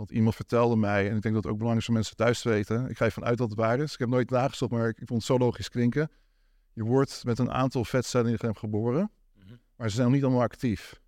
[0.00, 2.40] Want iemand vertelde mij, en ik denk dat het ook belangrijk is voor mensen thuis
[2.40, 2.88] te weten.
[2.88, 3.92] Ik ga ervan uit dat het waar is.
[3.92, 6.10] Ik heb nooit nagezocht, maar ik, vond het zo logisch klinken.
[6.72, 9.54] Je wordt met een aantal vetcellen in je lichaam geboren, Mhm.
[9.76, 11.00] maar ze zijn nog niet allemaal actief.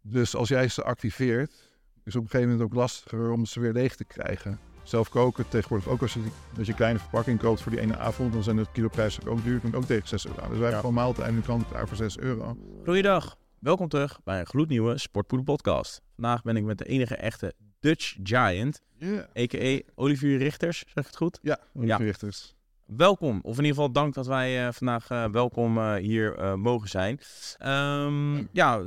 [0.00, 1.58] Dus als jij ze activeert, is
[2.04, 4.58] het op een gegeven moment ook lastiger om ze weer leeg te krijgen.
[4.82, 6.20] Zelf koken tegenwoordig ook als je,
[6.56, 9.44] als je een kleine verpakking koopt voor die ene avond, dan zijn de kiloprijzen ook
[9.44, 9.60] duur.
[9.60, 10.40] Komt ook tegen 6 euro.
[10.40, 12.56] Dus wij hebben gewoon maaltijd en nu kan het klaar voor 6 euro.
[12.84, 16.00] Goeiedag, welkom terug bij een gloednieuwe Sportpoeder podcast.
[16.14, 19.80] Vandaag ben ik met de enige echte Dutch Giant, Ja, a.k.a.
[19.94, 21.38] Olivier Richters, zeg ik het goed?
[21.42, 21.96] ja, Ja.
[21.96, 22.54] richters.
[22.86, 26.88] Welkom, of in ieder geval dank dat wij eh, vandaag eh, welkom eh, hier mogen
[26.88, 27.20] zijn.
[27.58, 28.80] Ehm, ja,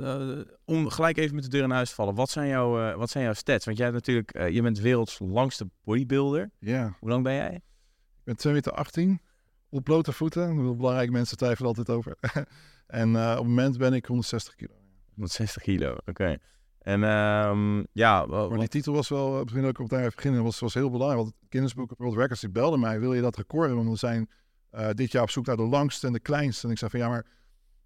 [0.66, 3.24] om gelijk even met de deur in huis te vallen, wat zijn, jouw, wat zijn
[3.24, 3.66] jouw stats?
[3.66, 6.52] Want jij hebt natuurlijk, je bent werelds langste bodybuilder.
[6.60, 7.56] Ja, Hoe lang ben jij?
[7.56, 9.22] ik ben 2 meter 18,
[9.70, 10.78] op blote voeten.
[10.78, 12.18] Belangrijk, mensen twijfelen altijd over.
[12.88, 14.73] en op het moment ben ik 160 kilo.
[15.16, 16.38] 160 kilo, oké.
[16.84, 20.14] En ehm, ja, Maar wat- die titel was wel, eh, misschien ook op daar even
[20.16, 21.22] beginnen, was, was heel belangrijk.
[21.22, 23.86] Want het Guinness Book of World Records, die belde mij, wil je dat record hebben?
[23.86, 24.30] Want we zijn
[24.70, 26.66] eh, dit jaar op zoek naar de langste en de kleinste.
[26.66, 27.26] En ik zei van, ja, maar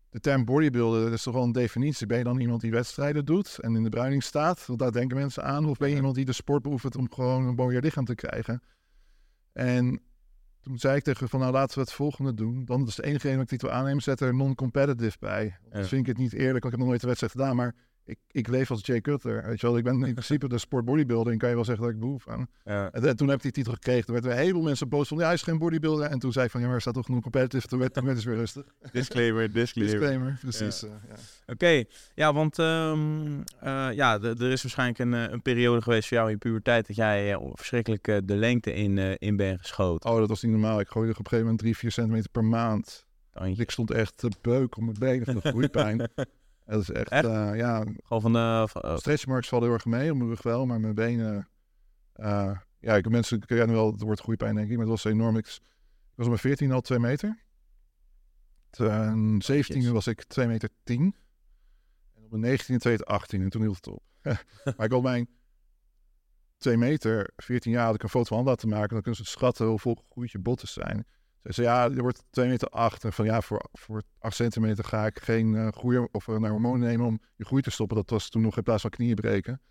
[0.09, 2.07] de term bodybuilder, dat is toch wel een definitie.
[2.07, 4.65] Ben je dan iemand die wedstrijden doet en in de bruining staat?
[4.65, 5.65] Want daar denken mensen aan.
[5.65, 8.61] Of ben je iemand die de sport beoefent om gewoon een mooier lichaam te krijgen?
[9.53, 10.01] En
[10.61, 12.65] toen zei ik tegen van, nou laten we het volgende doen.
[12.65, 15.43] Dan is de enige reden dat ik die titel aanneem, zet er non-competitive bij.
[15.45, 15.69] Ja.
[15.69, 17.55] Dan vind ik het niet eerlijk, want ik heb nog nooit een wedstrijd gedaan.
[17.55, 17.75] Maar
[18.07, 19.43] ik, ik leef als Jay Cutler.
[19.45, 21.93] Weet je wel, ik ben in principe de sport bodybuilding, kan je wel zeggen dat
[21.93, 22.47] ik behoef aan.
[22.65, 22.91] ja.
[22.91, 24.05] En, toen heb ik die titel gekregen.
[24.05, 26.05] Toen werden een heleboel mensen boos van, ja, hij is geen bodybuilder.
[26.05, 27.67] En toen zei ik van, ja, maar er staat toch non-competitive.
[27.67, 28.63] Toen werd, toen werd het weer rustig.
[28.91, 29.99] Disclaimer, disclaimer.
[29.99, 30.83] Disclaimer, precies.
[30.83, 31.15] eh, ja.
[31.53, 31.83] Oké,
[32.15, 36.29] ja, want ehm, eh, ja, er is waarschijnlijk een, eh, een periode geweest voor jou
[36.29, 40.09] in je puberteit dat jij eh, verschrikkelijk eh, de lengte in, eh, in bent geschoten.
[40.09, 40.79] Oh, dat was niet normaal.
[40.79, 43.05] Ik gooide op een gegeven moment 3, 4 centimeter per maand.
[43.31, 43.61] Tandje.
[43.63, 46.01] Ik stond echt te beuk op mijn benen van de groeipijn.
[46.67, 47.25] Dat is echt, Echt?
[47.25, 48.65] eh, ja, Gewoon van de...
[48.69, 50.11] van- oh, stretch marks vallen heel erg mee.
[50.11, 51.49] Op mijn rug wel, maar mijn benen...
[52.13, 54.77] eh, ja, ik, mensen kennen wel het woord groeipijn, denk ik.
[54.77, 55.37] Maar het was enorm.
[55.37, 55.61] Ik, ik
[56.15, 57.43] was op mijn 14 al 2 meter.
[58.69, 61.15] Ten 17 was ik 2 meter 10.
[62.15, 63.41] En op mijn 19 2 meter 18.
[63.41, 64.03] En toen hield het op.
[64.77, 65.29] maar ik op mijn
[66.57, 68.89] 2 meter, 14 jaar, had ik een foto van laten maken.
[68.89, 71.05] Dan kunnen ze schatten hoe volgegroeid je botten zijn.
[71.43, 73.03] Ze zei, ja, er wordt 2 meter 8.
[73.03, 76.51] En van ja, voor, voor 8 centimeter ga ik geen eh groei of uh, naar
[76.51, 77.97] hormonen nemen om je groei te stoppen.
[77.97, 79.61] Dat was toen nog in plaats van knieën breken.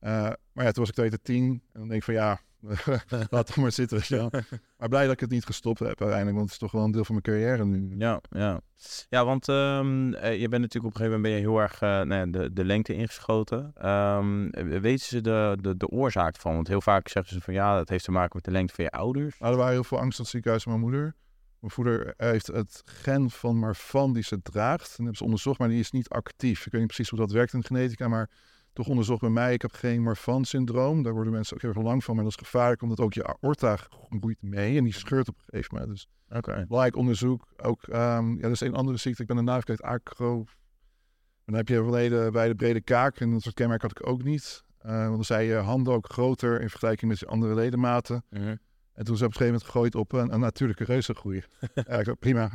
[0.00, 0.10] Uh,
[0.52, 1.44] maar ja, toen was ik 2 meter 10.
[1.44, 2.40] En dan denk ik van ja,
[3.30, 4.02] laat het maar zitten.
[4.08, 4.30] wel.
[4.78, 6.36] maar blij dat ik het niet gestopt heb uiteindelijk.
[6.36, 7.94] Want het is toch wel een deel van mijn carrière nu.
[7.98, 8.60] Ja, ja.
[9.08, 11.80] ja want ehm, eh, je bent natuurlijk op een gegeven moment ben je heel erg
[11.80, 13.70] eh, nou ja, de, de lengte ingeschoten.
[13.74, 14.48] Ehm,
[14.80, 16.54] weten ze de, de, de oorzaak van?
[16.54, 18.84] Want heel vaak zeggen ze van ja, dat heeft te maken met de lengte van
[18.84, 19.38] je ouders.
[19.38, 21.14] Nou, er waren heel veel angst het ziekenhuis van mijn moeder.
[21.60, 24.88] Mijn moeder heeft het gen van Marfan die ze draagt.
[24.88, 26.66] En hebben ze onderzocht, maar die is niet actief.
[26.66, 28.30] Ik weet niet precies hoe dat werkt in de genetica, maar
[28.76, 29.52] toch onderzocht bij mij.
[29.52, 31.02] Ik heb geen Marfan-syndroom.
[31.02, 33.36] Daar worden mensen ook heel erg lang van, maar dat is gevaarlijk omdat ook je
[33.40, 35.92] aorta groeit mee en die scheurt op een gegeven moment.
[35.92, 36.08] Dus.
[36.38, 36.66] Okay.
[36.66, 37.46] belangrijk onderzoek.
[37.56, 39.22] Ook, um, ja, dat is een andere ziekte.
[39.22, 40.38] Ik ben een vergeten, acro.
[40.38, 44.06] En dan heb je verleden bij de brede kaak en dat soort kenmerk had ik
[44.06, 44.64] ook niet.
[44.86, 48.24] Uh, want dan zijn je handen ook groter in vergelijking met je andere ledematen.
[48.30, 48.58] -hmm.
[48.92, 51.44] En toen is op een gegeven moment gegooid op een, een natuurlijke reuzengroei.
[51.88, 52.50] ja, prima.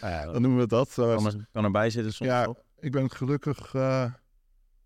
[0.00, 0.92] Ja, dan noemen we dat.
[0.94, 2.64] Kan, er, kan erbij zitten soms Ja, op?
[2.78, 3.74] ik ben gelukkig...
[3.74, 4.23] Uh, er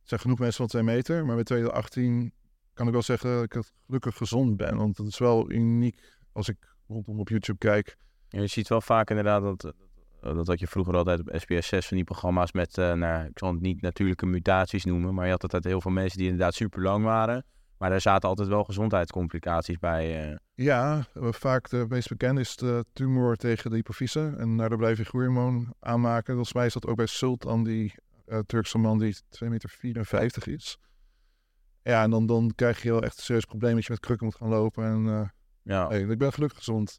[0.09, 1.27] zijn genoeg mensen van 2 meter.
[1.27, 2.33] Maar bij 2018
[2.75, 4.77] kan ik wel zeggen dat ik gelukkig gezond ben.
[4.77, 5.99] Want het is wel uniek
[6.33, 7.97] als ik rondom op YouTube kijk.
[8.29, 9.75] Ja, je ziet wel vaak inderdaad dat...
[10.21, 13.39] Dat had je vroeger altijd op SBS 6 van die programma's met, uh, nou, ik
[13.39, 16.55] zal het niet natuurlijke mutaties noemen, maar je had altijd heel veel mensen die inderdaad
[16.55, 17.45] super lang waren.
[17.79, 20.31] Maar daar zaten altijd wel gezondheidscomplicaties bij.
[20.31, 20.37] Uh.
[20.55, 24.35] Ja, vaak de meest bekende is de tumor tegen de hypofyse.
[24.39, 26.35] En daar blijf je groeihormoon aanmaken.
[26.35, 27.95] Volgens mij is dat ook bij Sultan, die
[28.31, 30.79] uh, Turkse man die 2,54 meter is.
[31.83, 34.27] Ja, en dan, dan krijg je wel echt een serieus probleem dat je met krukken
[34.27, 34.85] moet gaan lopen.
[34.85, 35.29] En uh,
[35.63, 35.89] ja.
[35.89, 36.99] Hey, ik ben gelukkig gezond.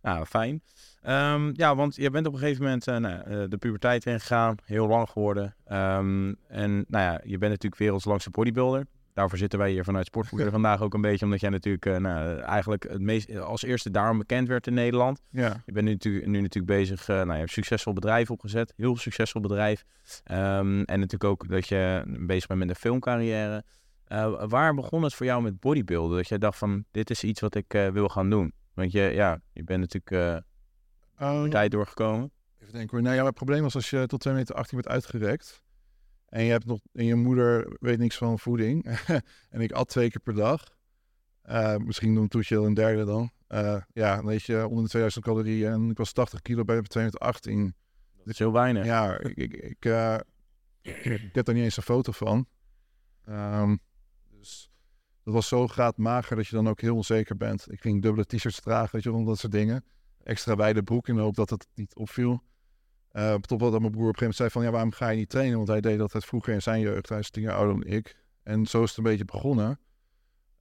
[0.00, 0.62] Ja, fijn.
[1.02, 4.86] Um, ja, want je bent op een gegeven moment uh, nou, de puberteit ingegaan, heel
[4.86, 5.56] lang geworden.
[5.72, 8.86] Um, en nou ja, je bent natuurlijk werelds langste bodybuilder.
[9.14, 12.38] Daarvoor zitten wij hier vanuit Sportvoeder vandaag ook een beetje, omdat jij natuurlijk uh, nou,
[12.38, 15.20] eigenlijk het meest, als eerste daarom bekend werd in Nederland.
[15.30, 15.62] Ja.
[15.66, 18.72] Je bent nu natuurlijk, nu natuurlijk bezig, uh, nou, je hebt een succesvol bedrijf opgezet,
[18.76, 19.84] heel succesvol bedrijf.
[20.30, 23.64] Um, en natuurlijk ook dat je bezig bent met een filmcarrière.
[24.08, 26.16] Uh, waar begon het voor jou met bodybuilden?
[26.16, 28.52] Dat jij dacht van, dit is iets wat ik wil gaan doen.
[28.74, 30.44] Want je, ja, je bent natuurlijk
[31.18, 32.30] uh, tijd doorgekomen.
[32.60, 33.02] Even denken hoor.
[33.02, 35.63] Nou ja, het probleem was als je tot 2 meter 18 werd uitgerekt.
[36.34, 38.84] En je hebt nog, en je moeder weet niks van voeding.
[39.50, 40.76] en ik at twee keer per dag.
[41.48, 43.30] Uh, misschien een toetje een derde dan.
[43.48, 45.72] Uh, ja, dan weet je, onder de 2000 calorieën.
[45.72, 47.74] En ik was 80 kilo bij 2 meter 18.
[48.16, 48.84] Dat is heel weinig.
[48.84, 50.18] Ja, ik, ik, ik, uh,
[50.82, 52.46] ik heb daar niet eens een foto van.
[53.28, 53.78] Um,
[54.30, 54.70] dus
[55.24, 57.72] dat was zo graad mager dat je dan ook heel onzeker bent.
[57.72, 59.84] Ik ging dubbele t-shirts dragen, weet je, wel, dat soort dingen.
[60.22, 62.42] Extra wijde broek in de hoop dat het niet opviel.
[63.16, 65.16] Uh, tot wat mijn broer op een gegeven moment zei van, ja, waarom ga je
[65.16, 65.56] niet trainen?
[65.56, 67.08] Want hij deed dat het vroeger in zijn jeugd.
[67.08, 68.24] Hij is tien jaar ouder dan ik.
[68.42, 69.78] En zo is het een beetje begonnen.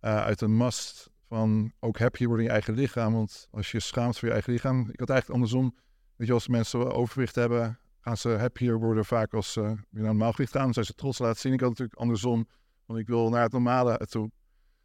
[0.01, 3.13] Uh, uit een mast van ook happy worden in je eigen lichaam.
[3.13, 4.89] Want als je schaamt voor je eigen lichaam.
[4.91, 5.75] Ik had eigenlijk andersom.
[6.15, 10.03] Weet je, als mensen overgewicht hebben, gaan ze happier worden vaak als ze weer naar
[10.03, 10.63] normaal gewicht gaan.
[10.63, 11.53] Dan zijn ze trots laten zien.
[11.53, 12.47] Ik had natuurlijk andersom.
[12.85, 14.31] Want ik wil naar het normale toe.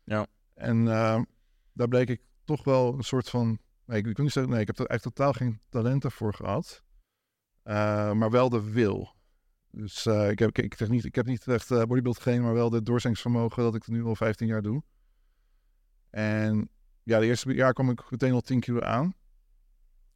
[0.05, 0.27] Ja.
[0.55, 1.21] En uh,
[1.73, 3.59] daar bleek ik toch wel een soort van.
[3.85, 6.83] Nee, ik, ik niet zeggen, nee, ik heb er eigenlijk totaal geen talenten voor gehad.
[7.69, 9.15] Uh, maar wel de wil.
[9.71, 12.55] Dus uh, ik, heb, ik, ik, niet, ik heb niet echt uh, bodybuild geen, maar
[12.55, 14.83] wel de doorzettingsvermogen dat ik het nu al 15 jaar doe.
[16.11, 16.69] En
[17.03, 19.15] ja, de eerste jaar kwam ik meteen al 10 kilo aan.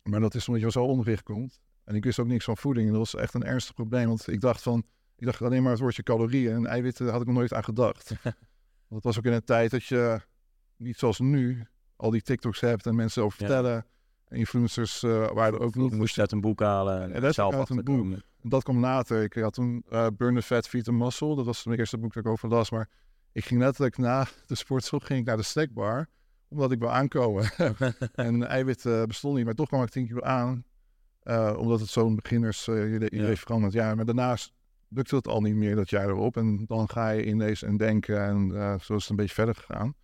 [0.03, 1.61] Maar dat is omdat je zo onderwicht komt.
[1.85, 2.87] En ik wist ook niks van voeding.
[2.87, 4.09] En dat was echt een ernstig probleem.
[4.09, 4.85] Want ik dacht van,
[5.17, 6.55] ik dacht alleen maar het woordje calorieën.
[6.55, 8.09] En eiwitten had ik nog nooit aan gedacht.
[8.23, 8.35] want
[8.89, 10.21] het was ook in een tijd dat je,
[10.77, 11.67] niet zoals nu,
[11.97, 13.75] al die TikToks hebt en mensen over vertellen.
[13.75, 13.87] Ja.
[14.33, 15.93] En influencers uh, waren er ook niet.
[15.93, 17.13] Moest je uit een boek halen.
[17.13, 18.21] En, dat zelf uit een boek.
[18.43, 19.23] Dat kwam later.
[19.23, 21.37] Ik had toen uh, Burn the Fat, Feed the Muscle.
[21.37, 22.71] Dat was het eerste boek dat ik over las.
[22.71, 22.89] Maar
[23.33, 26.09] ik ging letterlijk na de sportschool ging ik naar de snackbar.
[26.49, 27.51] Omdat ik wil aankomen.
[28.15, 29.45] en eiwit uh, bestond niet.
[29.45, 30.65] Maar toch kwam ik 10 kilo aan.
[31.25, 33.37] Uh, omdat het zo'n beginners uh, idee ja.
[33.37, 33.73] veranderd.
[33.73, 34.53] Ja, maar daarnaast
[34.89, 36.37] lukte het al niet meer dat jaar erop.
[36.37, 38.25] En dan ga je ineens en denken.
[38.25, 38.51] En
[38.81, 39.95] zo is het een beetje verder gegaan.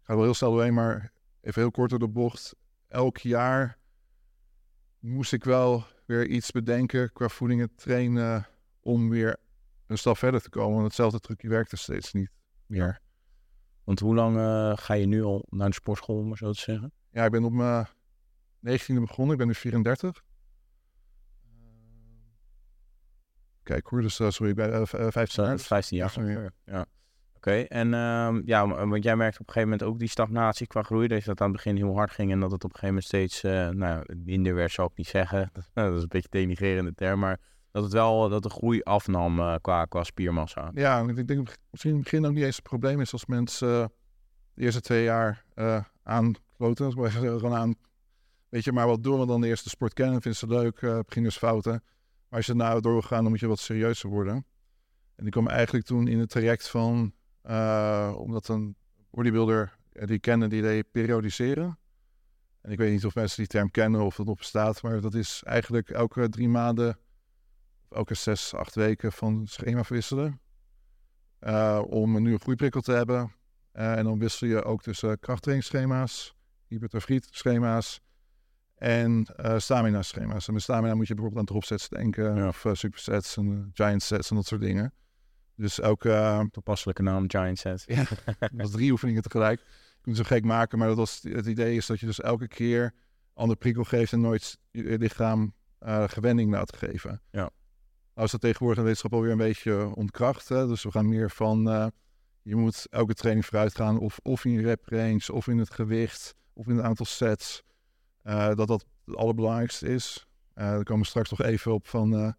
[0.00, 2.56] ik ga wel heel snel doorheen, maar even heel kort door de bocht.
[2.88, 3.78] Elk jaar
[4.98, 8.46] moest ik wel weer iets bedenken qua voeding en trainen.
[8.80, 9.36] Om weer
[9.86, 10.72] een stap verder te komen.
[10.72, 12.30] Want hetzelfde trucje werkte steeds niet
[12.66, 13.00] meer.
[13.84, 16.60] Want hoe lang uh, ga je nu al naar de sportschool, om maar zo te
[16.60, 16.92] zeggen?
[17.10, 17.86] Ja, ik ben op mijn
[18.66, 19.32] 19e begonnen.
[19.32, 20.22] Ik ben nu 34.
[23.62, 25.58] Kijk hoor, dus uh, sorry, ik ben uh, 15 jaar.
[25.58, 26.52] 15 jaar.
[26.64, 26.86] Ja.
[27.40, 30.82] Oké, en uh, ja, want jij merkte op een gegeven moment ook die stagnatie qua
[30.82, 31.08] groei.
[31.08, 33.04] Dat dat aan het begin heel hard ging en dat het op een gegeven moment
[33.04, 35.50] steeds uh, nou, minder werd, zou ik niet zeggen.
[35.74, 37.40] dat is een beetje denigrerende term, maar
[37.70, 40.70] dat het wel dat de groei afnam uh, qua, qua spiermassa.
[40.74, 43.68] Ja, ik denk misschien in het begin ook niet eens het probleem is als mensen
[43.68, 43.86] uh,
[44.54, 46.92] de eerste twee jaar uh, aankloten.
[46.92, 47.74] Gewoon aan,
[48.48, 50.98] weet je, maar wat doen we dan de eerste sport kennen, vinden ze leuk, uh,
[51.06, 51.82] beginnersfouten.
[52.28, 54.34] Maar als je nou doorgaan, dan moet je wat serieuzer worden.
[55.16, 57.12] En die kwam eigenlijk toen in het traject van,
[58.16, 58.76] omdat een
[59.10, 61.78] bodybuilder die kennen, die deed periodiseren.
[62.60, 65.14] En ik weet niet of mensen die term kennen of dat nog bestaat, maar dat
[65.14, 66.98] is eigenlijk elke drie maanden
[67.90, 70.40] elke zes, acht weken van schema verwisselen.
[71.40, 73.32] Uh, om een nieuwe groeiprikkel te hebben.
[73.72, 76.34] Uh, en dan wissel je ook tussen krachttrainingsschema's,
[76.66, 78.00] hypertrofie-schema's
[78.74, 80.48] en uh, stamina-schema's.
[80.48, 82.48] En met stamina moet je bijvoorbeeld aan dropsets denken, ja.
[82.48, 84.92] of supersets en giant sets en dat soort dingen.
[85.60, 86.48] Dus elke...
[86.50, 87.84] Toepasselijke naam, giant set.
[87.86, 88.04] ja,
[88.38, 89.60] dat was drie oefeningen tegelijk.
[89.60, 92.20] Ik moet het zo gek maken, maar dat was, het idee is dat je dus
[92.20, 92.94] elke keer
[93.34, 95.54] ander prikkel geeft en nooit je lichaam
[96.06, 97.22] gewenning laat geven.
[97.30, 97.50] Ja.
[98.14, 100.48] Nou is dat tegenwoordig in de wetenschap alweer een beetje ontkracht.
[100.48, 100.66] Hè?
[100.66, 101.86] Dus we gaan meer van, uh,
[102.42, 103.98] je moet elke training vooruit gaan.
[103.98, 107.62] Of, of in je rep range, of in het gewicht, of in het aantal sets.
[108.24, 110.26] Uh, dat dat het allerbelangrijkste is.
[110.54, 112.34] Uh, daar komen we straks nog even op van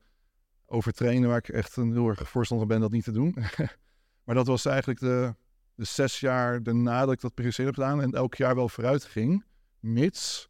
[0.71, 3.35] overtrainen, waar ik echt een heel erg voorstander ben dat niet te doen.
[4.25, 5.35] maar dat was eigenlijk de,
[5.75, 8.01] de zes jaar daarna dat ik dat periodiseerd heb gedaan.
[8.01, 9.43] En elk jaar wel vooruit ging,
[9.79, 10.49] mits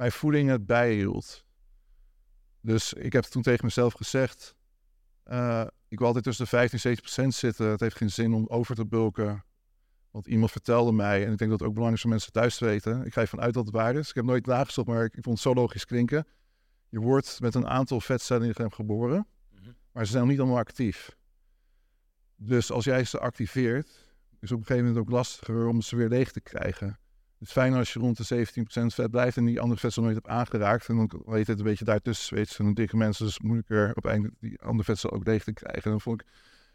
[0.00, 1.44] mijn voeding het bijhield.
[2.60, 4.54] Dus ik heb toen tegen mezelf gezegd,
[5.26, 7.66] uh, ik wil altijd tussen de 15 en 70 procent zitten.
[7.66, 9.44] Het heeft geen zin om over te bulken.
[10.10, 12.56] Want iemand vertelde mij, en ik denk dat het ook belangrijk is om mensen thuis
[12.56, 13.04] te weten.
[13.04, 14.08] Ik ga ervan uit dat het waar is.
[14.08, 16.26] Ik heb nooit nagezocht, maar ik, vond het zo logisch klinken.
[16.88, 19.26] Je wordt met een aantal vetcellen in je geboren.
[19.92, 21.16] Maar ze zijn nog niet allemaal actief.
[22.36, 24.08] Dus als jij ze activeert,
[24.40, 26.98] is op een gegeven moment ook lastiger om ze weer leeg te krijgen.
[27.38, 30.14] Het is fijn als je rond de 17% vet blijft en die andere vetsel nooit
[30.14, 30.88] hebt aangeraakt.
[30.88, 32.56] En dan weet het een beetje daartussen zweet.
[32.58, 35.82] En dikke mensen dus moeilijker op einde die andere vetsel ook leeg te krijgen.
[35.82, 36.26] En dan vond ik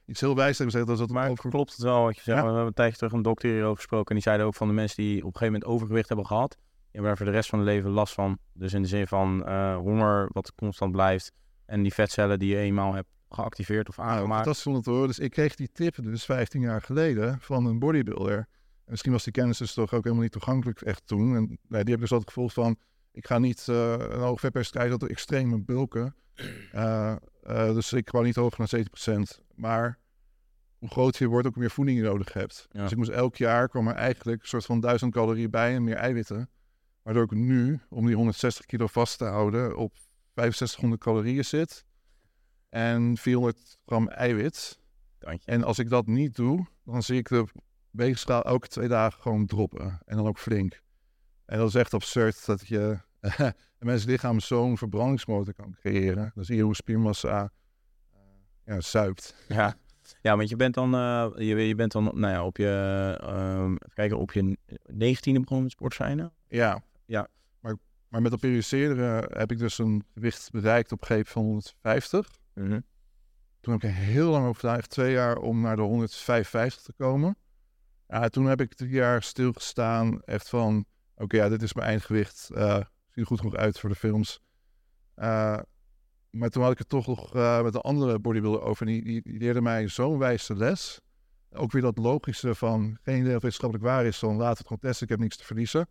[0.06, 1.50] iets heel wijs dat gezegd dat dat maar over...
[1.50, 2.38] klopt het wel wat je zegt.
[2.38, 2.44] Ja.
[2.44, 4.08] We hebben een tijdje terug een dokter hierover gesproken.
[4.08, 6.50] En die zeiden ook van de mensen die op een gegeven moment overgewicht hebben gehad.
[6.50, 8.38] Die hebben daar voor de rest van hun leven last van.
[8.54, 11.32] Dus in de zin van uh, honger wat constant blijft.
[11.66, 14.46] En die vetcellen die je eenmaal hebt geactiveerd of aangemaakt.
[14.46, 15.08] Nou, dat is hoor.
[15.08, 18.38] Dus ik kreeg die tip dus 15 jaar geleden van een bodybuilder.
[18.38, 21.36] En misschien was die kennis dus toch ook helemaal niet toegankelijk echt toen.
[21.36, 22.78] En nee, die hebben dus altijd het gevoel van,
[23.12, 26.16] ik ga niet uh, een hoog vetpercentage tot extreme bulken.
[26.74, 27.16] Uh,
[27.50, 28.86] uh, dus ik kwam niet hoger dan
[29.40, 29.44] 70%.
[29.56, 30.00] Maar
[30.78, 32.68] hoe groter je wordt, ook meer voeding je nodig hebt.
[32.72, 32.82] Ja.
[32.82, 35.84] Dus ik moest elk jaar kwam er eigenlijk een soort van 1000 calorieën bij en
[35.84, 36.50] meer eiwitten.
[37.02, 39.94] Waardoor ik nu, om die 160 kilo vast te houden, op
[40.36, 41.86] 6500 calorieën zit.
[42.70, 44.80] En 400 gram eiwit.
[45.20, 45.52] Tandje.
[45.52, 47.46] En als ik dat niet doe, dan zie ik de
[47.92, 50.00] weegschaal elke twee dagen gewoon droppen.
[50.06, 50.82] En dan ook flink.
[51.46, 53.00] En dat is echt absurd dat je
[53.38, 56.32] een mensen lichaam zo'n verbrandingsmotor kan creëren.
[56.36, 57.52] Dan zie je hoe spiermassa
[58.12, 58.20] eh,
[58.66, 59.36] ja, zuipt.
[59.48, 59.76] Ja.
[60.22, 63.72] ja, want je bent dan, eh, je, je bent dan nou ja, op je, ehm,
[63.72, 66.34] even kijken, op je negentiende begonnen met sportzijnen.
[66.48, 66.84] Ja.
[67.06, 67.28] Ja.
[68.16, 72.30] Maar, met dat periodiseren heb ik dus een gewicht bereikt op een gegeven van 150.
[73.60, 76.94] Toen heb ik er heel lang over gedaan, twee jaar om naar de 155 te
[76.94, 77.38] komen.
[78.08, 82.50] Ja, toen heb ik drie jaar stilgestaan, echt van, oké, ja, dit is mijn eindgewicht.
[82.54, 84.40] eh ziet er goed genoeg uit voor de films.
[85.16, 85.60] Eh,
[86.30, 88.88] maar toen had ik het toch nog eh, met een andere bodybuilder over.
[88.88, 91.00] En die, die, die leerde mij zo'n wijze les.
[91.52, 94.82] Ook weer dat logische van, geen idee of wetenschappelijk waar is, dan laat het gewoon
[94.82, 95.88] testen, ik heb niks te verliezen.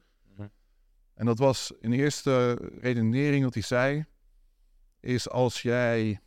[1.14, 4.04] En dat was in de eerste redenering wat hij zei,
[5.00, 6.20] is als jij,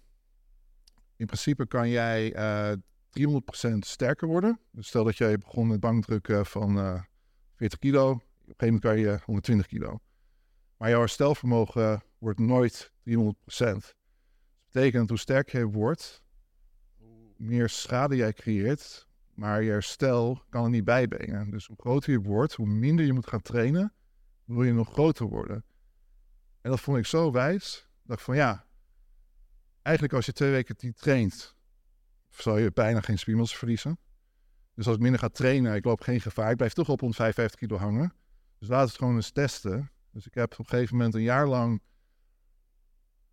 [1.16, 2.72] in principe kan jij eh
[3.10, 4.60] 300% sterker worden.
[4.72, 7.02] Dus stel dat jij begon met bankdrukken van eh
[7.56, 8.24] 40 kilo, op een
[8.58, 10.00] gegeven moment kan je 120 kilo.
[10.78, 13.06] Maar jouw herstelvermogen wordt nooit 300%.
[13.46, 13.96] Dat
[14.72, 16.24] betekent hoe sterker je wordt,
[16.98, 21.50] hoe meer schade jij creëert, maar je herstel kan er niet bijbrengen.
[21.50, 23.94] Dus hoe groter je wordt, hoe minder je moet gaan trainen,
[24.48, 25.66] wil je nog groter worden.
[26.62, 28.66] En dat vond ik zo wijs, dat ik van ja,
[29.82, 31.56] eigenlijk als je twee weken niet traint,
[32.30, 34.00] zal je bijna geen spiermassa verliezen.
[34.74, 37.60] Dus als ik minder ga trainen, ik loop geen gevaar, ik blijf toch op 155
[37.60, 38.14] kilo hangen.
[38.60, 39.92] Dus laat het gewoon eens testen.
[40.12, 41.82] Dus ik heb op een gegeven moment een jaar lang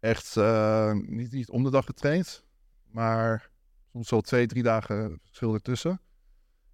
[0.01, 2.45] echt eh, niet, niet om de dag getraind,
[2.85, 3.51] maar
[3.93, 6.01] soms wel twee, drie dagen verschil ertussen.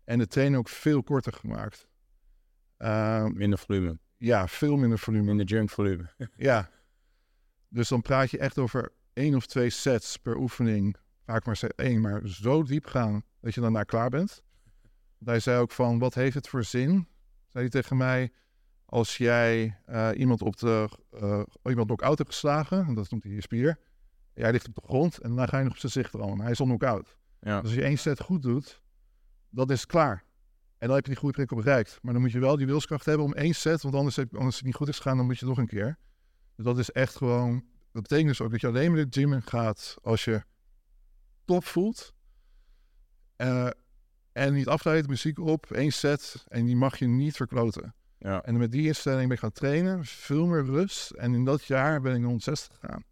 [0.05, 1.89] En de training ook veel korter gemaakt.
[2.79, 3.99] Uh, Minder volume.
[4.21, 5.25] Ja, veel minder volume.
[5.25, 6.11] Minder junk volume.
[6.37, 6.71] Ja.
[7.69, 10.97] Dus dan praat je echt over één of twee sets per oefening.
[11.25, 14.43] Vaak maar set één, maar zo diep gaan dat je daarna klaar bent.
[15.19, 17.09] Want hij zei ook van, wat heeft het voor zin?
[17.49, 18.33] Zei hij tegen mij,
[18.85, 23.33] als jij eh, iemand op de uh, iemand knock-out hebt geslagen, en dat noemt hij
[23.33, 23.79] je spier.
[24.35, 26.41] Jij ligt op de grond en daarna ga je nog op zijn zicht rammen.
[26.41, 27.17] Hij is al knock-out.
[27.41, 27.61] Ja.
[27.61, 28.83] Dus als je één set goed doet,
[29.51, 30.25] dan is klaar.
[30.81, 31.99] En dan heb je die goede prikkel bereikt.
[32.03, 34.57] Maar dan moet je wel die wilskracht hebben om één set, want anders, heb, anders
[34.57, 35.99] het niet goed is gegaan, dan moet je nog een keer.
[36.57, 39.33] Dus dat is echt gewoon, dat betekent dus ook dat je alleen maar de gym
[39.33, 40.43] in gaat als je
[41.45, 42.15] top voelt.
[43.37, 43.71] Uh,
[44.33, 47.95] en niet afleiden, muziek op, één set en die mag je niet verkloten.
[48.19, 48.43] Ja.
[48.43, 51.11] En met die instelling ben ik gaan trainen, veel meer rust.
[51.11, 53.05] En in dat jaar ben ik naar 160 gegaan.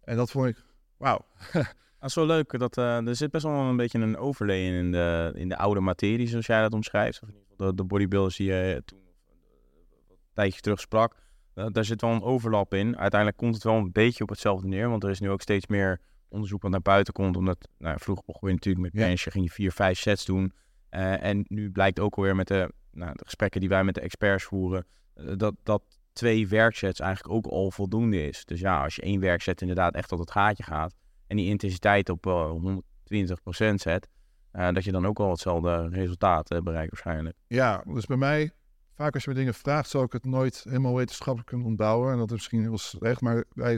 [0.00, 0.64] En dat vond ik,
[0.96, 1.26] wauw.
[2.02, 2.58] Dat is wel leuk.
[2.58, 5.56] Dat, uh, er zit best wel een beetje een overlay in, in de, in de
[5.56, 7.22] oude materie, zoals jij dat omschrijft.
[7.22, 11.16] Of in ieder geval de, de bodybuilders die je toen een tijdje terug sprak.
[11.54, 12.98] Uh, daar zit wel een overlap in.
[12.98, 14.88] Uiteindelijk komt het wel een beetje op hetzelfde neer.
[14.88, 17.36] Want er is nu ook steeds meer onderzoek wat naar buiten komt.
[17.36, 19.20] Omdat nou, vroeger begon je natuurlijk met bench.
[19.20, 20.52] Je ging je vier, vijf sets doen.
[20.90, 24.00] Uh, en nu blijkt ook alweer met de, nou, de gesprekken die wij met de
[24.00, 24.86] experts voeren.
[25.36, 25.82] dat, dat
[26.12, 28.44] twee werksets eigenlijk ook al voldoende is.
[28.44, 30.94] Dus ja, als je één werkset inderdaad echt tot het gaatje gaat
[31.32, 34.08] en die intensiteit op uh, 120% zet,
[34.52, 37.36] uh, dat je dan ook al hetzelfde resultaat uh, bereikt waarschijnlijk.
[37.46, 38.50] Ja, dus bij mij,
[38.94, 42.12] vaak als je me dingen vraagt, zou ik het nooit helemaal wetenschappelijk kunnen ontbouwen.
[42.12, 43.72] En dat is misschien heel slecht, maar wij,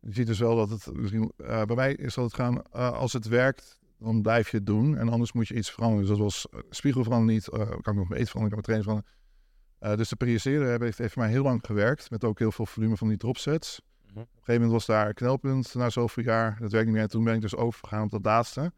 [0.00, 3.28] je ziet dus wel dat het misschien, bij mij is dat het gaan, als het
[3.28, 4.96] werkt, dan blijf je het doen.
[4.96, 6.06] En anders moet je iets veranderen.
[6.06, 9.98] Dus dat was spiegel niet, kan ik nog mijn eten veranderen, kan mijn trainen veranderen.
[9.98, 12.96] Dus de periodiseren heeft, heeft voor mij heel lang gewerkt, met ook heel veel volume
[12.96, 13.80] van die dropsets.
[14.14, 14.22] -hmm.
[14.22, 16.56] Op een gegeven moment was daar een knelpunt na zoveel jaar.
[16.60, 17.04] Dat werkt niet meer.
[17.04, 18.72] En toen ben ik dus overgegaan op dat laatste.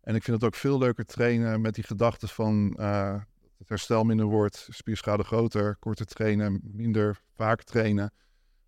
[0.00, 3.20] En ik vind het ook veel leuker trainen met die gedachten van uh,
[3.58, 8.12] het herstel minder wordt, spierschade groter, korter trainen, minder vaak trainen.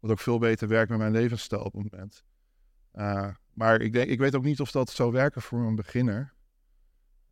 [0.01, 2.25] Wat ook veel beter werkt met mijn levensstijl op het moment.
[2.95, 6.35] Uh, maar ik, denk, ik weet ook niet of dat zou werken voor een beginner.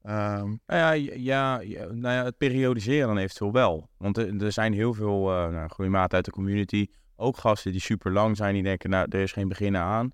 [0.02, 3.90] Um, ja, ja, ja, nou ja, het periodiseren dan eventueel wel.
[3.96, 6.86] Want er, er zijn heel veel uh, nou, goede maat uit de community.
[7.16, 10.12] Ook gasten die super lang zijn, die denken, nou, er is geen beginnen aan.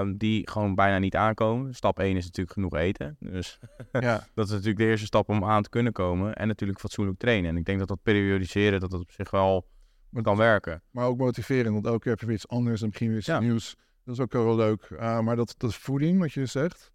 [0.00, 1.74] Um, die gewoon bijna niet aankomen.
[1.74, 3.16] Stap 1 is natuurlijk genoeg eten.
[3.20, 3.58] Dus
[3.92, 4.26] ja.
[4.34, 6.34] dat is natuurlijk de eerste stap om aan te kunnen komen.
[6.34, 7.50] En natuurlijk fatsoenlijk trainen.
[7.50, 9.66] En ik denk dat dat periodiseren, dat dat op zich wel
[10.08, 10.82] maar kan werken.
[10.90, 13.26] Maar ook motiverend, want elke keer heb je weer iets anders en begin weer iets
[13.26, 13.40] ja.
[13.40, 13.76] nieuws.
[14.04, 14.88] Dat is ook wel leuk.
[14.90, 16.92] Uh, maar dat, dat voeding, wat je zegt,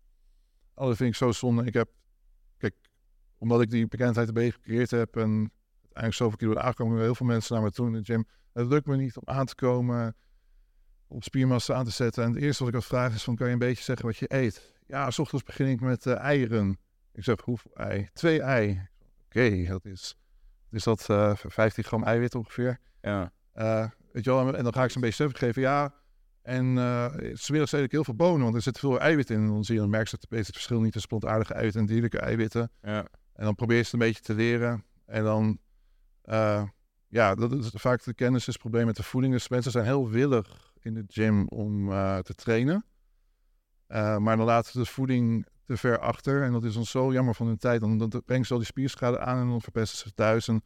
[0.73, 1.65] oh, dat vind ik zo zonde.
[1.65, 1.89] Ik heb,
[2.57, 2.75] kijk,
[3.37, 5.51] omdat ik die bekendheid erbij gecreëerd heb en
[5.93, 8.25] uiteindelijk zoveel kilo aankomen, heel veel mensen naar me toe in de gym.
[8.53, 10.15] Het lukt me niet om aan te komen,
[11.07, 12.23] op spiermassa aan te zetten.
[12.23, 14.17] En het eerste wat ik als vraag is van, kan je een beetje zeggen wat
[14.17, 14.73] je eet?
[14.87, 16.77] Ja, s ochtends begin ik met uh, eieren.
[17.13, 18.09] Ik zeg, hoeveel ei?
[18.13, 18.87] Twee ei.
[19.25, 20.17] Oké, okay, dat is,
[20.71, 22.79] is dat uh, 15 gram eiwit ongeveer.
[23.01, 23.31] Ja.
[23.55, 25.61] Uh, weet je wel, en dan ga ik ze een beetje stuf geven.
[25.61, 25.93] Ja,
[26.41, 29.37] En uh, ze willen steeds heel veel bonen, want er zit veel eiwit in.
[29.37, 31.87] En dan zie je, dan merk je het, het verschil niet tussen plantaardige eiwitten en
[31.87, 32.71] dierlijke eiwitten.
[32.81, 33.05] Ja.
[33.33, 34.83] En dan probeer je het een beetje te leren.
[35.05, 35.59] En dan,
[36.29, 36.63] uh,
[37.07, 39.33] ja, dat is vaak de kennis is het probleem met de voeding.
[39.33, 42.85] Dus mensen zijn heel willig in de gym om uh, te trainen.
[43.87, 46.43] maar dan laten ze de voeding te ver achter.
[46.43, 47.81] En dat is dan zo jammer van hun tijd.
[47.81, 50.47] Dan, dan brengen ze al die spierschade aan en dan verpesten ze thuis.
[50.47, 50.63] En dat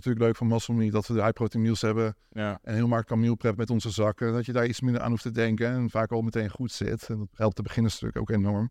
[0.00, 2.16] is natuurlijk leuk van Muscle Me dat we de high protein meals hebben.
[2.30, 2.58] Ja.
[2.62, 4.32] En heel makkelijk kan meal prep met onze zakken.
[4.32, 5.68] Dat je daar iets minder aan hoeft te denken.
[5.68, 7.08] En vaak al meteen goed zit.
[7.08, 8.70] En dat helpt de beginnerstuk ook enorm.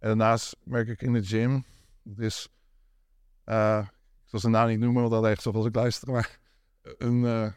[0.00, 1.64] En daarnaast merk ik in de gym.
[2.02, 2.48] Dat is,
[3.46, 3.86] uh,
[4.30, 6.12] zal zijn naam niet noemen, want dat echt zoals ik luister.
[6.12, 6.38] Maar
[6.82, 7.52] een, uh,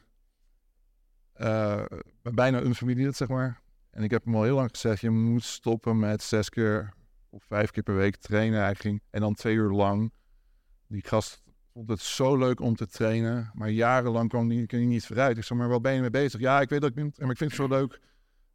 [1.36, 1.86] uh,
[2.22, 3.62] bijna een familie, zeg maar.
[3.90, 6.94] En ik heb hem al heel lang gezegd, je moet stoppen met zes keer
[7.30, 9.04] of vijf keer per week trainen eigenlijk.
[9.10, 10.12] En dan twee uur lang.
[10.88, 13.52] Die gast vond het zo leuk om te trainen.
[13.54, 15.38] Maar jarenlang kwam kon hij niet vooruit.
[15.38, 16.40] Ik zei, maar waar ben je mee bezig?
[16.40, 18.02] Ja, ik weet dat ik niet, maar ik vind het zo leuk.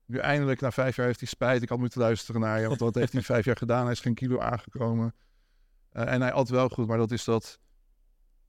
[0.07, 1.63] Nu eindelijk, na vijf jaar, heeft hij spijt.
[1.63, 3.83] Ik had moeten luisteren naar je, want wat heeft hij vijf jaar gedaan?
[3.83, 5.15] Hij is geen kilo aangekomen.
[5.91, 7.61] En hij at wel goed, maar dat is dat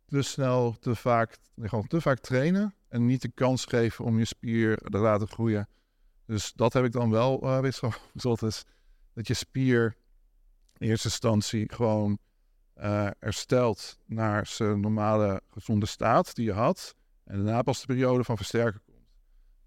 [0.09, 2.73] te snel, te vaak, gewoon te vaak trainen.
[2.87, 5.67] En niet de kans geven om je spier te laten groeien.
[6.25, 8.65] Dus dat heb ik dan wel, uh, je, dat is
[9.13, 9.95] dat je spier
[10.77, 12.17] in eerste instantie gewoon
[12.77, 16.95] uh, herstelt naar zijn normale gezonde staat die je had.
[17.23, 19.07] En daarna pas de periode van versterken komt.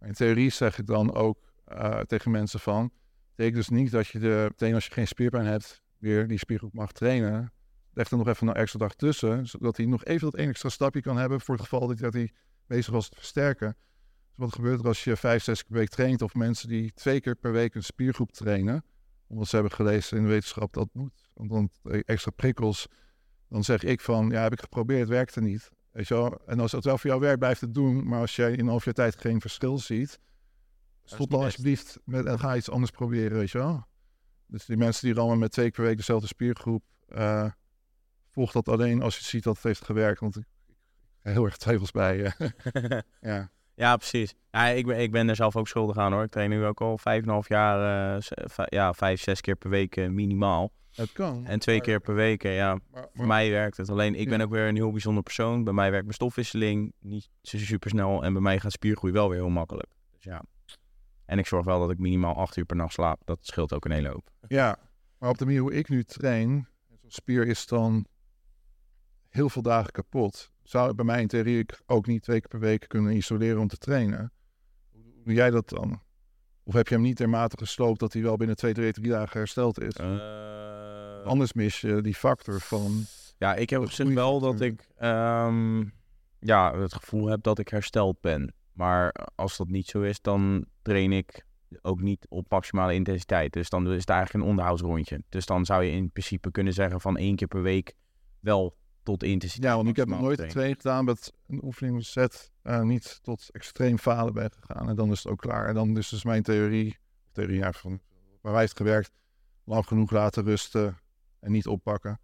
[0.01, 1.39] In theorie zeg ik dan ook
[1.73, 2.93] uh, tegen mensen van...
[3.29, 5.83] betekent dus niet dat je de, meteen als je geen spierpijn hebt...
[5.99, 7.53] weer die spiergroep mag trainen.
[7.93, 9.47] Leg er nog even een extra dag tussen...
[9.47, 11.41] zodat hij nog even dat één extra stapje kan hebben...
[11.41, 12.31] voor het geval dat hij
[12.67, 13.77] bezig was te versterken.
[13.77, 16.23] Dus wat gebeurt er als je vijf, zes keer per week traint...
[16.23, 18.85] of mensen die twee keer per week een spiergroep trainen...
[19.27, 21.31] omdat ze hebben gelezen in de wetenschap dat moet...
[21.35, 21.71] want dan
[22.05, 22.89] extra prikkels
[23.53, 25.71] dan zeg ik van, ja, heb ik geprobeerd, het werkte niet.
[25.91, 26.41] Weet je wel?
[26.47, 28.09] En als het wel voor jou werkt, blijf het doen.
[28.09, 30.21] Maar als jij in een half jaar tijd geen verschil ziet,
[31.05, 33.85] stop dan alsjeblieft met en ga iets anders proberen, weet je wel.
[34.47, 37.51] Dus die mensen die allemaal met twee keer per week dezelfde spiergroep, uh,
[38.33, 40.21] volg dat alleen als je ziet dat het heeft gewerkt.
[40.21, 40.45] Want ik,
[41.23, 42.33] heb heel erg twijfels bij.
[43.21, 43.51] ja.
[43.75, 44.35] Ja, precies.
[44.51, 46.23] Ja, ik, ben, ik ben er zelf ook schuldig aan hoor.
[46.23, 49.57] Ik train nu ook al vijf en een half jaar, uh, ja, vijf, zes keer
[49.57, 50.73] per week uh, minimaal.
[50.92, 51.47] Het kan.
[51.47, 52.73] En twee maar, keer per week, ja.
[52.73, 53.90] Maar, maar, Voor mij werkt het.
[53.90, 54.31] Alleen ik Ja.
[54.31, 55.64] ben ook weer een heel bijzonder persoon.
[55.64, 58.23] Bij mij werkt mijn stofwisseling niet super snel.
[58.25, 59.88] En bij mij gaat spiergroei wel weer heel makkelijk.
[60.12, 60.42] Dus ja.
[61.25, 63.21] En ik zorg wel dat ik minimaal acht uur per nacht slaap.
[63.25, 64.31] Dat scheelt ook een hele hoop.
[64.49, 64.79] Ja,
[65.18, 66.68] maar op de manier hoe ik nu train,
[67.07, 68.07] spier is dan
[69.33, 70.51] heel veel dagen kapot.
[70.62, 73.77] Zou bij mij in theorie ook niet twee keer per week kunnen isoleren om te
[73.77, 74.33] trainen?
[74.92, 76.01] Hoe doe jij dat dan?
[76.64, 79.38] Of heb je hem niet dermate gesloopt dat hij wel binnen twee, drie, drie dagen
[79.38, 79.95] hersteld is?
[79.95, 83.05] Eh, Anders mis je die factor van...
[83.38, 84.53] Ja, ik heb op zich wel factor.
[84.53, 85.85] dat ik ehm,
[86.38, 88.55] ja, het gevoel heb dat ik hersteld ben.
[88.73, 91.47] Maar als dat niet zo is, dan train ik
[91.83, 93.53] ook niet op maximale intensiteit.
[93.53, 95.23] Dus dan is het eigenlijk een onderhoudsrondje.
[95.29, 97.95] Dus dan zou je in principe kunnen zeggen van één keer per week
[98.40, 99.71] wel tot intensiteit.
[99.71, 103.19] Ja, want ik heb nog nooit een training gedaan met een oefening set eh, niet
[103.23, 104.88] tot extreem falen ben gegaan.
[104.88, 105.67] En dan is het ook klaar.
[105.69, 106.99] En dan is dus mijn theorie,
[107.33, 108.01] theorie ja, van
[108.41, 109.11] waar wij heeft gewerkt,
[109.65, 110.99] lang genoeg laten rusten
[111.41, 112.21] en niet oppakken.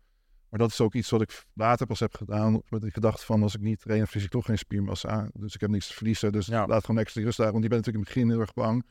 [0.48, 2.62] Maar dat is ook iets wat ik later pas heb gedaan.
[2.68, 5.30] Met de gedachte van als ik niet train, verlies ik toch geen spiermassa.
[5.32, 6.32] Dus ik heb niks te verliezen.
[6.32, 6.66] Dus Ja.
[6.66, 7.50] laat gewoon extra rust daar.
[7.50, 8.86] Want die ben natuurlijk in het begin heel erg bang.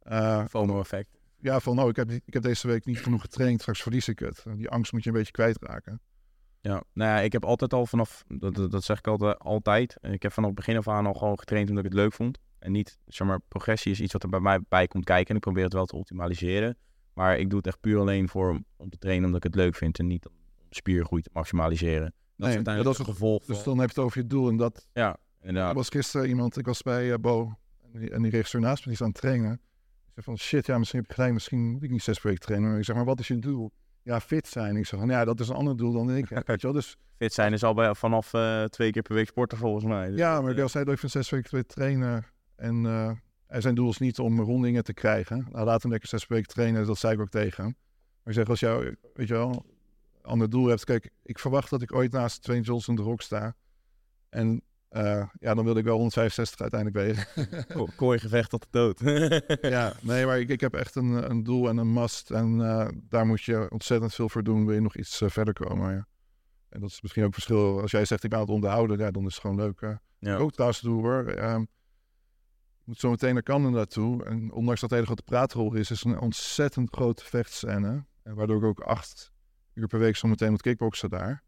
[0.00, 1.18] Eh, FOMO-effect.
[1.40, 3.60] ja, van oh, ik heb, ik heb deze week niet genoeg getraind.
[3.60, 4.44] Straks verlies ik het.
[4.56, 6.00] Die angst moet je een beetje kwijtraken.
[6.60, 9.96] Ja, nou ja, ik heb altijd al vanaf, dat, dat, zeg ik altijd, altijd.
[10.00, 12.38] Ik heb vanaf het begin af aan al gewoon getraind omdat ik het leuk vond.
[12.58, 15.28] En niet, zeg maar, progressie is iets wat er bij mij bij komt kijken.
[15.28, 16.76] En ik probeer het wel te optimaliseren.
[17.14, 19.74] Maar ik doe het echt puur alleen voor om, te trainen omdat ik het leuk
[19.74, 19.98] vind.
[19.98, 20.34] En niet om
[20.70, 22.04] spiergroei te maximaliseren.
[22.04, 24.26] Dat Nee, is uiteindelijk dat is het gevolg Dus dan heb je het over je
[24.26, 24.48] doel.
[24.48, 25.08] En dat Ja,
[25.40, 25.74] Er inderdaad.
[25.74, 27.54] was gisteren iemand, ik was bij eh, Bo
[27.92, 29.52] en die, en die regisseur naast me, die is aan het trainen.
[29.52, 29.60] Ik
[30.14, 32.68] zei van shit, ja, misschien heb je gelijk, misschien moet ik niet zes week trainen.
[32.70, 33.72] Maar ik zeg, maar wat is je doel?
[34.02, 34.76] Ja, fit zijn.
[34.76, 36.28] Ik zeg van, ja, dat is een ander doel dan ik.
[36.28, 36.76] heb, Weet je wel?
[36.76, 40.08] Dus Fit zijn is al bij, vanaf eh, twee keer per week sporten volgens mij.
[40.08, 43.10] Dus ja, dat, maar eh, als hij leuk vindt zes weken trainen en eh,
[43.50, 45.46] en zijn doel is niet om rondingen te krijgen.
[45.50, 47.76] Nou, laat hem lekker zes week trainen, dat zei ik ook tegen hem.
[48.22, 49.66] Maar ik zeg, als jou, weet je wel,
[50.22, 50.84] ander doel hebt.
[50.84, 53.54] Kijk, ik verwacht dat ik ooit naast Dwayne Johnson de Rock sta.
[54.28, 57.26] En eh, ja, dan wil ik wel 165 uiteindelijk wegen.
[57.76, 59.00] ko- kooigevecht tot de dood.
[59.72, 62.30] ja, nee, maar ik, ik heb echt een, een doel en een must.
[62.30, 64.66] En eh, daar moet je ontzettend veel voor doen.
[64.66, 65.92] Wil je nog iets eh, verder komen.
[65.94, 66.06] Ja.
[66.68, 67.80] En dat is misschien ook verschil.
[67.80, 69.80] Als jij zegt ik ben aan het onderhouden, ja, dan is het gewoon leuk.
[69.80, 69.92] hè.
[70.18, 70.36] ja.
[70.36, 71.26] Ook trouwens doe hoor.
[71.26, 71.60] Ehm,
[72.80, 74.24] ik moet zo meteen naar Canada naartoe.
[74.24, 78.04] En ondanks dat het hele grote praatrol is, is het een ontzettend grote vechtscène.
[78.22, 79.32] En waardoor ik ook acht
[79.74, 81.42] uur per week zo meteen moet kickboksen daar.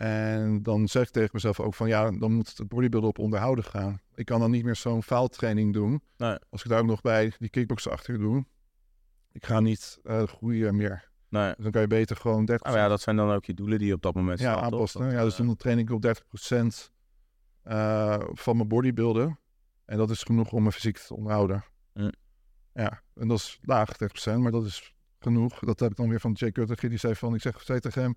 [0.00, 3.64] En dan zeg ik tegen mezelf ook van ja, dan moet het bodybuilden op onderhouden
[3.64, 4.00] gaan.
[4.14, 6.02] Ik kan dan niet meer zo'n faaltraining doen.
[6.16, 6.38] Nee.
[6.50, 8.44] Als ik daar ook nog bij die kickbox achter doe.
[9.32, 11.10] Ik ga niet eh, groeien meer.
[11.28, 11.46] Nee.
[11.54, 13.78] Dus dan kan je beter gewoon 30% Nou ja, dat zijn dan ook je doelen
[13.78, 15.00] die je op dat moment ja, aanpassen.
[15.00, 16.10] Dat, ja, dus eh, dan train ik op 30%
[17.62, 19.38] eh van mijn bodybuilden.
[19.84, 21.64] En dat is genoeg om mijn fysiek te onderhouden.
[21.94, 22.12] Mm.
[22.74, 23.90] Ja, en dat is laag,
[24.32, 25.58] 30%, maar dat is genoeg.
[25.58, 26.88] Dat heb ik dan weer van Jay Cutler.
[26.88, 28.16] Die zei van, ik zeg tegen hem,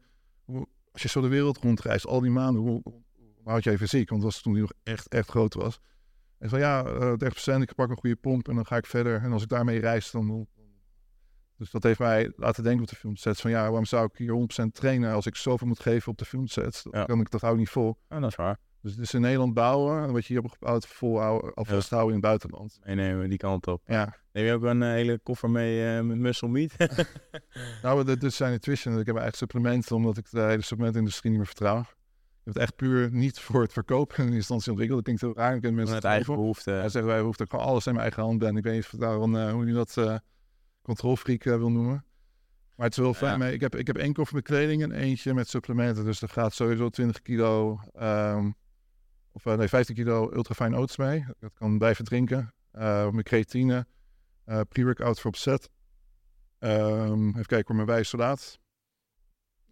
[0.93, 3.01] als je zo de wereld rondreist, al die maanden, hoe, hoe
[3.43, 4.10] houd jij fysiek?
[4.10, 5.79] Want dat was toen hij nog echt, echt groot was.
[6.38, 7.13] En van ja, eh
[7.58, 9.21] 30%, ik pak een goede pomp en dan ga ik verder.
[9.21, 10.47] En als ik daarmee reis, dan...
[11.58, 13.41] Dus dat heeft mij laten denken op de filmsets.
[13.41, 16.25] Van ja, waarom zou ik hier 100% trainen als ik zoveel moet geven op de
[16.25, 16.84] filmsets?
[16.84, 17.06] Dat Ja.
[17.06, 17.97] kan ik toch ook niet vol.
[18.10, 18.60] ja, dat is waar.
[18.84, 22.19] Dus is in Nederland bouwen, en wat je hier hebt gebouwd, volhouden, of vasthouden in
[22.19, 22.80] het buitenland.
[22.84, 23.82] Meenemen die kant op.
[23.86, 26.72] Ja, Neem je ook een eh, hele koffer mee eh, met muscle meat?
[27.84, 29.00] nou, dit, dit zijn nutrition.
[29.00, 31.80] Ik heb eigenlijk supplementen, omdat ik de hele supplementindustrie niet meer vertrouw.
[31.80, 31.86] Ik
[32.43, 35.06] heb het echt puur niet voor het verkopen in instantie ontwikkeld.
[35.06, 35.56] Dat klinkt heel raar.
[35.56, 36.43] Ik ken mensen Met het eigen geloven.
[36.43, 36.80] behoeften.
[36.80, 38.58] Hij zegt, wij hoeven gewoon alles in mijn eigen hand ben.
[38.58, 40.15] Ik weet niet of daarom, eh, hoe je dat eh
[40.82, 42.06] controlfreak wil noemen.
[42.76, 43.32] Maar het is wel fijn.
[43.32, 43.38] Ja.
[43.38, 43.54] mee.
[43.54, 46.06] Ik, heb, ik heb één koffer met kleding en eentje met supplementen.
[46.06, 48.52] Dus er gaat sowieso 20 kilo, ehm,
[49.34, 51.26] of eh, nee, 15 kilo ultrafine oats mee.
[51.39, 52.54] Dat kan blijven drinken.
[52.72, 53.86] Eh mijn creatine,
[54.46, 55.69] eh pre-workout voor opzet.
[56.60, 58.60] Ehm, even kijken voor mijn wijze soldaat.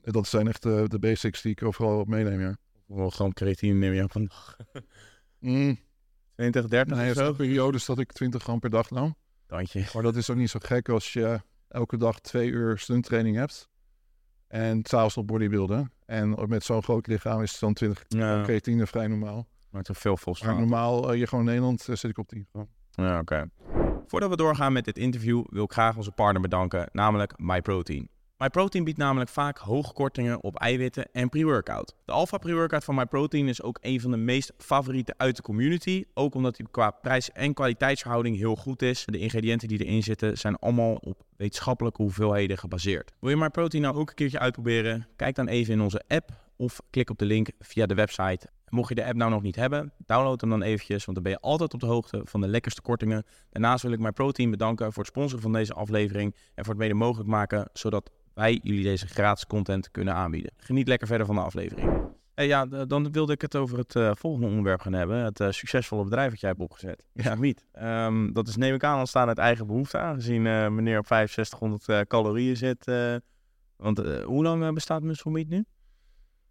[0.01, 2.57] Dat zijn echt de, de basics die ik overal op meeneem, ja.
[2.85, 4.29] Hoeveel gram creatine neem je van
[5.39, 5.79] Mm,
[6.35, 7.33] 20, 30 nee, of er zo?
[7.33, 9.15] periodes dat ik 20 gram per dag nam.
[9.45, 9.85] Tandje.
[9.93, 13.69] Maar dat is ook niet zo gek als je elke dag twee uur stunttraining hebt.
[14.51, 15.91] En s'avonds nog bodybuilden.
[16.05, 19.47] En met zo'n groot lichaam is het dan 20 Ja, creatine vrij normaal.
[19.69, 20.57] maar te veel Maar volstaan.
[20.59, 22.67] normaal, eh, je gewoon in Nederland, eh, zit ik op 10 gram.
[22.91, 23.49] Ja, oké.
[24.07, 28.09] Voordat we doorgaan met dit interview wil ik graag onze partner bedanken, namelijk MyProtein.
[28.41, 31.95] MyProtein biedt namelijk vaak hoge kortingen op eiwitten en pre-workout.
[32.05, 36.03] De Alpha pre-workout van MyProtein is ook een van de meest favorieten uit de community.
[36.13, 39.05] Ook omdat hij qua prijs- en kwaliteitsverhouding heel goed is.
[39.05, 43.11] De ingrediënten die erin zitten zijn allemaal op wetenschappelijke hoeveelheden gebaseerd.
[43.19, 45.07] Wil je MyProtein nou ook een keertje uitproberen?
[45.15, 48.47] Kijk dan even in onze app of klik op de link via de website.
[48.69, 51.31] Mocht je de app nou nog niet hebben, download hem dan eventjes, want dan ben
[51.31, 53.25] je altijd op de hoogte van de lekkerste kortingen.
[53.49, 56.93] Daarnaast wil ik MyProtein bedanken voor het sponsoren van deze aflevering en voor het mede
[56.93, 60.51] mogelijk maken, zodat wij jullie deze gratis content kunnen aanbieden.
[60.57, 62.09] Geniet lekker verder van de aflevering.
[62.35, 65.23] Ja, dan wilde ik het over het eh, volgende onderwerp gaan hebben.
[65.23, 67.05] Het eh, succesvolle bedrijf dat jij hebt opgezet.
[67.13, 67.35] Ja.
[67.35, 67.65] Niet.
[67.71, 71.87] Ehm, dat is neem ik aan ontstaan uit eigen behoefte, aangezien eh, meneer op 6500
[71.89, 72.87] eh, calorieën zit.
[72.87, 73.15] eh.
[73.75, 75.65] want hoe lang bestaat Muscle Meat nu?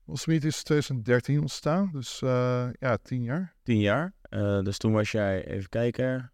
[0.07, 3.55] Osmeet is 2013 ontstaan, dus eh, ja, 10 jaar.
[3.63, 4.13] Tien jaar.
[4.23, 6.33] Eh, dus toen was jij, even kijken,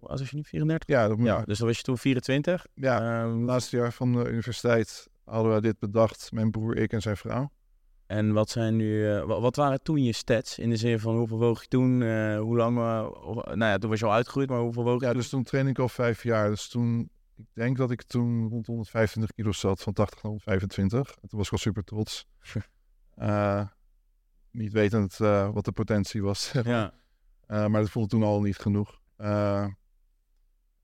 [0.00, 0.44] was je nu?
[0.44, 0.88] 34?
[0.96, 2.66] Ja, dat Ja, dus dan was je toen 24.
[2.74, 3.22] ja.
[3.22, 7.16] Ehm, laatste jaar van de universiteit hadden we dit bedacht, mijn broer, ik en zijn
[7.16, 7.50] vrouw.
[8.06, 10.58] En wat zijn nu, eh, wa- wat waren toen je stats?
[10.58, 12.02] In de zin van hoeveel woog je toen?
[12.02, 12.76] eh, hoe lang?
[12.78, 12.82] eh,
[13.44, 15.06] nou ja, toen was je al uitgegroeid, maar hoeveel woog je?
[15.06, 16.48] Ja, dus toen train ik al vijf jaar.
[16.48, 21.10] Dus toen, ik denk dat ik toen rond 125 kilo zat, van 80 naar 125.
[21.22, 22.26] En toen was ik al super trots.
[24.50, 26.52] Niet wetend wat de potentie was.
[26.62, 26.92] Ja,
[27.68, 29.00] maar dat voelde toen al niet genoeg.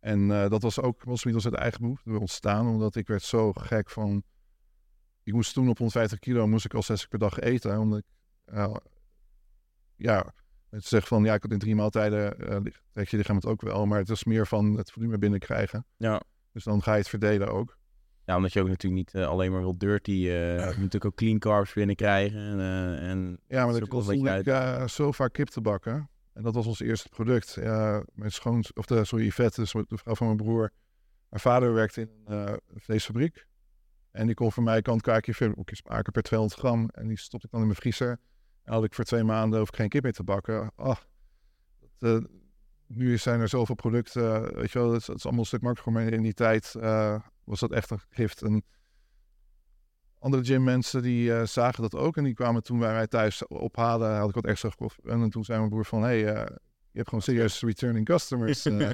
[0.05, 3.53] En eh, dat was ook was als het eigen behoefte ontstaan, omdat ik werd zo
[3.53, 4.23] gek van.
[5.23, 7.99] Ik moest toen op 150 kilo moest ik al zes keer per dag eten, omdat
[7.99, 8.05] ik
[8.45, 8.75] eh,
[9.97, 10.33] ja,
[10.71, 13.63] het zegt van ja, ik had in drie maaltijden li- trek je lichaam het ook
[13.63, 15.87] wel, maar het is meer van het volume binnenkrijgen.
[15.97, 16.23] ja.
[16.53, 17.79] Dus dan ga je het verdelen ook.
[18.25, 20.27] ja, omdat je ook natuurlijk niet alleen maar wil dirty,
[20.67, 22.41] moet natuurlijk ook clean carbs binnenkrijgen.
[22.61, 26.09] En, en Ja, maar is ik was ik, zo vaak kip te bakken.
[26.35, 27.57] En dat was ons eerste product.
[28.15, 30.73] Mijn schoon, of de, sorry, Yvette, de vrouw van mijn broer.
[31.35, 33.47] Haar vader werkte in een eh, vleesfabriek.
[34.11, 34.83] En die kon voor mij
[35.35, 36.89] filmpjes maken per 200 gram.
[36.89, 38.19] En die stopte ik dan in mijn vriezer.
[38.63, 40.73] En had ik voor twee maanden ik geen kip meer te bakken.
[40.77, 41.07] Ach,
[41.99, 42.29] dat, eh,
[42.87, 44.55] nu zijn er zoveel producten.
[44.55, 46.03] weet je wel, het is, allemaal een stuk makkelijker.
[46.03, 48.43] Maar in die tijd eh, was dat echt een gift.
[48.43, 48.65] En
[50.25, 52.17] andere gymmensen die eh, zagen dat ook.
[52.17, 54.17] En die kwamen toen bij mij thuis ophalen.
[54.17, 54.99] Had ik wat extra gekocht.
[55.05, 56.03] En toen zei mijn broer van...
[56.03, 56.57] Hé, hey, eh,
[56.91, 58.65] je hebt gewoon serieus returning customers.
[58.67, 58.91] eh.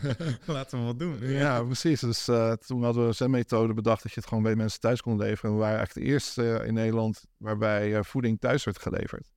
[0.47, 1.17] Laten we wat doen.
[1.21, 2.01] ja, precies.
[2.01, 5.01] Dus eh, toen hadden we zijn methode bedacht dat je het gewoon bij mensen thuis
[5.03, 5.51] kon leveren.
[5.51, 9.33] En we waren eigenlijk de eerste in Nederland waarbij eh, voeding thuis werd geleverd.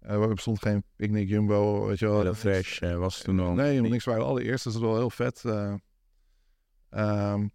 [0.00, 2.18] Eh er bestond geen Picnic Jumbo, weet je wel.
[2.18, 3.52] Hello Fresh was toen al.
[3.52, 4.04] Nee, helemaal niks.
[4.04, 4.68] We waren de allereerste.
[4.68, 5.44] Dus dat was wel heel vet.
[5.44, 5.74] eh.
[6.90, 7.48] Ehm,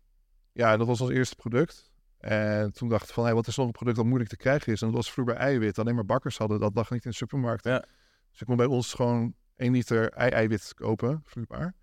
[0.51, 1.88] ja, dat was ons eerste product.
[2.19, 4.73] En toen dacht ik van, hé, wat is nog een product dat moeilijk te krijgen
[4.73, 4.81] is?
[4.81, 5.79] En dat was vloeibaar eiwit.
[5.79, 7.63] Alleen maar bakkers hadden dat lag niet in de supermarkt.
[7.63, 7.85] Ja.
[8.31, 11.75] Dus ik kon bij ons gewoon 1 liter ei-eiwit kopen, vloeibaar.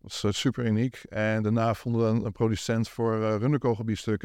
[0.00, 0.96] Dat was eh, super uniek.
[1.08, 3.42] En daarna vonden we een, een producent voor uh.
[3.42, 3.54] En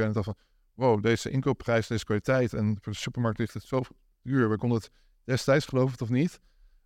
[0.08, 0.36] ik dacht van,
[0.74, 2.54] wow, deze inkoopprijs, deze kwaliteit.
[2.54, 3.82] En voor de supermarkt ligt het zo
[4.22, 4.50] duur.
[4.50, 4.92] We konden het
[5.24, 6.40] destijds, geloof het of niet,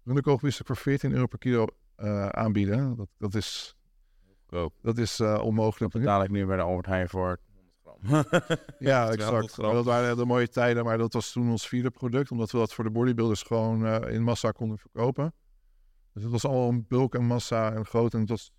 [0.04, 2.96] ik voor 14 euro per kilo eh, aanbieden.
[2.96, 3.76] Dat, dat is,
[4.28, 4.74] Goedkoop.
[4.82, 5.92] dat is onmogelijk.
[5.92, 7.51] Dat betaal ik nu bij de Albert Heijn voor 100 gram.
[8.80, 9.56] Ja, 200 exact.
[9.56, 12.74] dat waren de mooie tijden, maar dat was toen ons vierde product, omdat we dat
[12.74, 15.34] voor de bodybuilders gewoon eh, in massa konden verkopen.
[16.14, 18.14] Dus het was allemaal een bulk en massa en groot.
[18.14, 18.52] En het was,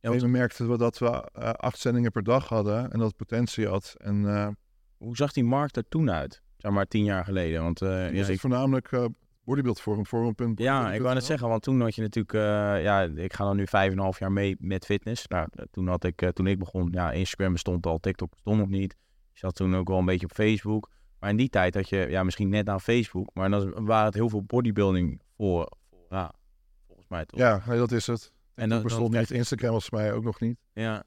[0.00, 3.08] Ja, want- we merkten we dat we eh, acht zendingen per dag hadden en dat
[3.08, 3.94] het potentie had.
[3.98, 4.48] En eh
[4.96, 6.42] Hoe zag die markt er toen uit?
[6.56, 7.62] Zeg maar tien jaar geleden.
[7.62, 8.90] Want ja, ja, ik, voornamelijk
[9.48, 13.02] eh bodybuild forum, ja, ik wou net zeggen, want toen had je natuurlijk, eh, ja,
[13.02, 15.26] ik ga dan nu vijf en een half jaar mee met fitness.
[15.26, 18.58] Nou, eh, toen had ik, eh, toen ik begon, ja, Instagram bestond al, TikTok bestond
[18.58, 18.96] nog niet.
[19.32, 20.90] Je zat toen ook wel een beetje op Facebook.
[21.18, 24.14] Maar in die tijd had je, ja, misschien net aan Facebook, maar dan waren het
[24.14, 26.32] heel veel bodybuilding voor, voor ja,
[26.86, 27.40] volgens mij toch?
[27.40, 28.32] Ja, nee, dat is het.
[28.54, 29.30] en dan, dat bestond niet.
[29.30, 30.58] Instagram voor mij ook nog niet.
[30.72, 31.04] Ja.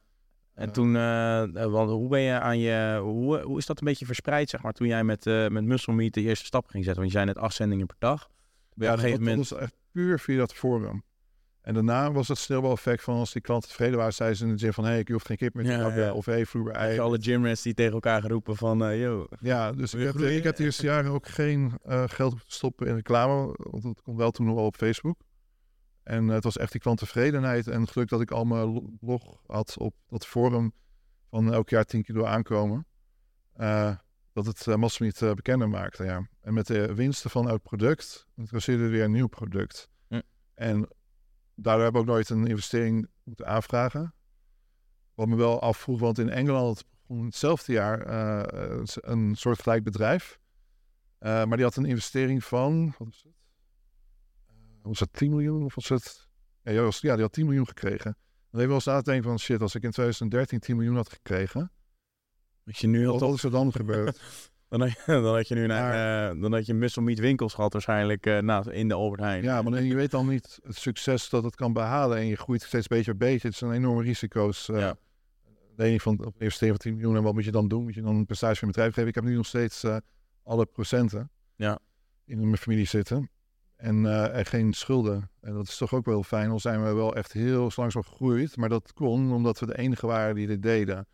[0.62, 3.88] En toen, eh, eh, want hoe ben je aan je, hoe, hoe is dat een
[3.88, 6.84] beetje verspreid, zeg maar, toen jij met, eh met Muscle Meet de eerste stap ging
[6.84, 7.02] zetten?
[7.02, 8.30] Want je zei net acht zendingen per dag.
[8.74, 11.04] Ben Ja, op een gegeven moment, dat was echt puur via dat forum.
[11.62, 14.58] En daarna was het sneeuwbaleffect van als die klanten tevreden waren, zeiden ze in de
[14.58, 16.14] zin van, hé, ik hoef geen kip meer te Ja.
[16.14, 16.94] Of hé, vloer ei.
[16.94, 19.28] je alle gymrats die tegen elkaar geroepen van, yo.
[19.40, 21.72] Ja, dus ik heb, ik heb de eerste jaren ook geen
[22.06, 23.56] geld hoeven te stoppen in reclame.
[23.58, 25.18] Want dat komt wel toen nog wel op Facebook.
[26.04, 27.68] En eh, het was echt die klanttevredenheid.
[27.68, 30.74] En het geluk dat ik al mijn lo- blog had op dat forum
[31.30, 32.86] van elk jaar 10 kilo aankomen.
[33.54, 33.96] eh,
[34.34, 36.28] dat het uh, niet eh, bekender maakte, ja.
[36.42, 39.90] En met de winsten van elk product, introduceerde we weer een nieuw product.
[40.08, 40.22] Hm.
[40.54, 40.88] En
[41.56, 44.14] daardoor hebben we ook nooit een investering moeten aanvragen.
[45.14, 50.40] Wat me wel afvroeg, want in Engeland begon hetzelfde jaar een, een soortgelijk bedrijf.
[51.20, 53.34] Maar die had een investering van, wat was het?
[54.84, 56.28] Was het 10 miljoen of was het?
[56.64, 58.16] Ja, die was- ja, die had 10 miljoen gekregen.
[58.50, 61.10] Dan heb je wel eens nadenken van shit, als ik in 2013 10 miljoen had
[61.10, 61.72] gekregen,
[62.66, 64.22] Als je nu al wat, wat is er dan gebeurd?
[64.70, 67.54] dan, had je, dan had je nu naar, eh, dan had je Muscle Meet winkels
[67.54, 69.44] gehad waarschijnlijk eh naast, in de Albert Heijn.
[69.44, 72.62] ja, maar je weet dan niet het succes dat het kan behalen en je groeit
[72.62, 73.48] steeds beetje bij beetje.
[73.48, 74.70] Het zijn enorme risico's.
[74.70, 74.96] eh Ja.
[75.76, 77.84] De ene van op investeren van 10 miljoen en wat moet je dan doen?
[77.84, 79.10] Moet je dan een prestatie van je bedrijf geven?
[79.10, 79.86] Ik heb nu nog steeds
[80.44, 81.80] alle procenten Ja.
[82.26, 83.30] in mijn familie zitten.
[83.82, 85.30] En, en geen schulden.
[85.42, 86.50] En dat is toch ook wel fijn.
[86.50, 88.58] Al zijn we wel echt heel langzaam gegroeid.
[88.58, 91.08] Maar dat kon omdat we de enige waren die dit deden.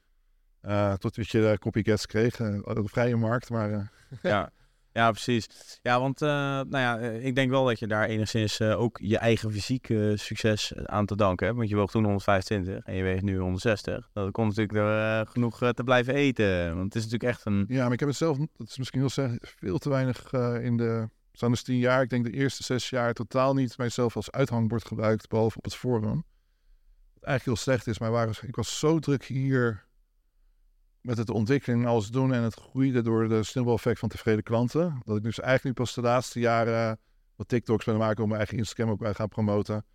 [0.61, 2.39] Eh, tot dat je de copycats kreeg.
[2.39, 3.49] eh, op de vrije markt.
[3.49, 4.51] Maar ja.
[4.91, 5.47] Ja, precies.
[5.81, 10.13] Ja, want nou ja, ik denk wel dat je daar enigszins ook je eigen fysieke
[10.15, 11.57] succes aan te danken hebt.
[11.57, 14.09] Want je woog toen 125 en je weegt nu 160.
[14.13, 16.67] Dat komt natuurlijk door genoeg te blijven eten.
[16.75, 17.65] Want het is natuurlijk echt een...
[17.67, 20.77] ja, maar ik heb het zelf, dat is misschien heel zeggen, veel te weinig in
[20.77, 21.09] de...
[21.37, 22.01] Zijn dus tien jaar.
[22.01, 25.27] Ik denk de eerste zes jaar totaal niet mijzelf als uithangbord gebruikt.
[25.27, 26.23] Behalve op het forum.
[27.13, 27.99] Wat eigenlijk heel slecht is.
[27.99, 29.85] Maar ik was zo druk hier
[31.01, 32.33] met het ontwikkelen en alles doen.
[32.33, 35.01] En het groeide door de sneeuwbaleffect van tevreden klanten.
[35.05, 36.99] Dat ik dus eigenlijk nu pas de laatste jaren
[37.35, 39.85] wat TikToks ben maken om mijn eigen Instagram ook bij gaan promoten.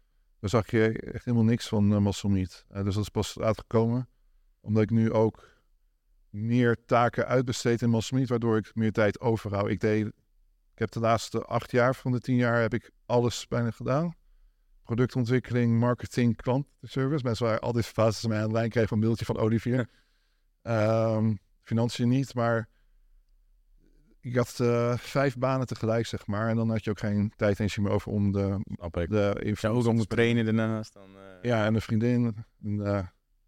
[0.40, 2.64] Daar zag je echt helemaal niks van uh, Muscle Meat.
[2.70, 4.09] Uh, dus dat is pas uitgekomen.
[4.61, 5.48] Omdat ik nu ook
[6.31, 9.68] meer taken uitbesteed in Muscle waardoor ik meer tijd overhoud.
[9.68, 10.12] Ik deed,
[10.72, 14.14] ik heb de laatste acht jaar van de tien jaar heb ik alles bijna gedaan.
[14.82, 17.24] Productontwikkeling, marketing, klantenservice.
[17.24, 19.88] Mensen waren al die fases mij aan de lijn kregen van een mailtje van Olivier.
[20.62, 22.68] Um, financiën niet, maar
[24.20, 26.48] ik had uh, vijf banen tegelijk, zeg maar.
[26.48, 28.61] En dan had je ook geen tijd eens meer over om de...
[28.90, 30.92] de ja, ook om te trainen daarnaast.
[30.92, 31.42] Dan, uh...
[31.42, 32.44] Ja, en een vriendin.
[32.62, 33.06] En, uh,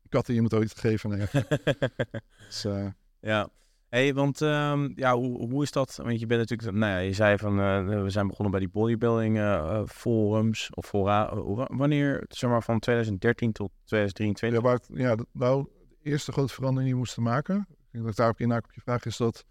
[0.09, 1.11] katten, je moet ook iets geven.
[1.11, 1.27] Nee.
[2.47, 2.87] dus, uh,
[3.21, 3.49] ja.
[3.95, 5.97] Hey, want um, ja, hoe, hoe is dat?
[6.03, 8.69] Want je bent natuurlijk, nou ja, je zei van, uh, we zijn begonnen bij die
[8.69, 11.35] bodybuilding uh, forums of fora.
[11.77, 14.63] wanneer, zeg maar, van 2013 tot 2023?
[14.63, 15.69] Ja, waar, ja, nou,
[16.03, 18.73] de eerste grote verandering die we moesten maken, ik denk dat ik daarop inhaak op
[18.73, 19.45] je vraag, is dat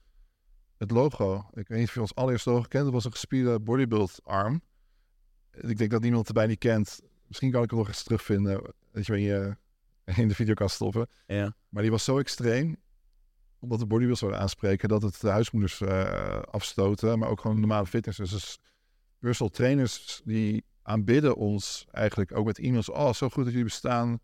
[0.78, 1.36] het logo.
[1.54, 2.84] Ik weet niet of je ons allereerste logo kent.
[2.84, 4.62] Dat was een gespierde bodybuild arm.
[5.52, 7.02] Ik denk dat niemand erbij niet kent.
[7.28, 8.74] Misschien kan ik hem nog eens terugvinden.
[8.92, 9.56] Dat je je
[10.16, 11.08] in de video kan stoppen.
[11.28, 11.56] Ja.
[11.70, 12.78] Maar die was zo extreem.
[13.64, 14.90] Omdat de bodybuilders zouden aanspreken.
[14.90, 17.20] Dat het de huismoeders uh, afstoten.
[17.20, 18.18] Maar ook gewoon normale fitness.
[18.18, 18.60] Dus
[19.20, 22.90] personal trainers die aanbidden ons eigenlijk ook met e-mails.
[22.90, 24.20] Oh, zo goed dat jullie bestaan.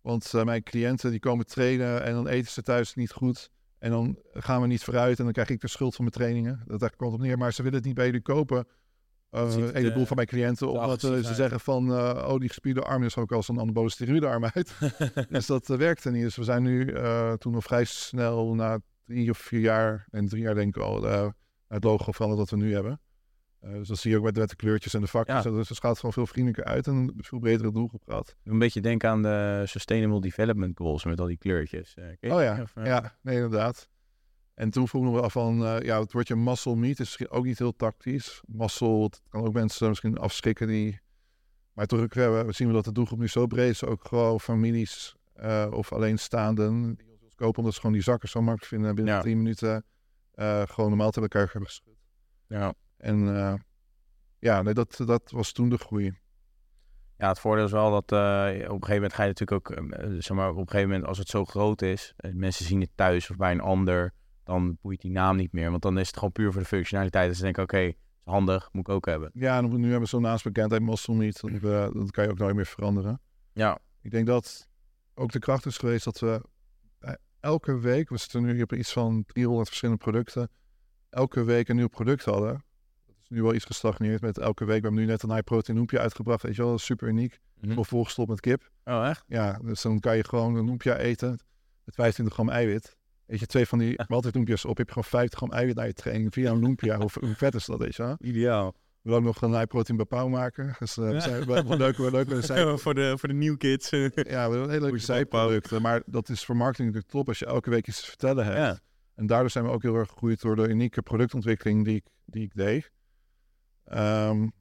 [0.00, 3.50] Want uh, mijn cliënten die komen trainen en dan eten ze thuis niet goed.
[3.78, 6.62] En dan gaan we niet vooruit en dan krijg ik de schuld van mijn trainingen.
[6.66, 7.38] Dat daar komt op neer.
[7.38, 8.66] Maar ze willen het niet bij jullie kopen.
[9.34, 10.68] Uh, een heleboel van mijn cliënten.
[10.68, 14.26] Omdat uh, ze zeggen van, uh, oh die gespierde arm is ook als een anabole
[14.26, 14.74] arm uit.
[15.28, 16.22] dus dat werkte niet.
[16.22, 16.94] Dus we zijn nu
[17.38, 21.02] toen nog vrij snel na drie of vier jaar, en drie jaar denk ik al,
[21.68, 23.00] het logo veranderd dat we nu hebben.
[23.60, 25.42] dus dat zie je ook met, met de kleurtjes en de vakjes.
[25.42, 25.50] Ja.
[25.50, 28.36] Dus het gaat gewoon veel vriendelijker uit en een veel bredere doelgroep gehad.
[28.44, 31.94] Een beetje denken aan de Sustainable Development Goals met al die kleurtjes.
[32.20, 33.88] oh ja, of, ja, nee inderdaad.
[34.54, 37.44] En toen vroegen we af van, eh, ja, het woordje muscle meat is misschien ook
[37.44, 38.42] niet heel tactisch.
[38.46, 41.02] Muscle, het kan ook mensen misschien afschrikken die...
[41.72, 43.84] Maar toch uh, zien we dat de doelgroep nu zo breed is.
[43.84, 47.58] Ook gewoon families uh, of alleenstaanden die ons kopen.
[47.58, 48.88] Omdat ze gewoon die zakken zo makkelijk vinden.
[48.88, 49.20] En binnen Ja.
[49.20, 49.84] 10 minuten
[50.34, 51.96] uh, gewoon normaal tegen elkaar hebben geschud.
[52.46, 52.74] Ja.
[52.96, 53.18] En
[54.38, 56.14] ja, nee, dat, dat was toen de groei.
[57.18, 59.78] Ja, het voordeel is wel dat uh, op een gegeven moment ga je natuurlijk ook,
[59.78, 62.80] uh, zeg maar, op een gegeven moment als het zo groot is, uh, mensen zien
[62.80, 64.12] het thuis of bij een ander,
[64.44, 65.70] dan boeit die naam niet meer.
[65.70, 67.28] Want dan is het gewoon puur voor de functionaliteit.
[67.28, 69.30] Dus ze denken, oké, okay, is handig, moet ik ook hebben.
[69.34, 72.54] Ja, en nu hebben we zo'n naamsbekendheid Muscle Meat, dat, dat kan je ook nooit
[72.54, 73.20] meer veranderen.
[73.52, 73.78] Ja.
[74.02, 74.68] Ik denk dat
[75.14, 76.42] ook de kracht is geweest dat we
[76.98, 80.50] eh, elke week, we zitten nu op iets van 300 verschillende producten,
[81.10, 82.64] elke week een nieuw product hadden.
[83.06, 84.80] Dat is nu wel iets gestagneerd met elke week.
[84.80, 87.40] We hebben nu net een high protein noempje uitgebracht, weet je wel, super uniek.
[87.60, 87.78] Mhm.
[87.78, 88.70] Of volgestopt met kip.
[88.84, 89.24] Oh, echt?
[89.26, 91.30] Ja, dus dan kan je gewoon een noempje eten
[91.84, 92.96] met 25 gram eiwit.
[93.26, 95.92] Weet je, twee van die maaltijdnoempjes op, heb je gewoon 50 gram eiwit naar je
[95.92, 96.94] training via een noempje.
[96.94, 98.16] hoe, hoe vet is dat, weet je wel?
[98.20, 98.72] Ideaal.
[98.72, 100.76] We willen ook nog een high protein bepaal maken.
[100.78, 103.34] Dus uh, we zijn wel wel leuk, wel leuk met een voor, de, voor de
[103.34, 103.90] new kids.
[103.90, 105.82] ja, we hebben hele leuke zijproducten.
[105.82, 108.56] Maar dat is voor marketing natuurlijk top als je elke week iets te vertellen hebt.
[108.56, 108.78] Ja.
[109.14, 112.42] En daardoor zijn we ook heel erg gegroeid door de unieke productontwikkeling die ik, die
[112.42, 112.90] ik deed.
[113.92, 114.52] Um,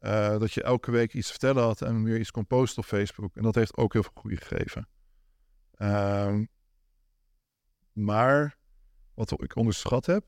[0.00, 3.36] uh, dat je elke week iets vertellen had en weer iets kon posten op Facebook.
[3.36, 4.88] En dat heeft ook heel veel groei gegeven.
[5.78, 6.48] Um,
[7.94, 8.56] maar
[9.14, 10.24] wat ik onderschat heb,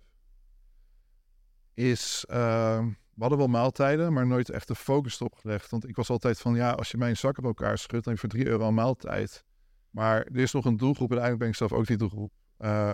[1.75, 2.25] is.
[2.31, 5.71] Uh, we hadden wel maaltijden, maar nooit echt de focus erop gelegd.
[5.71, 8.23] Want ik was altijd van, ja, als je mijn zak op elkaar schudt, dan heb
[8.23, 9.45] je voor 3 euro een maaltijd.
[9.91, 12.93] Maar er is nog een doelgroep, en eigenlijk ben ik zelf ook die doelgroep, uh,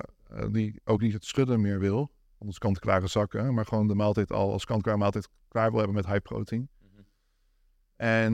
[0.51, 2.11] die ook niet het schudden meer wil.
[2.39, 6.07] Anders kant-klare zakken, maar gewoon de maaltijd al als kant-klare maaltijd klaar wil hebben met
[6.07, 6.69] high protein.
[6.81, 7.07] Mm -hmm.
[7.97, 8.33] En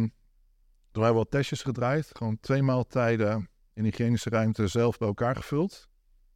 [0.90, 2.10] toen hebben we wat testjes gedraaid.
[2.16, 5.87] Gewoon twee maaltijden in hygiënische ruimte zelf bij elkaar gevuld.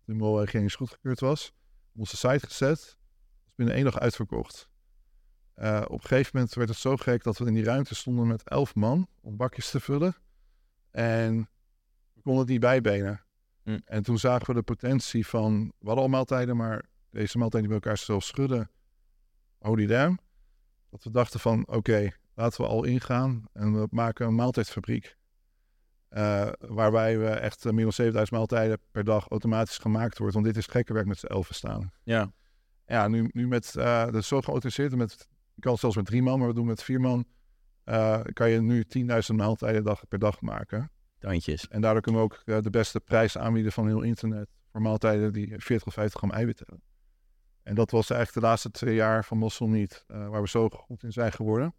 [0.06, 1.52] Toen wel hygiënisch goedgekeurd was.
[1.92, 2.98] Op onze site gezet.
[3.44, 4.70] Was binnen één dag uitverkocht.
[5.56, 8.26] Uh, op een gegeven moment werd het zo gek dat we in die ruimte stonden
[8.26, 10.16] met elf man om bakjes te vullen.
[10.90, 11.48] En
[12.12, 13.24] we konden het niet bijbenen.
[13.64, 13.80] Mm.
[13.84, 17.78] En toen zagen we de potentie van, we hadden al maaltijden, maar deze maaltijden die
[17.78, 18.70] bij elkaar zelf schudden,
[19.58, 20.18] holy damn.
[20.90, 25.16] Dat we dachten van, oké, okay, laten we al ingaan en we maken een maaltijdfabriek.
[26.16, 30.34] Uh, waarbij we echt uh, meer dan 7000 maaltijden per dag automatisch gemaakt wordt.
[30.34, 31.92] Want dit is gekke werk met z'n elfen staan.
[32.02, 32.32] Ja.
[32.86, 36.22] Ja, nu, nu met, uh, dat is zo geautoriseerd met je kan zelfs met drie
[36.22, 37.24] man, maar we doen met vier man.
[37.84, 40.90] Uh, kan je nu 10.000 maaltijden dag, per dag maken.
[41.18, 41.68] Tandjes.
[41.68, 44.48] En daardoor kunnen we ook de beste prijs aanbieden van heel internet.
[44.70, 46.82] Voor maaltijden die 40 of 50 gram eiwit hebben.
[47.62, 50.04] En dat was eigenlijk de laatste twee jaar van Mossel niet.
[50.06, 51.74] Waar we zo goed in zijn geworden.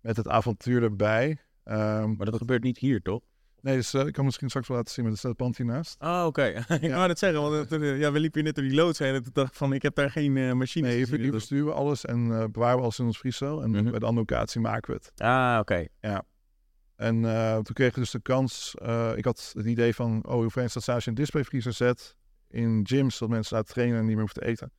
[0.00, 1.28] Met het avontuur erbij.
[1.28, 3.22] Um, maar dat, dat, gebeurt niet hier, toch?
[3.64, 5.98] Nee, dus ik kan misschien straks wel laten zien met de pand hiernaast.
[5.98, 6.26] Ah, oké.
[6.26, 6.78] Okay.
[6.88, 9.14] ik wou het zeggen, want uh, ja, we liepen hier net door die loods heen
[9.14, 10.86] en toen dacht ik van, ik heb daar geen uh, machine.
[10.86, 13.62] Nee, hier, hier besturen we alles en bewaren we alles in ons vriescel.
[13.62, 13.90] En mm -hmm.
[13.90, 15.20] bij de andere locatie maken we het.
[15.20, 15.60] Ah, oké.
[15.60, 15.88] Okay.
[16.00, 16.24] Ja.
[16.96, 17.22] En
[17.62, 18.74] toen kregen we dus de kans,
[19.16, 22.16] ik had het idee van, oh, hoeveel staat als je een displayvriezer zet
[22.48, 24.72] in gyms, dat mensen laten trainen en niet meer hoeven te eten.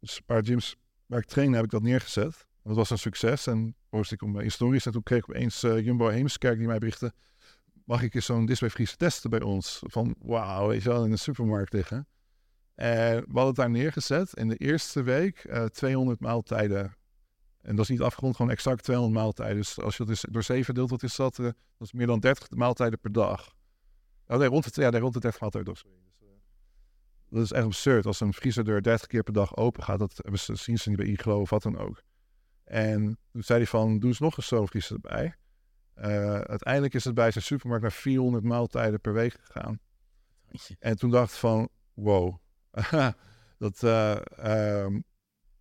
[0.00, 2.46] Dus een paar gyms waar ik train heb ik dat neergezet.
[2.62, 4.86] Dat was een succes en post ik op mijn historisch.
[4.86, 7.12] En toen kreeg ik opeens Jumbo Heemskerk die mij berichtte,
[7.90, 9.82] mag ik eens zo'n displayvriezer testen bij ons?
[9.86, 12.08] Van wauw, weet je wel, in de supermarkt liggen.
[12.74, 14.32] En we hadden het daar neergezet.
[14.34, 16.96] In de eerste week uh, 200 maaltijden.
[17.62, 19.56] En dat is niet afgerond, gewoon exact 200 maaltijden.
[19.56, 21.38] Dus als je dat door 7 deelt, wat is dat?
[21.38, 23.54] Uh, dat is meer dan 30 maaltijden per dag.
[24.26, 25.74] Oh nee, rond de, ja, rond de 30 maaltijden.
[25.74, 26.28] Dus, uh,
[27.28, 28.06] dat is echt absurd.
[28.06, 30.20] Als een vriezerdeur 30 keer per dag open gaat, dat
[30.52, 32.02] zien ze niet bij Iglo of wat dan ook.
[32.64, 35.34] En toen zei hij van, doe eens nog een zo'n vriezer erbij.
[36.00, 39.80] Uh, uiteindelijk is het bij zijn supermarkt naar 400 maaltijden per week gegaan.
[40.78, 42.36] En toen dacht ik van, wow.
[43.58, 44.16] dat, uh,
[44.84, 45.04] um,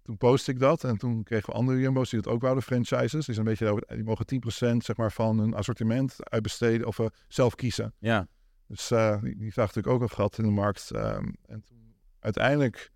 [0.01, 3.25] toen postte ik dat en toen kregen we andere Jumbo's die dat ook wouden, franchises.
[3.25, 4.25] Die, zijn een beetje, die mogen
[4.73, 7.93] 10% zeg maar, van hun assortiment uitbesteden of uh, zelf kiezen.
[7.99, 8.27] Ja.
[8.67, 10.95] Dus uh, die, die zag natuurlijk ook een gat in de markt.
[10.95, 12.91] Um, en toen uiteindelijk,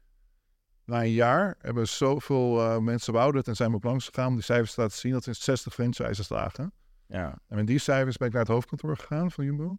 [0.86, 4.28] na een jaar, hebben zoveel uh, mensen wouden het en zijn we ook langs gegaan
[4.28, 6.74] om die cijfers te laten zien dat er 60 franchises lagen.
[7.14, 7.40] Ja.
[7.48, 9.78] En met die cijfers ben ik naar het hoofdkantoor gegaan van Jumbo.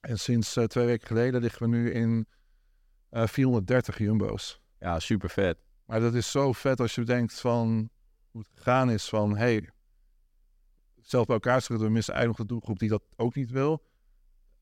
[0.00, 2.26] En sinds uh, twee weken geleden liggen we nu in
[3.10, 4.60] uh, 430 Jumbo's.
[4.78, 5.58] Ja, super vet.
[5.84, 7.90] Maar dat is zo vet als je denkt van
[8.30, 9.68] hoe het gegaan is van hey,
[11.00, 13.82] zelf bij elkaar schudden, we missen eigenlijk nog de doelgroep die dat ook niet wil.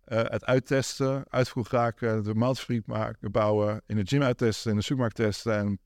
[0.07, 4.83] Uh, het uittesten, uitvoer raken, de maaltijdfabriek maken, bouwen, in de gym uittesten, in de
[4.83, 5.79] supermarkt testen en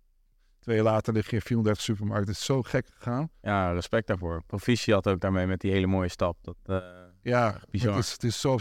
[0.62, 2.28] Twee jaar later lig je in 430 supermarkten.
[2.28, 3.30] Het is zo gek gegaan.
[3.40, 4.42] Ja, respect daarvoor.
[4.46, 6.36] Proficiat ook daarmee met die hele mooie stap.
[6.42, 6.78] Dat, uh,
[7.22, 7.94] Ja, bizar.
[7.94, 8.52] Het is, het is zo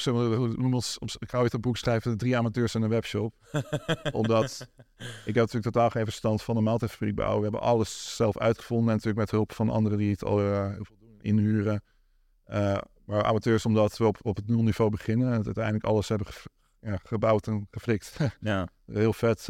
[0.73, 3.33] ons, ik ooit een boek schrijven, drie amateurs en een webshop.
[4.11, 7.37] Omdat ik heb natuurlijk totaal geen verstand van een maaltijdfabriek bouwen.
[7.37, 10.79] We hebben alles zelf uitgevonden en natuurlijk met hulp van anderen die het al uh,
[11.21, 11.83] inhuren.
[12.47, 16.49] Uh, maar amateurs omdat we op, op het nulniveau beginnen en uiteindelijk alles hebben ge,
[16.79, 18.17] ja, gebouwd en geflikt.
[18.39, 18.67] ja.
[18.85, 19.47] Heel vet.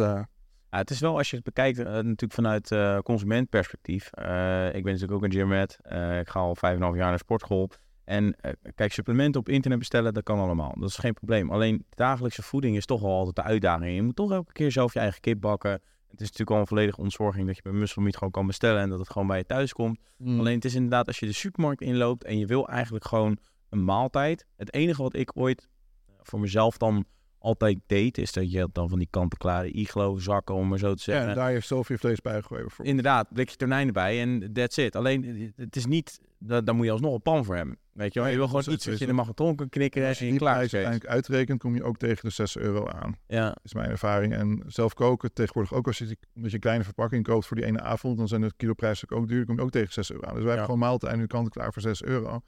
[0.71, 4.05] Ja, het is wel, als je het bekijkt, uh, natuurlijk vanuit uh, consumentperspectief.
[4.05, 5.77] ik ben natuurlijk ook een gymrat.
[6.19, 7.69] ik ga al vijf en een half jaar naar sportschool.
[8.03, 8.35] En
[8.75, 10.73] kijk, supplementen op internet bestellen, dat kan allemaal.
[10.79, 11.51] Dat is geen probleem.
[11.51, 13.95] Alleen dagelijkse voeding is toch wel altijd de uitdaging.
[13.95, 15.71] Je moet toch elke keer zelf je eigen kip bakken.
[16.07, 18.81] Het is natuurlijk al een volledige ontzorging dat je bij Muscle Meat gewoon kan bestellen
[18.81, 19.99] en dat het gewoon bij je thuis komt.
[20.17, 20.39] Mm.
[20.39, 23.37] Alleen het is inderdaad als je de supermarkt inloopt en je wil eigenlijk gewoon
[23.69, 24.45] een maaltijd.
[24.55, 25.69] Het enige wat ik ooit
[26.21, 27.05] voor mezelf dan
[27.41, 31.03] altijd deed, is dat je dan van die kant-en-klare iglo zakken, om maar zo te
[31.03, 31.23] zeggen.
[31.23, 32.73] Ja, en daar heeft zoveel vlees bij gegooid.
[32.73, 32.85] Voor.
[32.85, 34.95] Inderdaad, blikje tonijnen bij en that's it.
[34.95, 37.77] Alleen, het is niet, daar, daar moet je alsnog een pan voor hebben.
[37.91, 40.25] Weet je wel, je wil gewoon iets dat je in de magnetron kan knikken en
[40.25, 40.73] je klaar is.
[40.73, 43.15] Als je uitrekent, kom je ook tegen de 6 euro aan.
[43.27, 43.55] Ja.
[43.63, 44.33] is mijn ervaring.
[44.33, 47.65] En zelf koken tegenwoordig ook als je, als je een kleine verpakking koopt voor die
[47.65, 50.33] ene avond, dan zijn de kiloprijzen ook duur, kom je ook tegen 6 euro aan.
[50.33, 52.41] Dus wij hebben gewoon maaltijd nu kant klaar voor 6 euro.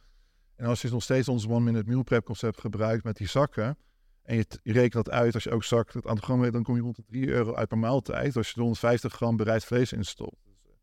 [0.56, 3.78] En als je nog steeds ons one minute meal prep concept gebruikt met die zakken,
[4.24, 6.54] en je, je rekent dat uit als je ook zakt het aan het gram weet,
[6.54, 8.36] dan kom je rond de 3 euro uit per maaltijd.
[8.36, 10.38] Als je er 150 gram bereid vlees in stopt.
[10.44, 10.76] Dus,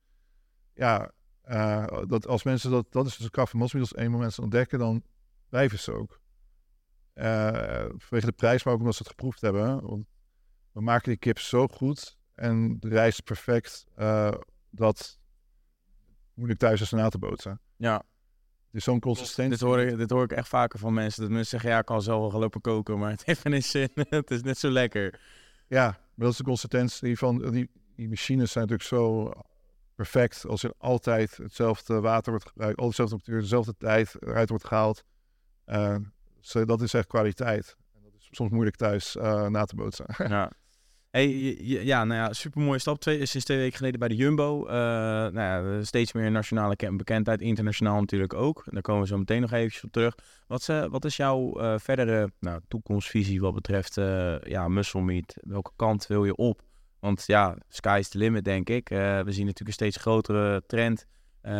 [0.75, 1.13] ja,
[1.45, 5.03] uh, dat als mensen dat, dat is dus een kracht van als moment ontdekken, dan
[5.49, 6.21] blijven ze ook.
[7.15, 9.87] Uh, vanwege de prijs, maar ook omdat ze het geproefd hebben.
[9.87, 10.07] Want
[10.73, 13.87] we maken die kip zo goed en de rijst perfect
[14.71, 15.19] dat
[16.35, 17.61] moeilijk thuis is na te bootsen.
[17.77, 18.03] Ja,
[18.73, 19.59] dus zo'n consistentie.
[19.59, 21.23] Dit hoor, ik, dit hoor ik echt vaker van mensen.
[21.23, 23.91] Dat mensen zeggen, ja, ik kan zelf wel gelopen koken, maar het heeft geen zin.
[23.95, 25.21] het is net zo lekker.
[25.67, 27.51] Ja, maar dat is de consistentie van...
[27.51, 29.33] Die, die machines zijn natuurlijk zo
[29.95, 34.65] perfect als er altijd hetzelfde water wordt gebruikt, al dezelfde temperatuur, dezelfde tijd eruit wordt
[34.65, 35.05] gehaald.
[35.67, 35.97] Uh,
[36.65, 37.77] dat is echt kwaliteit.
[37.95, 40.07] En dat is soms moeilijk thuis uh, na te bootsen.
[40.29, 40.53] Ja.
[41.11, 41.29] Hey,
[41.63, 43.01] ja, nou ja, super mooie stap.
[43.01, 44.67] Twee, sinds twee weken geleden bij de Jumbo.
[44.67, 48.65] Uh, nou ja, steeds meer nationale bekendheid, internationaal natuurlijk ook.
[48.67, 50.15] Daar komen we zo meteen nog eventjes op terug.
[50.47, 53.95] Wat, uh, wat is jouw uh, verdere nou, toekomstvisie wat betreft
[54.43, 55.37] ja, muscle meat?
[55.41, 56.63] Welke kant wil je op?
[57.01, 58.89] Want ja, sky is the limit, denk ik.
[58.89, 61.07] we zien natuurlijk een steeds grotere trend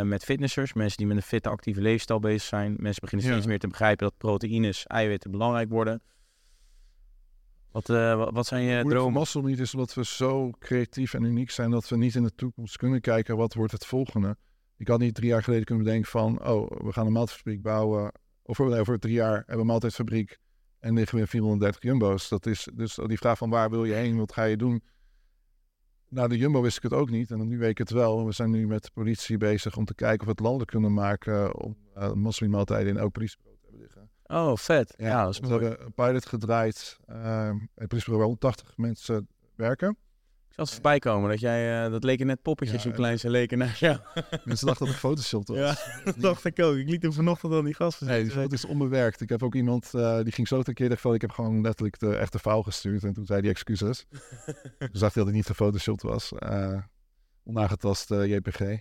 [0.03, 0.73] met fitnessers.
[0.73, 2.77] Mensen die met een fitte, actieve leefstijl bezig zijn.
[2.79, 3.49] Mensen beginnen steeds ja.
[3.49, 6.03] meer te begrijpen dat proteïnes, eiwitten belangrijk worden.
[7.73, 9.21] Wat, uh, wat zijn je dromen?
[9.21, 12.35] Muscle niet is omdat we zo creatief en uniek zijn dat we niet in de
[12.35, 14.37] toekomst kunnen kijken wat wordt het volgende.
[14.77, 18.13] Ik had niet drie jaar geleden kunnen bedenken van, oh, we gaan een maaltijdfabriek bouwen.
[18.43, 20.39] Of over drie jaar hebben we een maaltijdfabriek
[20.79, 22.29] en liggen we in 430 jumbo's.
[22.29, 24.83] Dat is dus die vraag van waar wil je heen, wat ga je doen?
[26.11, 28.27] Nou, de Jumbo wist ik het ook niet en nu weet ik het wel.
[28.27, 30.93] We zijn nu met de politie bezig om te kijken of we het landelijk kunnen
[30.93, 33.50] maken om uh, moslimmaaltijden in elk politiebureau.
[34.31, 34.95] Oh, vet.
[34.97, 36.99] Ja, ja dat is we hebben een pilot gedraaid.
[37.09, 39.91] Uh, het politiebureau waar 180 mensen werken.
[40.49, 43.19] Ik zag het voorbij komen dat jij, uh, dat leken net poppetjes, ja, hoe klein
[43.19, 43.99] ze leken naar jou.
[44.45, 45.57] Mensen dachten dat een Photoshop was.
[45.57, 46.77] Ja, dat dacht ik ook.
[46.77, 49.21] Ik liet hem vanochtend aan die gasten Nee, die foto is onbewerkt.
[49.21, 51.99] Ik heb ook iemand, uh, die ging zo een keer van, ik heb gewoon letterlijk
[51.99, 53.05] de echte fout gestuurd.
[53.05, 54.07] En toen zei hij excuses.
[54.79, 56.33] dus dacht hij dat het niet gefotoshopt was.
[56.39, 56.83] Uh,
[57.45, 58.79] onaangetast JPG.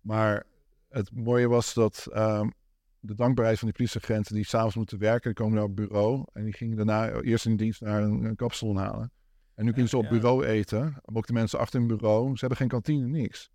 [0.00, 0.44] Maar
[0.88, 2.52] het mooie was dat um,
[3.04, 6.24] de dankbaarheid van die politieagenten die s'avonds moeten werken, die komen naar het bureau.
[6.32, 9.12] En die gingen daarna eerst in dienst naar een, een kapsalon halen.
[9.54, 10.80] En nu kunnen ze op bureau eten.
[10.80, 12.32] Maar ook de mensen achter hun bureau.
[12.32, 13.50] Ze hebben geen kantine, niks.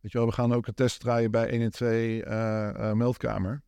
[0.00, 2.92] Weet je wel, we gaan ook een test draaien bij 1 en 2 uh, uh,
[2.92, 3.62] meldkamer.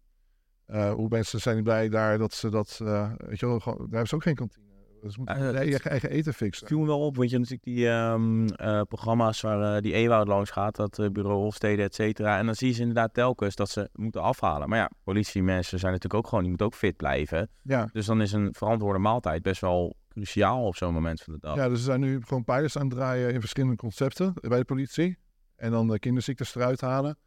[0.67, 2.77] Uh, hoe mensen zijn blij daar dat ze dat,
[3.17, 4.66] weet je wel, daar hebben ze ook geen kantine.
[5.07, 6.67] Dus moeten uh, eigen, eigen eten fixen.
[6.67, 9.93] viel me wel op, want je hebt natuurlijk die um, uh, programma's waar uh, die
[9.93, 12.39] Ewoud langs gaat, dat bureau Hofstede, et cetera.
[12.39, 14.69] En dan zie je ze inderdaad telkens dat ze moeten afhalen.
[14.69, 17.51] Maar ja, politiemensen zijn natuurlijk ook gewoon, die moeten ook fit blijven.
[17.63, 17.89] Ja.
[17.93, 21.57] Dus dan is een verantwoorde maaltijd best wel cruciaal op zo'n moment van de dag.
[21.57, 24.65] Ja, dus we zijn nu gewoon pilots aan het draaien in verschillende concepten bij de
[24.65, 25.19] politie.
[25.57, 27.19] En dan de kinderziektes eruit halen.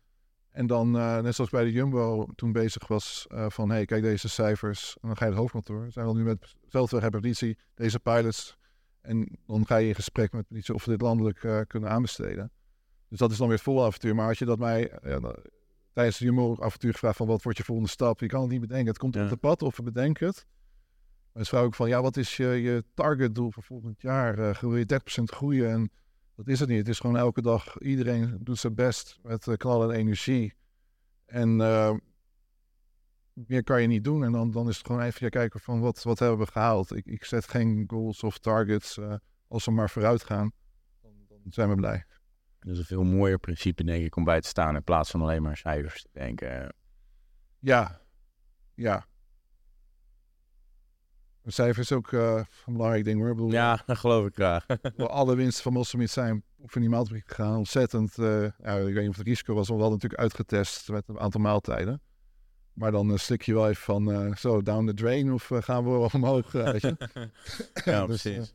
[0.52, 3.70] En dan, uh, net zoals bij de Jumbo toen bezig was uh, van...
[3.70, 4.98] hé, hey, kijk deze cijfers.
[5.02, 5.84] En dan ga je het hoofdkantoor.
[5.84, 8.58] We zijn al nu met hetzelfde politie, deze pilots.
[9.02, 12.52] En dan ga je in gesprek met politie of we dit landelijk uh, kunnen aanbesteden.
[13.10, 14.16] Dus dat is dan weer het volle avontuur.
[14.16, 14.92] Maar als je dat mij
[15.94, 17.28] tijdens de Jumbo-avontuur gevraagd van...
[17.28, 18.20] wat wordt je volgende stap?
[18.20, 18.88] Je kan het niet bedenken.
[18.88, 19.24] Het komt ja.
[19.24, 20.46] op de pad of we bedenken het.
[21.32, 24.58] Maar het vraag ook van, ja, wat is je, je targetdoel voor volgend jaar?
[24.62, 25.70] Wil je 30% groeien?
[25.70, 25.92] En
[26.40, 26.78] dat is het niet.
[26.78, 30.54] Het is gewoon elke dag, iedereen doet zijn best met uh, knallen en energie.
[31.26, 31.94] En uh,
[33.34, 34.24] meer kan je niet doen.
[34.24, 36.96] En dan, dan is het gewoon even kijken van, wat, wat hebben we gehaald?
[36.96, 39.00] Ik, ik zet geen goals of targets.
[39.48, 40.52] als we maar vooruit gaan,
[41.02, 42.06] dan, dan zijn we blij.
[42.60, 45.22] Dat is een veel mooier principe, denk ik, om bij te staan in plaats van
[45.22, 46.74] alleen maar cijfers te denken.
[47.60, 48.02] Ja,
[48.74, 49.09] ja.
[51.44, 53.30] Een cijfer is ook uh, een belangrijk ding hoor.
[53.30, 54.66] Ik bedoel, ja, dat geloof ik graag.
[54.98, 57.58] alle winsten van Mosselmeat zijn voor die maaltijd gegaan.
[57.58, 61.20] Ontzettend, uh, ja, ik weet niet of het risico was, wel natuurlijk uitgetest met een
[61.20, 62.02] aantal maaltijden.
[62.74, 66.10] Maar dan uh, slik je wel even van zo down the drain of gaan we
[66.14, 66.52] omhoog.
[66.52, 66.96] weet je?
[67.86, 68.54] ja, dus, precies.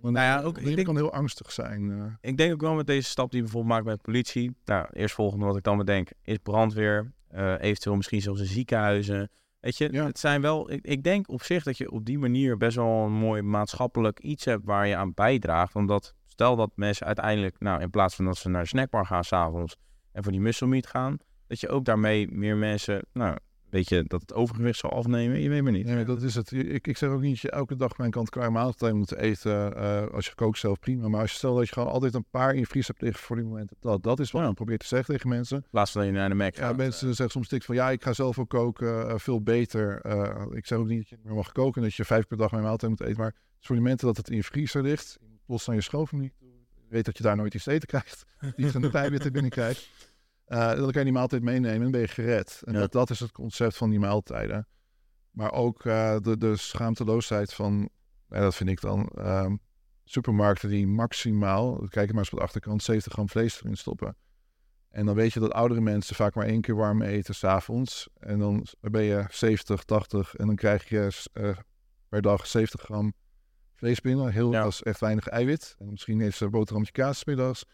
[0.00, 2.18] nou ja, ook, ik denk, kan heel angstig zijn.
[2.20, 4.56] Ik denk ook wel met deze stap die we bijvoorbeeld maken met politie.
[4.64, 7.12] Nou, eerst volgende wat ik dan bedenk is brandweer.
[7.58, 9.30] eventueel misschien zelfs in ziekenhuizen.
[9.64, 10.70] Weet je, het zijn wel.
[10.70, 14.20] Ik, ik, denk op zich dat je op die manier best wel een mooi maatschappelijk
[14.20, 15.74] iets hebt waar je aan bijdraagt.
[15.74, 19.24] Omdat stel dat mensen uiteindelijk, nou, in plaats van dat ze naar de snackbar gaan
[19.24, 19.76] s'avonds
[20.12, 23.36] en voor die muscle meat gaan, dat je ook daarmee meer mensen, nou,
[23.74, 25.40] weet je, dat het overgewicht zal afnemen.
[25.40, 25.86] Je weet maar niet.
[25.86, 26.52] Nee, dat is het.
[26.52, 29.72] Ik, ik zeg ook niet dat je elke dag mijn kant klaar maaltijd moet eten.
[29.76, 31.08] Uh, als je kookt zelf prima.
[31.08, 33.22] Maar als je stelt dat je gewoon altijd een paar in je vries hebt liggen
[33.22, 33.76] voor die momenten.
[33.80, 34.48] Dat, dat is wat ja.
[34.48, 35.56] ik probeer te zeggen tegen mensen.
[35.56, 38.02] In plaats van je naar de Mac Ja, mensen zeggen soms dik van ja, ik
[38.02, 39.06] ga zelf ook koken.
[39.06, 40.06] Uh, veel beter.
[40.56, 41.82] Ik zeg ook niet dat je meer mag koken.
[41.82, 43.20] Dat je vijf per dag mijn maaltijd moet eten.
[43.20, 45.18] Maar voor die momenten dat het in je vriezer ligt.
[45.46, 46.32] Los aan je schoof niet.
[46.88, 48.24] weet dat je daar nooit iets eten krijgt.
[48.56, 50.13] Niet een tijd binnen krijgt.
[50.48, 52.62] Uh, dan kan je die maaltijd meenemen en ben je gered.
[52.64, 54.68] En dat, dat is het concept van die maaltijden.
[55.30, 57.88] Maar ook uh, de, de schaamteloosheid van,
[58.28, 59.56] dat vind ik dan, ehm,
[60.04, 64.16] supermarkten die maximaal, kijk maar eens op de achterkant, 70 gram vlees erin stoppen.
[64.90, 68.08] En dan weet je dat oudere mensen vaak maar één keer warm eten s'avonds.
[68.18, 71.08] En dan ben je 70, 80 en dan krijg je
[72.08, 73.12] per dag 70 gram
[73.74, 74.32] vlees binnen.
[74.32, 74.62] Heel, ja.
[74.62, 75.74] Dat is echt weinig eiwit.
[75.78, 77.64] En misschien is er boterhammetje kaas middags.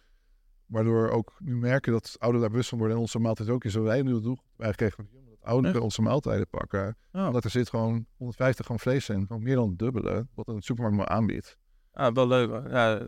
[0.71, 2.97] Waardoor ook nu merken dat ouderen daar bewust van worden.
[2.97, 3.73] En onze maaltijd ook is.
[3.73, 4.39] Zo wij nu doen.
[4.57, 6.97] Wij krijgen dat ouderen onze maaltijden pakken.
[7.13, 7.27] Oh.
[7.27, 9.27] Omdat er zit gewoon 150 gram vlees in.
[9.27, 10.27] Gewoon meer dan het dubbele.
[10.35, 11.59] Wat een supermarkt maar aanbiedt.
[11.93, 12.69] Ah, wel leuk.
[12.69, 13.03] Ja,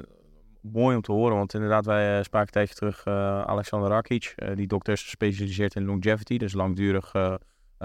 [0.61, 1.37] mooi om te horen.
[1.37, 4.35] Want inderdaad, wij uh, spraken een tijdje terug uh, Alexander Rakic.
[4.37, 6.39] Uh, die dokter is gespecialiseerd in longevity.
[6.39, 7.13] Dus langdurig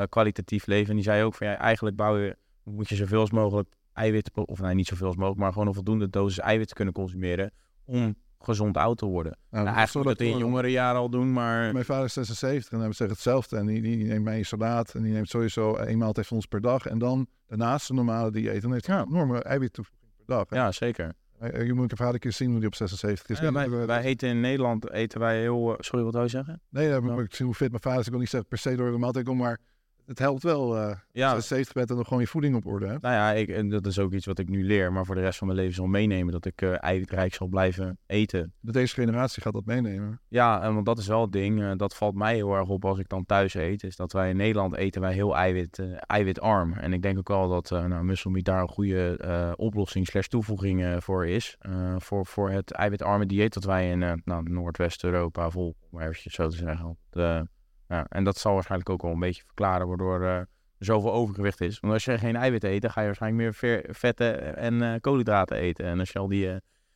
[0.10, 0.90] kwalitatief leven.
[0.90, 4.48] En die zei ook van ja, eigenlijk bouw je, moet je zoveel als mogelijk eiwitten.
[4.48, 5.42] Of nee, niet zoveel als mogelijk.
[5.42, 7.52] Maar gewoon een voldoende dosis eiwitten kunnen consumeren.
[7.86, 9.38] Om gezond oud te worden.
[9.50, 11.74] Nou, nou eigenlijk dat in jongere jaren al doen, maar...
[11.74, 13.58] Mijn vader is 76 en hij zegt hetzelfde.
[13.58, 16.62] En die, die, neemt mij salaat en die neemt sowieso een maaltijd van ons per
[16.62, 16.86] dag.
[16.86, 18.62] En dan daarnaast de normale dieet.
[18.62, 19.02] Dan heeft hij ja.
[19.02, 20.46] een enorme eiwittoevoeging per dag.
[20.50, 21.14] Ja, zeker.
[21.40, 23.40] Je moet een vader keer zien hoe die op 76 is.
[23.40, 25.72] Ja, wij, wij eten in Nederland, eten wij heel...
[25.72, 26.62] Uh, sorry, wat wil je zeggen?
[26.70, 28.06] Nee, ja, maar ik zie hoe fit mijn vader is.
[28.06, 29.60] Ik wil niet zeggen per se door de maaltijd kom, maar
[30.08, 30.78] het helpt wel.
[30.78, 31.40] Uh, ja.
[31.40, 33.02] 70 bent en dan gewoon je voeding op orde hebt.
[33.02, 35.22] Nou ja, ik, en dat is ook iets wat ik nu leer, maar voor de
[35.22, 38.54] rest van mijn leven zal meenemen dat ik uh, eiwitrijk zal blijven eten.
[38.62, 40.20] Deze generatie gaat dat meenemen.
[40.28, 41.60] Ja, en want dat is wel het ding.
[41.60, 43.84] Uh, dat valt mij heel erg op als ik dan thuis eet.
[43.84, 46.74] Is dat wij in Nederland eten wij heel eiwit, eiwitarm.
[46.74, 51.04] En ik denk ook wel dat uh, nou, muscle daar een goede oplossing slash toevoeging
[51.04, 51.58] voor is.
[51.98, 56.98] voor, voor het eiwitarme dieet dat wij in nou, Noordwest-Europa vol, eventjes zo te zeggen.
[57.10, 57.48] De,
[57.88, 61.62] ja, en dat zal waarschijnlijk ook wel een beetje verklaren waardoor uh, er zoveel overgewicht
[61.62, 61.80] is.
[61.80, 65.58] Want als je geen eiwit eet, dan ga je waarschijnlijk meer vetten en uh, koolhydraten
[65.58, 65.86] eten.
[65.86, 66.56] En als je al die uh,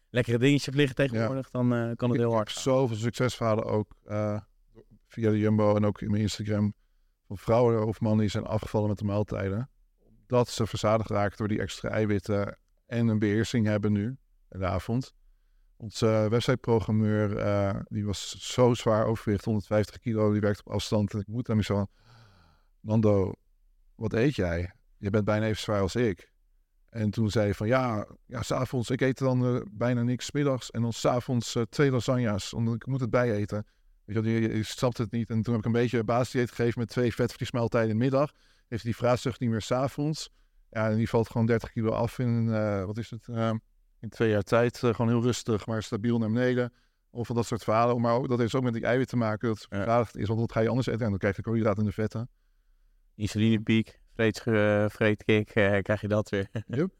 [0.09, 3.95] lekkere dingetjes liggen tegenwoordig, dan kan het heel hard Ik heb zoveel succesverhalen ook
[5.07, 6.73] via de Jumbo en ook in mijn Instagram
[7.27, 9.69] van vrouwen of mannen die zijn afgevallen met de maaltijden.
[10.27, 14.17] Dat ze verzadigd raken door die extra eiwitten en een beheersing hebben nu
[14.49, 15.13] in de avond.
[15.81, 21.13] Onze websiteprogrammeur, uh, die was zo zwaar overgewicht, 150 kilo, die werkt op afstand.
[21.13, 21.85] Ik moet hem zo
[22.79, 23.33] Nando,
[23.95, 24.73] wat eet jij?
[24.97, 26.31] Je bent bijna even zwaar als ik.
[26.89, 30.71] En toen zei hij van, ja, ja s'avonds, ik eet dan uh, bijna niks middags.
[30.71, 33.67] En dan s'avonds uh, twee lasagna's, omdat ik moet het bijeten.
[34.05, 35.29] Weet je, je, snapt het niet.
[35.29, 38.31] En toen heb ik een beetje basisdieet gegeven met twee vetvliesmaaltijden in de middag.
[38.67, 40.29] Heeft die vraagzucht niet meer s'avonds.
[40.69, 42.51] Ja, en die valt gewoon 30 kilo af in,
[42.85, 43.27] wat is het
[44.01, 46.73] in twee jaar tijd uh, gewoon heel rustig, maar stabiel naar beneden.
[47.09, 48.01] Of van dat soort verhalen.
[48.01, 49.47] Maar ook, dat heeft ook met die eiwit te maken.
[49.47, 50.05] Dat het ja.
[50.11, 51.01] is, want wat ga je anders eten?
[51.01, 52.29] En dan krijg je koolhydraten in de vetten.
[53.15, 56.47] Insulinepiek, vreet, uh, vreetkick, uh, krijg je dat weer.
[56.67, 56.91] Yep.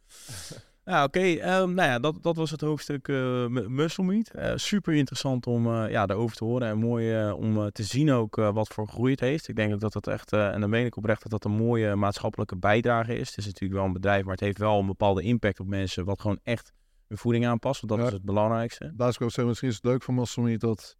[0.85, 1.19] Ja, oké.
[1.19, 1.61] Okay.
[1.61, 4.31] Um, nou ja, dat, dat was het hoofdstuk uh, muscle meat.
[4.35, 8.35] Uh, super interessant om uh, ja, daarover te horen en mooi om te zien ook
[8.35, 9.47] wat voor groei het heeft.
[9.47, 11.95] Ik denk ook dat dat echt, en dan meen ik oprecht, dat dat een mooie
[11.95, 13.29] maatschappelijke bijdrage is.
[13.29, 16.05] Het is natuurlijk wel een bedrijf, maar het heeft wel een bepaalde impact op mensen,
[16.05, 16.73] wat gewoon echt
[17.17, 17.87] voeding aanpassen.
[17.87, 18.93] Want dat is het belangrijkste.
[18.97, 20.97] Laat ik ook zeggen, misschien is het leuk voor meat dat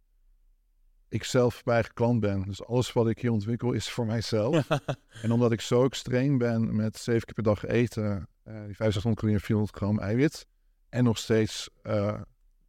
[1.08, 2.42] ik zelf bij eigen klant ben.
[2.42, 4.68] Dus alles wat ik hier ontwikkel is voor mijzelf.
[5.22, 9.16] en omdat ik zo extreem ben met zeven keer per dag eten, uh, die 500
[9.16, 10.46] calorieën 400 gram eiwit,
[10.88, 12.20] en nog steeds uh,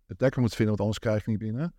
[0.08, 1.74] het lekker moet vinden, want anders krijg ik niet binnen.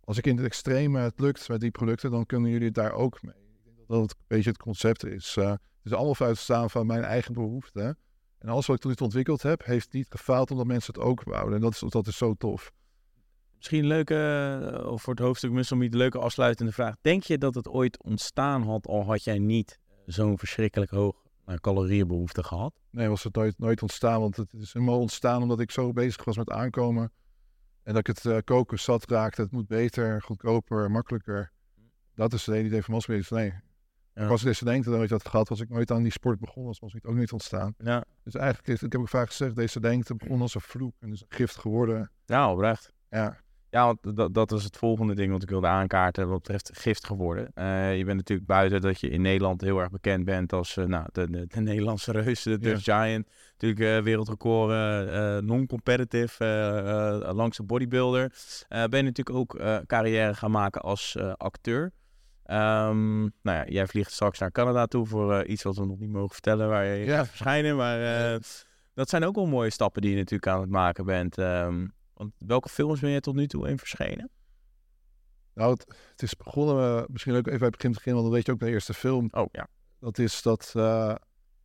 [0.00, 2.92] Als ik in het extreme het lukt met die producten, dan kunnen jullie het daar
[2.92, 3.34] ook mee.
[3.34, 5.36] Ik denk dat dat een beetje het concept is.
[5.38, 7.98] Uh, het is allemaal uitstaan van mijn eigen behoeften.
[8.38, 11.02] En alles wat ik tot nu toe ontwikkeld heb, heeft niet gefaald omdat mensen het
[11.02, 11.54] ook wouden.
[11.54, 12.72] En dat is, dat is zo tof.
[13.56, 14.14] Misschien een leuke,
[14.82, 16.94] uh, of voor het hoofdstuk misschien niet leuke afsluitende vraag.
[17.00, 21.58] Denk je dat het ooit ontstaan had, al had jij niet zo'n verschrikkelijk hoog nou,
[21.58, 22.80] calorieënbehoefte gehad?
[22.90, 24.20] Nee, was het nooit, nooit ontstaan.
[24.20, 27.12] Want het is helemaal ontstaan omdat ik zo bezig was met aankomen.
[27.82, 29.42] En dat ik het uh, koken zat raakte.
[29.42, 31.52] Het moet beter, goedkoper, makkelijker.
[32.14, 33.30] Dat is het hele idee van Mosbees.
[33.30, 33.52] Nee,
[34.18, 34.26] ja.
[34.26, 36.76] als ik deze denkte nooit had gehad, was ik nooit aan die sport begonnen.
[36.80, 37.74] Was het ook niet ontstaan.
[37.78, 38.04] Ja.
[38.24, 40.94] Dus eigenlijk, is, ik heb ook vaak gezegd, deze denkte begon als een vloek.
[41.00, 42.10] En is een gift geworden.
[42.26, 42.92] Ja, oprecht.
[43.10, 43.36] Ja.
[43.70, 47.06] Ja, want dat, dat is het volgende ding wat ik wilde aankaarten wat betreft gift
[47.06, 47.50] geworden.
[47.54, 50.84] Uh, je bent natuurlijk buiten dat je in Nederland heel erg bekend bent als uh,
[50.84, 53.02] nou, de, de, de, Nederlandse reus, de Dutch ja.
[53.02, 53.28] Giant.
[53.58, 54.70] Natuurlijk uh, wereldrecord
[55.44, 56.44] non-competitive
[57.34, 58.32] langs de bodybuilder.
[58.68, 61.92] ben je natuurlijk ook carrière gaan maken als acteur.
[62.50, 66.10] Um, nou ja, jij vliegt straks naar Canada toe voor iets wat we nog niet
[66.10, 67.16] mogen vertellen waar je ja.
[67.16, 67.76] gaat verschijnen.
[67.76, 68.40] Maar
[68.94, 71.38] dat zijn ook wel mooie stappen die je natuurlijk aan het maken bent.
[71.38, 74.30] Um, want welke films ben je tot nu toe in verschenen?
[75.54, 78.34] Nou, het, het is begonnen, uh, misschien ook even bij het begin beginnen, want dan
[78.34, 79.28] weet je ook de eerste film.
[79.30, 79.68] Oh ja.
[80.00, 80.72] Dat is dat,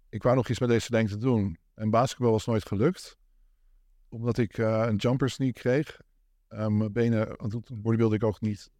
[0.10, 1.58] ik wou nog iets met deze denk te doen.
[1.76, 3.18] En basketbal was nooit gelukt.
[4.10, 6.00] Omdat ik uh, een jumper sneak kreeg.
[6.48, 8.72] mijn benen, want toen bodybuilde ik ook niet.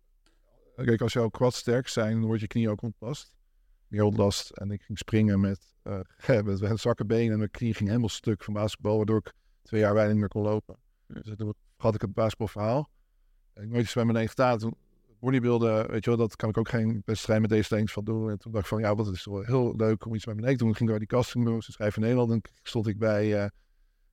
[0.76, 3.34] Kijk, als jouw quads sterk zijn, dan wordt je knie ook ontlast.
[3.88, 4.50] Meer ontlast.
[4.50, 5.76] En ik ging springen met,
[6.28, 9.82] met, met zwakke benen en mijn knie ging helemaal stuk van basketbal, waardoor ik twee
[9.82, 10.78] jaar niet meer kon lopen.
[11.08, 12.90] Dus toen had ik het basketbalverhaal.
[13.54, 14.58] Ik nooit iets bij mijn gedaan.
[14.58, 14.76] Toen
[15.20, 18.30] bodybuilden, weet je wel, dat kan ik ook geen wedstrijd met deze lengte van doen.
[18.30, 20.46] En toen dacht ik van, ja, wat is wel heel leuk om iets bij mijn
[20.46, 20.76] nek te doen.
[20.76, 22.32] Ging ik door die casting doen, ze schrijven in Nederland.
[22.32, 23.48] En stond ik bij uh,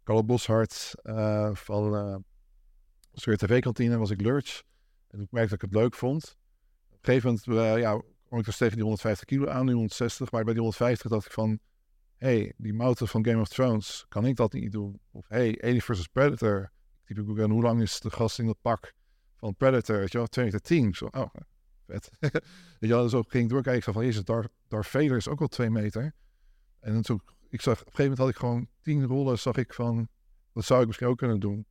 [0.04, 2.16] Carlo Boshart uh, van uh,
[3.36, 4.62] tv-kantine, was ik Lurch.
[5.08, 6.38] En toen merkte dat ik het leuk vond.
[7.00, 10.30] Gegeven moment, uh, ja, kwam ik dus tegen die 150 kilo aan, nu 160.
[10.30, 11.58] Maar bij die 150 dacht ik van,
[12.16, 15.00] hey, die mouten van Game of Thrones, kan ik dat niet doen?
[15.10, 16.70] Of hey, Alien vs Predator,
[17.04, 18.92] ik ook hoe lang is de gast in dat pak
[19.36, 20.94] van Predator, weet je wel, 2 meter 10.
[20.94, 21.34] Zo, oh,
[21.86, 22.10] vet.
[23.10, 25.70] zo ging ik doorkijken, ik zag van, jezus, Darth, Darth Vader is ook wel 2
[25.70, 26.14] meter.
[26.80, 29.74] En toen, ik zag, op een gegeven moment had ik gewoon 10 rollen, zag ik
[29.74, 30.08] van,
[30.52, 31.66] dat zou ik misschien ook kunnen doen.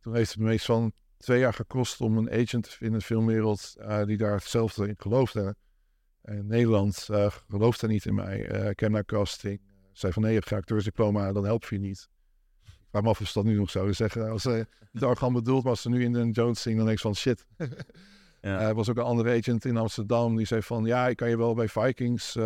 [0.00, 3.74] Toen heeft het me meest van twee jaar gekost om een agent in de filmwereld
[3.78, 5.56] uh, die daar hetzelfde in geloofde.
[6.22, 8.72] En Nederland uh, geloofde niet in mij.
[8.80, 9.60] Uh, naar casting.
[9.92, 12.08] zei van nee, je hebt geen acteursdiploma, dan help je niet.
[12.64, 14.30] Ik vraag me af of ze dat nu nog zouden zeggen.
[14.30, 16.96] Als ze het arrogant bedoeld, maar als ze nu in de Jones zien, dan denk
[16.96, 17.46] ik van shit.
[18.42, 18.60] Ja.
[18.60, 21.36] Er was ook een andere agent in Amsterdam die zei van ja, ik kan je
[21.36, 22.36] wel bij Vikings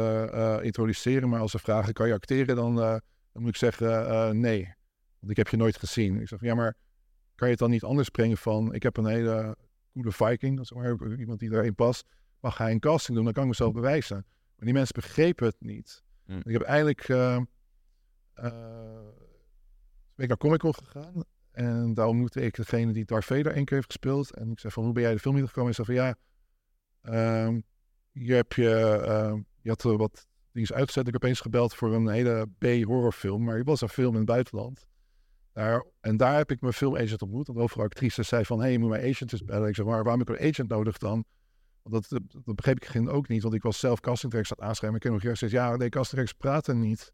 [0.62, 3.02] introduceren, maar als ze vragen kan je acteren, dan, dan
[3.32, 4.74] moet ik zeggen nee.
[5.18, 6.20] Want ik heb je nooit gezien.
[6.20, 6.76] Ik zeg ja, maar
[7.34, 9.56] kan je het dan niet anders brengen van ik heb een hele
[9.92, 12.06] goede Viking, dat maar iemand die daarin past
[12.40, 14.16] mag hij een casting doen, dan kan ik mezelf bewijzen.
[14.26, 16.02] Maar die mensen begrepen het niet.
[16.26, 16.40] Mm.
[16.44, 17.38] Ik heb eigenlijk uh,
[18.36, 18.44] uh,
[20.14, 23.64] ben ik naar Comic Con gegaan en daar ontmoette ik degene die Darth Vader één
[23.64, 24.34] keer heeft gespeeld.
[24.34, 25.68] En ik zei van, hoe ben jij de film gekomen?
[25.68, 26.16] En zei van, ja,
[28.12, 31.06] hier heb je, uh, je had wat dingen uitgezet.
[31.06, 34.26] Ik heb opeens gebeld voor een hele B-horrorfilm, maar het was een film in het
[34.26, 34.86] buitenland.
[35.54, 37.46] Daar, en daar heb ik mijn filmagent ontmoet.
[37.46, 39.68] Want overal actrices zei van, hé, hey, je moet mijn agent eens bellen.
[39.68, 41.24] Ik zeg, maar waarom heb ik een agent nodig dan?
[41.82, 44.68] Want dat, dat begreep ik geen ook niet, want ik was zelf castingdirector aan het
[44.68, 44.98] aanschrijven.
[44.98, 47.12] Ik heb nog gezegd, ja, nee, castingdirectors praten niet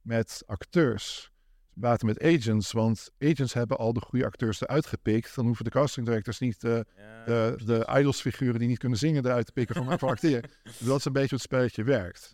[0.00, 1.30] met acteurs.
[1.68, 5.34] Ze praten met agents, want agents hebben al de goede acteurs eruit gepikt.
[5.34, 9.46] Dan hoeven de castingdirectors niet de, Ja, de, de idolsfiguren die niet kunnen zingen eruit
[9.46, 10.50] te pikken van, van acteren.
[10.62, 12.32] Dus dat is een beetje hoe het spelletje werkt.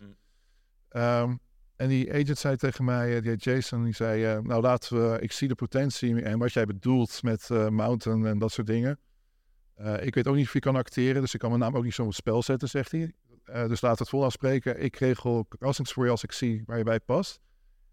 [0.91, 1.39] Mm.
[1.79, 5.19] En die agent zei tegen mij, eh, die Jason, die zei, eh, nou laten we,
[5.19, 8.99] ik zie de potentie en wat jij bedoelt met eh, Mountain en dat soort dingen.
[9.99, 11.93] Ik weet ook niet of je kan acteren, dus ik kan mijn naam ook niet
[11.93, 13.13] zo op spel zetten, zegt hij.
[13.45, 14.81] Uh, dus we het vol afspreken.
[14.81, 17.39] Ik regel castings voor je als ik zie waar je bij past.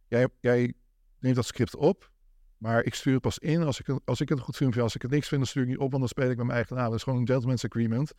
[0.08, 0.72] Jij, jij
[1.18, 2.10] neemt dat script op,
[2.58, 4.78] maar ik stuur het pas in als ik, als ik het goed vind.
[4.78, 6.50] Als ik het niks vind, dan stuur ik niet op, want dan speel ik mijn
[6.50, 6.84] eigen naam.
[6.84, 8.12] Dat is gewoon een gentleman's agreement,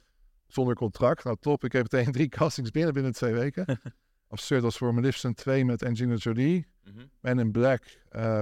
[0.48, 1.24] zonder contract.
[1.24, 3.80] Nou top, ik heb meteen drie castings binnen binnen twee weken.
[4.28, 6.68] Absurd was voor Maleficent 2 met Angelina Jolie.
[6.84, 7.06] Mhm.
[7.22, 7.84] Man in Black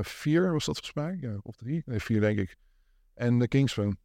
[0.01, 1.81] 4 was dat volgens mij, ja, of 3?
[1.86, 2.55] Nee, 4 denk ik.
[3.13, 3.97] En The Kingsman.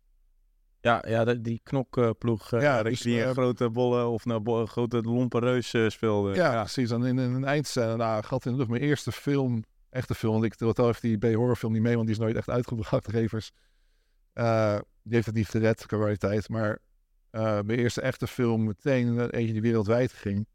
[0.80, 2.52] Ja, ja de- die knokploeg.
[2.52, 5.88] eh Ja, dus, die eh, een grote bolle of nou, bo- grote lompe reus eh,
[5.88, 6.34] speelde.
[6.34, 6.88] Ja, precies.
[6.88, 8.70] Dan in, in een eindscène, nou, gat in de lucht.
[8.70, 10.32] Mijn eerste film, echte film.
[10.32, 13.50] Want ik tel even die B-horrorfilm niet mee, want die is nooit echt uitgebracht, Revers.
[14.32, 16.48] Eh, die heeft het niet gered, kwaliteit.
[16.48, 16.78] Maar
[17.30, 20.46] eh, mijn eerste echte film, meteen eh, eentje die wereldwijd ging.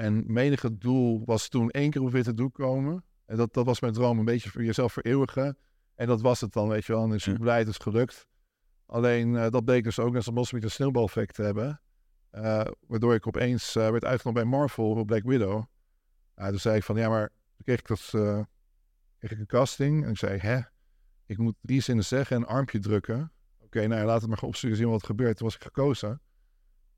[0.00, 3.04] En menige doel was toen één keer op witte doek komen.
[3.26, 5.58] En dat, dat was mijn droom, een beetje voor jezelf vereeuwigen.
[5.94, 7.02] En dat was het dan, weet je wel.
[7.02, 7.38] En ik ben Ja.
[7.40, 8.26] blij, het is gelukt.
[8.86, 11.80] Alleen dat bleek dus ook net als Moslims een sneeuwbaleffect te hebben.
[12.30, 15.64] Eh, waardoor ik opeens eh, werd uitgenodigd bij Marvel voor Black Widow.
[16.34, 18.08] Toen zei ik van, ja, maar toen kreeg ik, dat,
[19.18, 20.04] kreeg ik een casting.
[20.04, 20.60] En ik zei, hè,
[21.26, 23.32] ik moet drie zinnen zeggen en een armpje drukken.
[23.60, 25.36] Oké, nou ja, laat het maar opsturen, zien wat er gebeurt.
[25.36, 26.20] Toen was ik gekozen.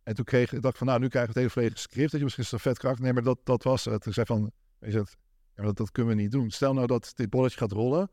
[0.03, 2.11] En toen kreeg ik, dacht ik van, nou, nu krijg ik het hele volledige script.
[2.11, 3.05] Dat je misschien is een vet karakter.
[3.05, 4.07] Nee, maar dat, dat was het.
[4.07, 5.17] Ik zei van, Weet je, dat,
[5.57, 6.51] ja, dat, dat kunnen we niet doen.
[6.51, 8.11] Stel nou dat dit bolletje gaat rollen.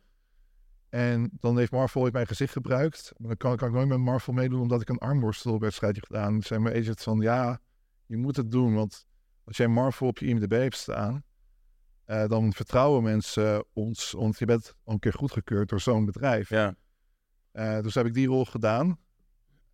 [0.89, 3.13] En dan heeft Marvel ooit mijn gezicht gebruikt.
[3.17, 6.31] Maar dan kan, kan ik nooit met Marvel meedoen omdat ik een armworstelwedstrijdje gedaan.
[6.31, 7.61] Dan zei mijn agent van ja,
[8.05, 8.73] je moet het doen.
[8.73, 9.05] Want
[9.43, 11.23] als jij Marvel op je IMDb hebt staan,
[12.05, 14.11] eh, dan vertrouwen mensen ons.
[14.11, 16.49] Want je bent al een keer goedgekeurd door zo'n bedrijf.
[16.49, 16.75] Ja.
[17.51, 18.99] Eh, dus heb ik die rol gedaan.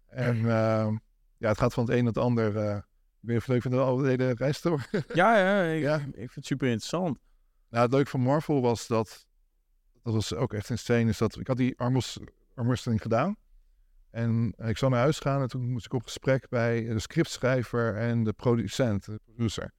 [0.06, 0.96] En eh,
[1.38, 2.58] ja, het gaat van het een naar het ander.
[2.58, 4.88] eh ik weet niet je leuk vindt, al de hele reis door.
[5.14, 5.96] Ja, ja, ik, Ja.
[5.98, 7.20] ik vind het super interessant.
[7.70, 9.28] Nou, het leuke van Marvel was dat,
[10.04, 11.80] dat was ook echt insane, is dat ik had die
[12.54, 13.36] armworsteling gedaan.
[14.10, 17.00] En eh, ik zou naar huis gaan en toen moest ik op gesprek bij de
[17.00, 19.72] scriptschrijver en de producent, de producer.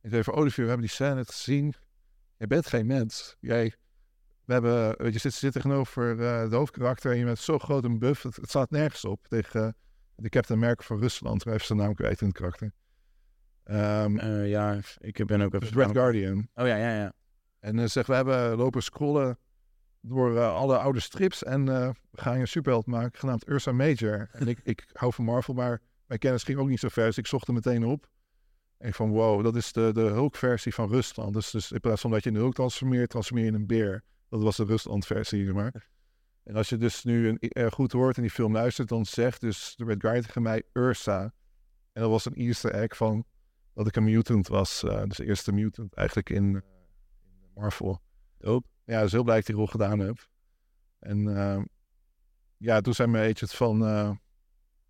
[0.00, 1.74] Ik zei van Olivier, we hebben die scène gezien.
[2.36, 3.36] Jij bent geen mens.
[3.40, 3.74] Jij,
[4.44, 7.84] we hebben, weet je, zit, zit tegenover eh de hoofdkarakter en je bent zo groot
[7.84, 8.22] en buff.
[8.22, 9.76] Het, het staat nergens op tegen
[10.22, 11.44] de Captain America van Rusland.
[11.44, 12.72] Hij heeft zijn naam kwijt in het karakter.
[13.64, 15.60] Ehm Eh, ja, ik ben ook even...
[15.60, 16.48] dus Red Guardian.
[16.54, 17.12] Oh ja, ja, ja.
[17.58, 19.38] En uh, zeg, we hebben lopen scrollen
[20.00, 24.28] door uh, alle oude strips en we gaan een superheld maken genaamd Ursa Major.
[24.32, 27.18] En ik, ik hou van Marvel, maar mijn kennis ging ook niet zo ver, dus
[27.18, 28.08] ik zocht hem meteen op.
[28.78, 31.32] En ik van, wow, dat is de, de Hulk-versie van Rusland.
[31.32, 34.02] Dus, dus in plaats van dat je een Hulk transformeert, transformeer je in een beer.
[34.28, 35.90] Dat was de Rusland-versie, zeg maar.
[36.44, 39.40] En als je dus nu een, uh, goed hoort en die film luistert, dan zegt
[39.40, 41.22] dus de Red Guardian tegen mij Ursa.
[41.92, 43.24] En dat was een easter egg van
[43.74, 44.82] dat ik een mutant was.
[44.82, 48.00] Uh, dus de eerste mutant eigenlijk in, in Marvel.
[48.38, 48.68] Dope.
[48.84, 50.28] Ja, dus heel blij dat ik die rol gedaan heb.
[50.98, 51.62] En uh,
[52.56, 53.78] ja, toen zei mijn agent van...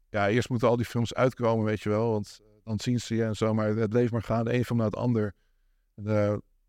[0.09, 2.11] Ja, eerst moeten al die films uitkomen, weet je wel.
[2.11, 3.55] Want dan zien ze je en zo.
[3.55, 5.35] Maar het bleef maar gaan, de een film naar het ander.
[5.95, 6.05] En,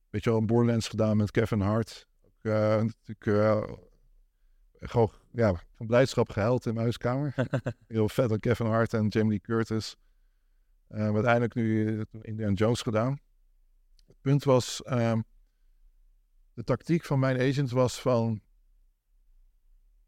[0.10, 2.08] weet je wel, een Borderlands gedaan met Kevin Hart.
[2.22, 3.26] Ook, natuurlijk
[4.90, 7.36] gewoon ja, van blijdschap gehuild in mijn huiskamer.
[7.88, 9.96] Heel vet aan Kevin Hart en Jamie Lee Curtis.
[10.90, 13.20] Uh, maar uiteindelijk nu Indiana Jones gedaan.
[14.08, 14.82] Het punt was...
[14.86, 15.24] Um,
[16.54, 18.42] de tactiek van mijn agent was van...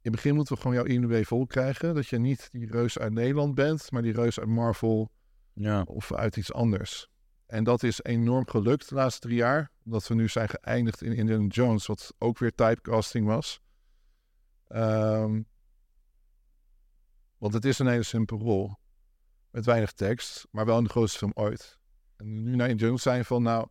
[0.02, 1.96] In het begin moeten we gewoon jouw IMDb vol krijgen.
[1.96, 5.12] Dat je niet die reus uit Nederland bent, maar die reus uit Marvel
[5.54, 5.82] ja.
[5.82, 7.10] of uit iets anders.
[7.46, 9.72] En dat is enorm gelukt de laatste drie jaar.
[9.86, 13.62] Omdat we nu zijn geëindigd in Indiana Jones, wat ook weer typecasting was.
[14.70, 15.48] Um,
[17.38, 18.76] want het is een hele simpele rol.
[19.52, 21.80] Met weinig tekst, maar wel in de grootste film ooit.
[22.16, 23.68] En nu naar Jones zijn van, nou,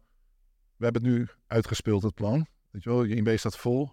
[0.76, 2.47] we hebben het nu uitgespeeld, het plan.
[2.70, 3.92] Weet je wel, je staat vol.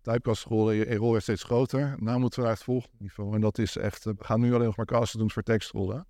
[0.00, 2.02] Typecast-rol, je rol werd steeds groter.
[2.02, 3.34] Nou moeten we naar het volgende niveau.
[3.34, 6.06] En dat is echt, we gaan nu alleen nog maar casten doen voor tekstrollen.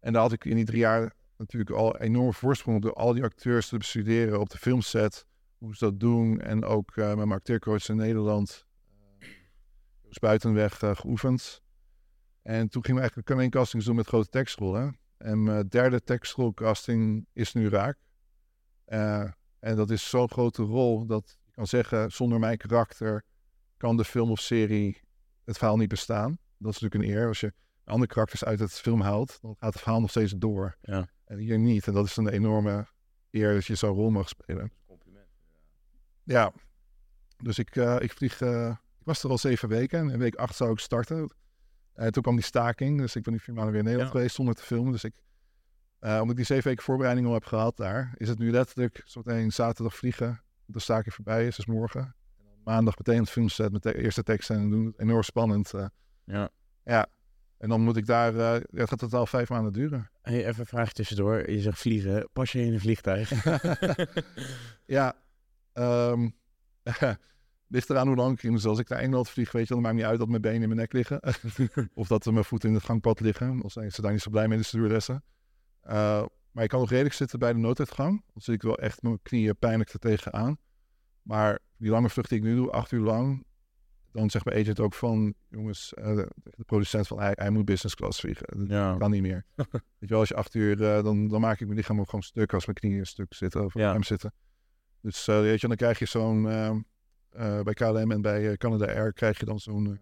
[0.00, 3.22] En daar had ik in die drie jaar natuurlijk al enorm voorsprong door al die
[3.22, 5.26] acteurs te bestuderen op de filmset.
[5.58, 6.40] Hoe ze dat doen.
[6.40, 8.65] En ook uh, met mijn acteercoach in Nederland.
[10.08, 11.62] Buitenweg uh, geoefend.
[12.42, 14.98] En toen gingen we eigenlijk alleen castings doen met grote tekstrollen.
[15.16, 17.98] En mijn derde tekstrolcasting is nu raak.
[18.86, 23.24] Uh, en dat is zo'n grote rol dat je kan zeggen, zonder mijn karakter
[23.76, 25.00] kan de film of serie
[25.44, 26.38] het verhaal niet bestaan.
[26.58, 27.28] Dat is natuurlijk een eer.
[27.28, 27.52] Als je
[27.84, 30.76] andere karakters uit het film haalt, dan gaat het verhaal nog steeds door.
[30.80, 31.08] Ja.
[31.24, 31.86] En hier niet.
[31.86, 32.86] En dat is een enorme
[33.30, 34.72] eer dat je zo'n rol mag spelen.
[34.86, 35.28] Compliment.
[36.22, 36.52] Ja.
[37.36, 38.40] Dus ik, uh, ik vlieg...
[38.40, 38.76] Uh,
[39.06, 39.98] was er al zeven weken.
[39.98, 41.34] En in week acht zou ik starten.
[41.94, 42.98] En toen kwam die staking.
[42.98, 44.18] Dus ik ben nu vier maanden weer in Nederland ja.
[44.18, 44.92] geweest zonder te filmen.
[44.92, 45.14] Dus ik
[46.00, 49.02] uh, omdat ik die zeven weken voorbereiding al heb gehad daar, is het nu letterlijk
[49.04, 50.40] zometeen zaterdag vliegen.
[50.64, 52.14] De staking voorbij is, dus morgen.
[52.64, 54.94] Maandag meteen het filmset met de eerste teksten en doen.
[54.96, 55.72] Enorm spannend.
[55.74, 55.86] Uh,
[56.24, 56.48] ja.
[56.84, 57.06] Ja.
[57.58, 60.10] En dan moet ik daar, uh, ja, het gaat totaal vijf maanden duren.
[60.22, 61.50] Hey, even een vraag tussendoor.
[61.50, 62.28] Je zegt vliegen.
[62.32, 63.44] Pas je in een vliegtuig?
[64.96, 65.14] ja.
[65.78, 66.34] Um,
[67.68, 69.94] ligt eraan hoe lang ik Dus als ik naar Engeland vlieg, weet je, dan maakt
[69.94, 71.20] niet uit dat mijn benen in mijn nek liggen.
[71.94, 73.60] of dat mijn voeten in het gangpad liggen.
[73.60, 75.24] Dan zijn ze daar niet zo blij mee, de stewardessen.
[75.84, 78.22] Uh, maar ik kan nog redelijk zitten bij de nooduitgang.
[78.32, 80.58] Dan zit ik wel echt mijn knieën pijnlijk er tegenaan.
[81.22, 83.44] Maar die lange vlucht die ik nu doe, acht uur lang,
[84.12, 87.94] dan zegt mijn agent ook van, jongens, uh, de producent van, hij, hij moet business
[87.94, 88.58] class vliegen.
[88.58, 88.96] Dat ja.
[88.96, 89.44] kan niet meer.
[89.54, 92.08] Weet je wel, als je acht uur, uh, dan, dan maak ik mijn lichaam ook
[92.08, 93.92] gewoon stuk als mijn knieën een stuk zitten of ja.
[93.92, 94.32] hem zitten.
[95.00, 96.46] Dus weet je, dan krijg je zo'n,
[97.62, 99.98] bij KLM en bij Canada Air krijg je dan zo'n...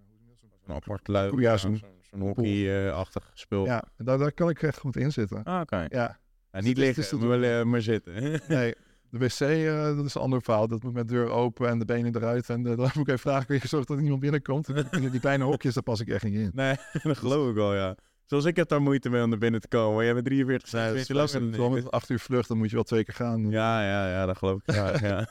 [0.66, 1.38] Een apart luik.
[1.40, 3.64] Ja, zo'n zo'n hockey-achtig spul.
[3.64, 5.42] Ja, daar, daar kan ik echt goed in zitten.
[5.44, 5.76] Ah, oké.
[5.88, 6.18] Ja.
[6.52, 6.60] ja.
[6.60, 8.12] niet liggen, is het- maar, wel, eh, maar zitten.
[8.48, 8.74] Nee,
[9.10, 10.68] de wc, eh, dat is een ander verhaal.
[10.68, 12.48] Dat moet met deur open en de benen eruit.
[12.50, 14.66] En eh, dan moet ik even vragen, kun je zorgen dat er niemand binnenkomt?
[15.00, 16.50] Die, die kleine hokjes, daar pas ik echt niet in.
[16.54, 17.96] nee, dat geloof ik wel, ja.
[18.24, 19.94] Zoals ik heb daar moeite mee om naar binnen te komen.
[19.94, 21.40] Maar jij bent 43 Nee, dat is lastig.
[21.40, 23.50] en- met acht uur vlucht, dan moet je wel twee keer gaan.
[23.50, 24.74] Ja, ja, ja, dat geloof ik.
[24.74, 25.28] Ja, ja.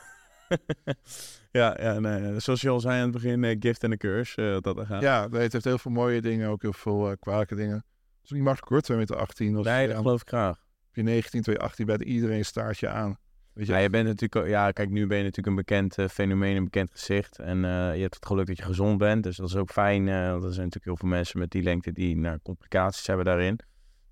[1.60, 4.52] Ja, ja nee, zoals je al zei aan het begin, eh, gift en a curse,
[4.54, 5.02] eh, dat er gaat.
[5.02, 7.74] Ja, nee, het heeft heel veel mooie dingen, ook heel veel eh, kwalijke dingen.
[7.76, 7.84] Het
[8.24, 9.56] is niet makkelijk hoor, 2 meter 18.
[9.56, 10.56] Als nee, je dat aan- geloof ik graag.
[10.88, 13.18] op je 19, 218 bij iedereen een staartje aan.
[13.52, 15.98] Weet je, Ja, je bent natuurlijk, ook- ja, kijk, nu ben je natuurlijk een bekend
[15.98, 17.38] eh, fenomeen, een bekend gezicht.
[17.38, 20.08] En eh, je hebt het geluk dat je gezond bent, dus dat is ook fijn.
[20.08, 23.24] eh, want er zijn natuurlijk heel veel mensen met die lengte die nou, complicaties hebben
[23.24, 23.58] daarin.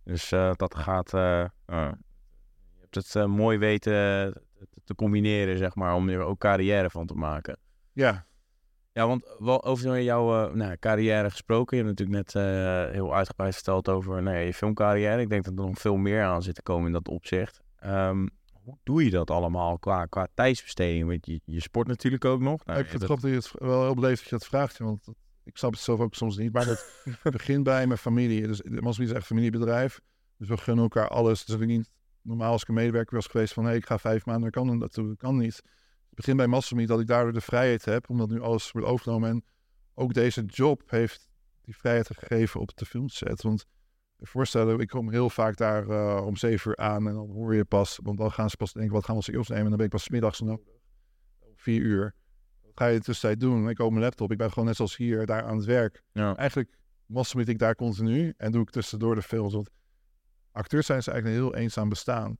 [0.04, 4.32] Dus eh, dat gaat, eh, eh, je hebt het eh, mooi weten
[4.70, 7.58] te, te combineren, zeg maar, om er ook carrière van te maken.
[7.92, 8.26] ja,
[8.92, 11.76] Ja, want wel over jouw eh, nou, carrière gesproken.
[11.76, 15.20] Je hebt natuurlijk net eh, heel uitgebreid verteld over nou je filmcarrière.
[15.20, 17.60] Ik denk dat er nog veel meer aan zit te komen in dat opzicht.
[17.76, 21.08] Ehm, hoe doe je dat allemaal qua, qua tijdsbesteding?
[21.08, 22.64] Want je, je sport natuurlijk ook nog.
[22.64, 25.08] Nou, ik vind het dat je het wel heel beleefd dat je dat vraagt, want
[25.44, 26.52] ik snap het zelf ook soms niet.
[26.52, 26.86] Maar het
[27.36, 28.46] begint bij mijn familie.
[28.46, 30.00] Dus Masmiet is echt familiebedrijf.
[30.36, 31.44] Dus we gunnen elkaar alles.
[31.44, 31.90] Dus ik niet
[32.22, 35.08] normaal als ik een medewerker was geweest van hé, ik ga vijf maanden Canada naartoe.
[35.08, 35.56] Dat kan niet.
[35.56, 39.30] Het begint bij Masmiet dat ik daardoor de vrijheid heb, omdat nu alles wordt overgenomen.
[39.30, 39.44] En
[39.94, 41.28] ook deze job heeft
[41.62, 43.42] die vrijheid gegeven op de filmset.
[43.42, 43.66] Want
[44.18, 47.64] voorstellen, ik kom heel vaak daar eh, om zeven uur aan en dan hoor je
[47.64, 49.64] pas, want dan gaan ze pas denken, wat gaan we als nemen?
[49.64, 50.66] En dan ben ik pas middags nodig.
[51.38, 52.14] Om vier uur.
[52.62, 53.68] Wat ga je in tussentijd doen?
[53.68, 54.32] Ik open mijn laptop.
[54.32, 56.02] Ik ben gewoon net zoals hier daar aan het werk.
[56.12, 56.36] Ja.
[56.36, 59.52] Eigenlijk mastermeet ik daar continu en doe ik tussendoor de films.
[59.52, 59.70] Want
[60.52, 62.38] acteurs zijn ze eigenlijk een heel eenzaam bestaan.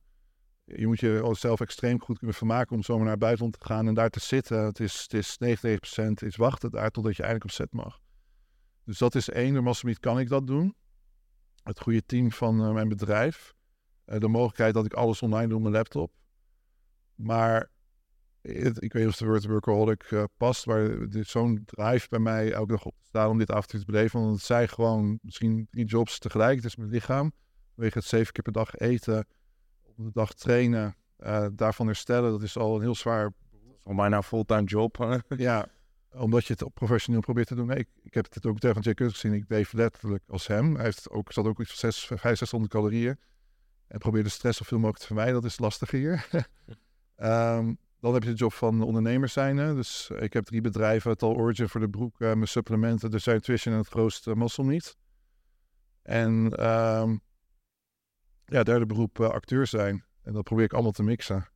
[0.65, 3.87] Je moet je zelf extreem goed kunnen vermaken om zomaar naar het buitenland te gaan
[3.87, 4.63] en daar te zitten.
[4.65, 7.99] Het is, het is 99% is wachten daar totdat je eindelijk op set mag.
[8.83, 9.53] Dus dat is één.
[9.53, 10.75] Door Mastermeet kan ik dat doen.
[11.63, 13.53] Het goede team van eh, mijn bedrijf.
[14.05, 16.11] Eh, de mogelijkheid dat ik alles online doe op mijn laptop.
[17.15, 17.71] Maar
[18.41, 22.71] ik weet niet of de woord workaholic eh, past, maar zo'n drive bij mij elke
[22.71, 24.21] dag op te staan om dit avontuur te beleven.
[24.21, 26.55] Want het zijn gewoon misschien drie jobs tegelijk.
[26.55, 27.31] Het is mijn lichaam.
[27.73, 29.27] Vanwege het zeven keer per dag eten,
[29.83, 32.31] op de dag trainen, eh, daarvan herstellen.
[32.31, 33.31] Dat is al een heel zwaar
[33.83, 34.97] al bijna een fulltime job.
[34.97, 35.17] hè?
[35.37, 35.67] ja,
[36.11, 37.67] omdat je het op professioneel probeert te doen.
[37.67, 39.37] Nee, ik, ik heb het ook tegen Jack Curtis gezien.
[39.37, 40.75] Ik deed letterlijk als hem.
[40.75, 43.19] Hij heeft ook, zat ook iets van 6, 6500 calorieën.
[43.87, 45.33] En probeer de stress zoveel mogelijk te vermijden.
[45.33, 46.27] Dat is lastig hier.
[47.15, 49.57] Ehm, dan heb je de job van ondernemers zijn.
[49.57, 49.75] Hè.
[49.75, 51.17] Dus ik heb drie bedrijven.
[51.17, 54.97] Tal Origin voor de broek, eh, mijn supplementen, de Nutrition en het grootste muscle meat.
[56.01, 57.17] En ehm,
[58.45, 60.03] ja, derde beroep eh, acteur zijn.
[60.23, 61.47] En dat probeer ik allemaal te mixen.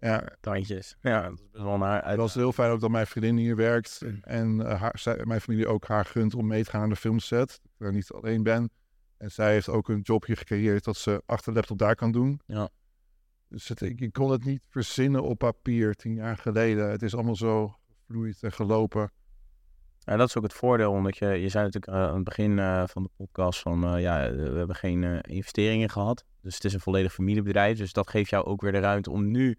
[0.00, 0.96] Ja, Tandjes.
[1.00, 2.04] Ja, dat is best wel uit.
[2.04, 4.00] het was heel fijn ook dat mijn vriendin hier werkt.
[4.04, 4.18] Mm.
[4.22, 6.96] En eh, haar, zij, mijn familie ook haar gunt om mee te gaan naar de
[6.96, 7.48] filmset.
[7.48, 8.70] Dat ik er niet alleen ben.
[9.16, 12.12] En zij heeft ook een job hier gecreëerd dat ze achter de laptop daar kan
[12.12, 12.40] doen.
[12.46, 12.68] Ja.
[13.48, 16.90] Dus het, ik, ik kon het niet verzinnen op papier tien jaar geleden.
[16.90, 17.74] Het is allemaal zo
[18.06, 19.12] vloeid en gelopen.
[20.04, 22.58] En dat is ook het voordeel, omdat je, je zei natuurlijk eh, aan het begin
[22.58, 26.24] eh, van de podcast van eh, ja, we hebben geen investeringen gehad.
[26.42, 27.78] Dus het is een volledig familiebedrijf.
[27.78, 29.58] Dus dat geeft jou ook weer de ruimte om nu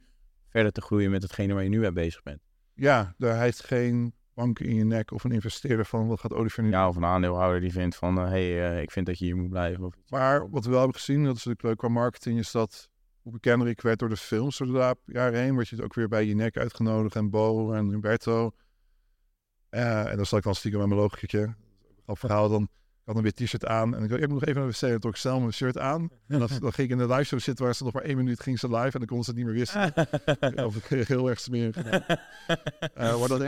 [0.49, 2.39] verder te groeien met hetgene waar je nu mee bezig bent.
[2.73, 6.63] Ja, daar heeft geen bank in je nek of een investeerder van wat gaat Oliver
[6.63, 9.35] nu Ja, of een aandeelhouder die vindt van hé, hey, ik vind dat je hier
[9.35, 9.83] moet blijven.
[9.83, 10.11] Of iets.
[10.11, 12.89] Maar wat we wel hebben gezien, dat is natuurlijk leuk qua marketing, is dat
[13.21, 15.93] hoe bekender ik werd door de films door de jaren heen, word je het ook
[15.93, 18.51] weer bij je nek uitgenodigd en Bo en Humberto.
[19.71, 21.53] Eh, en dan zat ik dan stiekem met mijn logietje.
[22.05, 22.69] Op verhaal dan, ik
[23.05, 24.99] had een wit t-shirt aan en ik, ik moet nog even naar de wc, dan
[24.99, 26.01] trok ik snel mijn shirt aan.
[26.27, 28.17] En dan, dan ging ik in de live show zitten waar ze nog maar één
[28.17, 29.93] minuut ging ze live en dan konden ze het niet meer wisten.
[30.67, 31.75] of ik heel erg smerig.
[32.95, 33.47] Maar dat ik-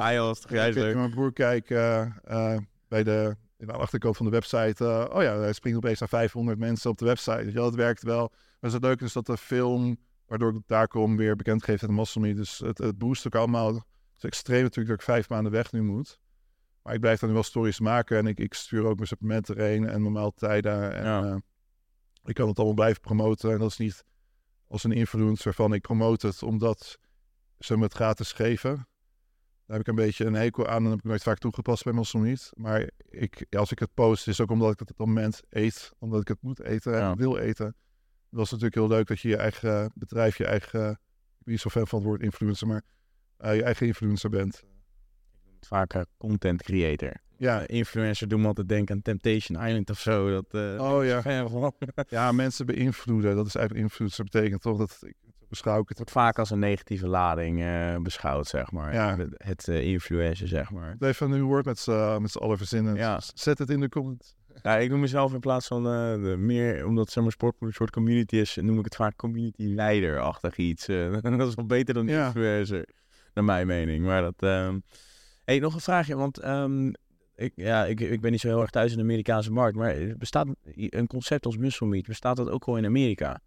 [0.61, 0.85] Ah ik leuk.
[0.85, 2.57] keek mijn broer kijken eh,
[2.87, 5.09] bij de, in de achterkant van de website.
[5.13, 7.45] oh ja, hij springt opeens naar 500 mensen op de website.
[7.45, 8.31] Ja, dat werkt wel.
[8.59, 9.97] Maar het leuke is dat de film,
[10.27, 12.33] waardoor ik daar kom, weer bekend geeft aan Me.
[12.33, 13.85] Dus het, het boost ook allemaal.
[14.23, 16.19] Is extreem natuurlijk dat ik vijf maanden weg nu moet.
[16.83, 19.87] Maar ik blijf dan wel stories maken en ik, ik stuur ook mijn supplementen erheen
[19.89, 20.93] en mijn maaltijden.
[20.93, 21.23] En, Ja.
[21.23, 21.35] eh,
[22.23, 23.51] ik kan het allemaal blijven promoten.
[23.51, 24.05] En dat is niet
[24.67, 26.97] als een influencer van ik promote het omdat
[27.59, 28.75] ze me het gratis geven.
[29.65, 31.93] Daar heb ik een beetje een hekel aan en heb ik nooit vaak toegepast bij
[31.93, 32.51] Muscle Meat.
[32.53, 35.91] Maar ik, als ik het post, is ook omdat ik het op dat moment eet.
[35.99, 37.15] Omdat ik het moet eten en Ja.
[37.15, 37.75] wil eten.
[38.29, 40.89] Dat is natuurlijk heel leuk dat je je eigen bedrijf, je eigen...
[40.91, 42.83] Ik ben niet zo fan van het woord influencer, maar
[43.37, 44.63] eh, je eigen influencer bent.
[45.61, 47.13] Vaak eh, content creator.
[47.37, 50.29] Ja, Eh, influencer doen me altijd denken aan Temptation Island of zo.
[50.31, 51.21] Dat, Oh, ja.
[52.09, 53.35] ja, mensen beïnvloeden.
[53.35, 54.97] Dat is eigenlijk influencer betekent toch dat...
[55.01, 55.15] Ik,
[55.49, 55.97] beschouw ik het.
[55.97, 57.63] wordt vaak als een negatieve lading
[58.03, 58.93] beschouwd, zeg maar.
[58.93, 59.17] Ja.
[59.17, 60.95] Het, het influencer, zeg maar.
[60.99, 62.95] Even een nieuw woord met z'n allen verzinnen.
[62.95, 63.21] Ja.
[63.33, 64.35] Zet het in de comments.
[64.61, 67.89] Ja, ik noem mezelf in plaats van de meer, omdat zeg maar, sport een soort
[67.91, 70.85] community is, noem ik het vaak community leider-achtig iets.
[71.21, 72.25] dat is wel beter dan Ja.
[72.25, 72.87] influencer,
[73.33, 74.05] naar mijn mening.
[74.05, 74.41] Maar dat.
[74.41, 74.79] ehm
[75.43, 76.87] hey, nog een vraagje, want ehm,
[77.35, 80.17] ik, ja, ik, ik ben niet zo heel erg thuis in de Amerikaanse markt, maar
[80.17, 83.41] bestaat een concept als muscle meat, bestaat dat ook al in Amerika?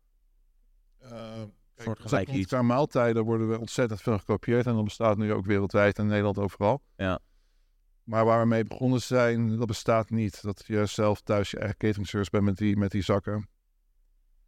[1.77, 2.47] Soortgelijk iets.
[2.47, 4.67] Qua maaltijden worden we ontzettend veel gekopieerd.
[4.67, 6.83] En dat bestaat nu ook wereldwijd in Nederland overal.
[6.97, 7.19] Ja.
[8.05, 10.43] Maar waar we mee begonnen zijn, dat bestaat niet.
[10.43, 13.49] Dat je zelf thuis je eigen catering service bent met die, met die zakken.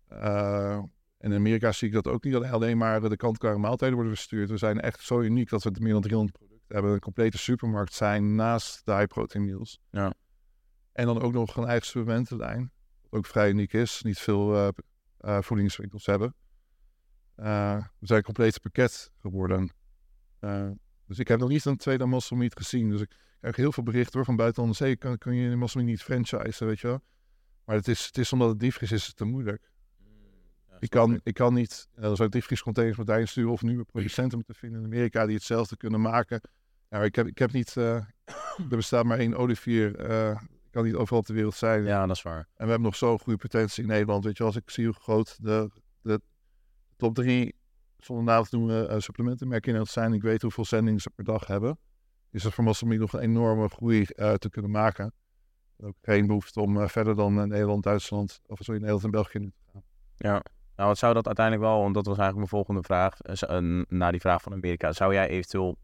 [0.08, 0.82] Eh,
[1.18, 4.50] en in Amerika zie ik dat ook niet alleen maar de kant-klare maaltijden worden verstuurd.
[4.50, 6.92] We zijn echt zo uniek dat we meer dan 300 producten hebben.
[6.92, 9.80] Een complete supermarkt zijn naast de high protein meals.
[9.90, 10.14] Ja.
[10.92, 12.72] En dan ook nog een eigen supplementenlijn.
[13.02, 14.02] Wat ook vrij uniek is.
[14.02, 14.68] Niet veel uh,
[15.20, 16.34] uh, voedingswinkels hebben.
[17.36, 19.72] Uh, we zijn een compleet pakket geworden.
[21.06, 22.90] dus ik heb nog niet een tweede muscle meat gezien.
[22.90, 24.96] Dus ik krijg heel veel berichten hoor, van buitenlandse zee.
[24.96, 27.00] Kan, kun je muscle meat niet franchisen, weet je wel.
[27.64, 29.70] Maar het is, het is omdat het diepvries is, het te moeilijk.
[30.78, 34.54] Ik, kan, ik kan niet, uh, zou diepvriescontainers met daarin sturen of nieuwe producenten moeten
[34.54, 36.40] vinden in Amerika die hetzelfde kunnen maken.
[36.88, 37.94] Ja, ik heb, ik heb niet, uh,
[38.70, 40.10] er bestaat maar één olivier.
[40.10, 40.30] Uh,
[40.64, 41.84] ik kan niet overal op de wereld zijn.
[41.84, 42.48] Ja, dat is waar.
[42.54, 44.24] En we hebben nog zo'n goede potentie in Nederland.
[44.24, 45.70] Weet je, als ik zie hoe groot de,
[46.02, 46.20] de
[46.96, 47.54] top drie,
[47.98, 50.12] zonder naam te noemen, uh, supplementenmerken in Nederland zijn.
[50.12, 51.78] Ik weet hoeveel zendingen ze per dag hebben.
[52.30, 54.04] Is er voor Muscle nog een enorme groei
[54.38, 55.12] te kunnen maken
[55.84, 59.70] ook geen behoefte om verder dan Nederland, Duitsland, of sorry, Nederland en België nu te
[59.72, 59.82] gaan.
[60.16, 60.42] Ja,
[60.78, 63.14] nou wat zou dat uiteindelijk wel, want dat was eigenlijk mijn volgende vraag,
[63.50, 64.92] uh, na die vraag van Amerika.
[64.92, 65.76] Zou jij eventueel,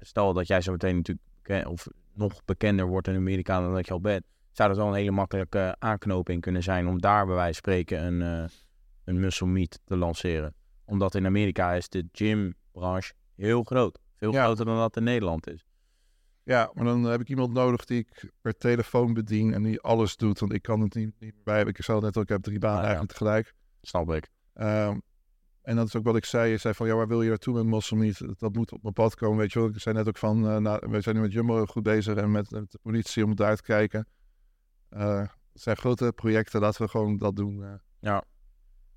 [0.00, 3.92] stel dat jij zo meteen natuurlijk, of nog bekender wordt in Amerika dan dat je
[3.92, 7.60] al bent, zou dat wel een hele makkelijke aanknoping kunnen zijn om daar bij wijze
[7.62, 8.48] van spreken een,
[9.04, 10.54] een muscle meat te lanceren?
[10.84, 13.98] Omdat in Amerika is de gymbranche heel groot.
[14.16, 14.44] Veel ja.
[14.44, 15.64] groter dan dat in Nederland is.
[16.42, 20.16] Ja, maar dan heb ik iemand nodig die ik per telefoon bedien en die alles
[20.16, 20.38] doet.
[20.38, 21.74] Want ik kan het niet, niet meer bij hebben.
[21.74, 23.54] Ik zei net al, ik heb drie banen ah, eigenlijk tegelijk.
[23.80, 24.30] Snap ik.
[24.54, 25.02] Um,
[25.62, 26.50] en dat is ook wat ik zei.
[26.50, 28.22] Je zei van, ja, waar wil je naartoe met Muscle Meat?
[28.38, 29.68] Dat moet op mijn pad komen, weet je wel.
[29.68, 32.30] Ik zei net ook van, uh, nou, we zijn nu met Jumbo goed bezig en
[32.30, 34.08] met, met de politie om het uit te kijken.
[34.90, 35.18] Uh,
[35.52, 37.58] het zijn grote projecten, laten we gewoon dat doen.
[37.58, 37.72] Uh.
[38.00, 38.24] Ja.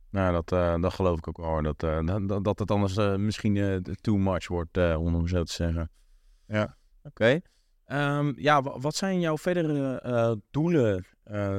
[0.10, 1.62] Nou, dat, dat geloof ik ook wel.
[1.62, 1.80] Dat,
[2.28, 5.92] dat, dat het anders misschien too much wordt, om zo te zeggen.
[6.46, 6.78] Ja.
[7.04, 7.42] Oké.
[7.88, 8.18] Okay.
[8.18, 11.06] Um, ja, wat zijn jouw verdere doelen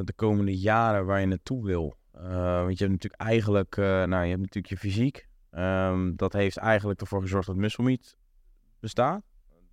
[0.05, 1.97] de komende jaren waar je naartoe wil?
[2.17, 5.29] Uh, want je hebt natuurlijk eigenlijk, nou, je hebt natuurlijk je fysiek.
[5.51, 8.17] Um, dat heeft eigenlijk ervoor gezorgd dat muscle meat
[8.81, 9.23] bestaat.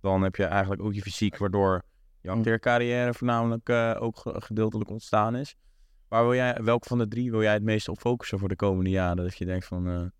[0.00, 1.82] Dan heb je eigenlijk ook je fysiek, waardoor
[2.20, 3.68] je acteercarrière voornamelijk
[4.02, 5.56] ook gedeeltelijk ontstaan is.
[6.08, 8.56] Waar wil jij, welke van de drie wil jij het meest op focussen voor de
[8.56, 9.24] komende jaren?
[9.24, 10.12] Dat je denkt van...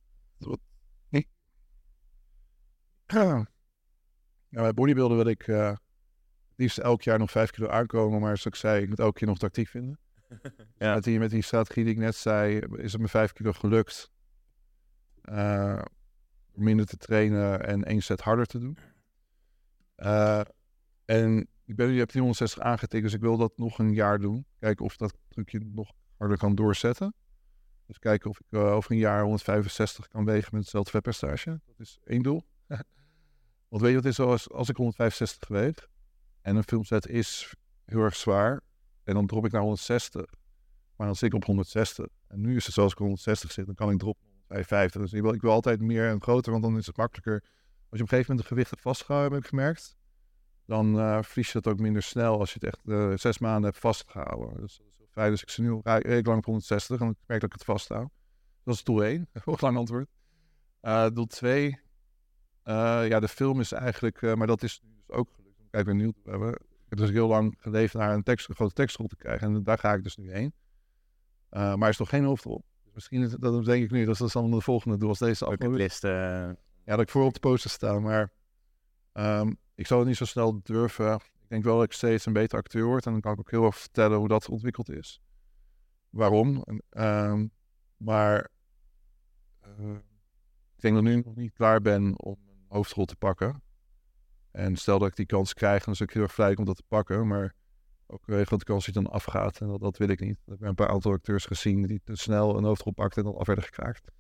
[3.11, 3.47] Ja,
[4.63, 5.73] bij bodybuilden wil ik uh,
[6.57, 8.21] liefst elk jaar nog vijf kilo aankomen.
[8.21, 9.99] Maar zoals ik zei, ik moet elke keer nog tactiek vinden.
[10.79, 10.95] Ja.
[10.95, 14.11] met, die, met die strategie die ik net zei, is het me vijf kilo gelukt.
[15.25, 15.83] Uh,
[16.55, 18.79] minder te trainen en één set harder te doen.
[19.97, 20.41] Uh,
[21.05, 24.19] en ik ben nu heb die 160 aangetikt, dus ik wil dat nog een jaar
[24.19, 24.47] doen.
[24.59, 27.15] Kijken of dat trucje nog harder kan doorzetten.
[27.87, 31.61] Dus kijken of ik uh, over een jaar 165 kan wegen met hetzelfde vetpercentage.
[31.67, 32.43] Dat is één doel.
[33.69, 35.89] Want weet je wat is zoals als ik 165 weeg
[36.41, 37.55] en een filmset is
[37.85, 38.61] heel erg zwaar
[39.05, 40.25] en dan drop ik naar 160,
[40.97, 42.07] maar dan zit ik op 160.
[42.27, 45.01] En nu is het zoals ik 160 zit, dan kan ik droppen naar 155.
[45.01, 47.35] Dus ik wil, ik wil altijd meer en groter, want dan is het makkelijker.
[47.35, 47.43] Als
[47.81, 49.97] je op een gegeven moment de gewicht hebt vastgehouden, heb ik gemerkt,
[50.67, 53.65] dan uh, verlies je het ook minder snel als je het echt uh, zes maanden
[53.65, 54.61] hebt vastgehouden.
[54.61, 55.31] Dus dat is heel fijn.
[55.31, 58.09] Dus ik zit nu redelijk lang op 160 en ik merk dat ik het vasthoud.
[58.65, 60.09] Dat is doel 1, lang antwoord.
[60.83, 61.81] Uh, doel 2
[62.65, 65.57] uh, ja, de film is eigenlijk, maar dat is dus ook gelukt.
[65.71, 66.59] Kijk, ben nieuw hebben.
[66.91, 69.55] Ik heb dus heel lang geleefd naar een, tekst, een grote tekstrol te krijgen.
[69.55, 70.53] En daar ga ik dus nu heen.
[71.51, 72.65] Uh, maar er is nog geen hoofdrol.
[72.85, 75.45] Dus misschien, is, dat denk ik nu, dat is dan de volgende doel als deze
[75.45, 75.93] aflevering.
[76.85, 77.99] Ja, dat ik voor op de poster sta.
[77.99, 78.33] Maar
[79.13, 81.15] um, ik zal het niet zo snel durven.
[81.15, 83.07] Ik denk wel dat ik steeds een beter acteur word.
[83.07, 85.21] En dan kan ik ook heel erg vertellen hoe dat ontwikkeld is.
[86.09, 86.65] Waarom.
[86.91, 87.51] Um,
[87.97, 88.49] maar
[90.77, 92.37] ik denk dat ik nu nog niet klaar ben om
[92.69, 93.63] hoofdrol te pakken.
[94.53, 96.77] En stel dat ik die kans krijg, dan is ik heel erg vrij om dat
[96.77, 97.27] te pakken.
[97.27, 97.55] Maar
[98.07, 99.61] ook grote kans hij dan afgaat.
[99.61, 100.37] En dat, dat wil ik niet.
[100.47, 103.35] Ik heb een paar aantal acteurs gezien die te snel een hoofdrol pakt en dan
[103.35, 104.11] al verder gekraakt.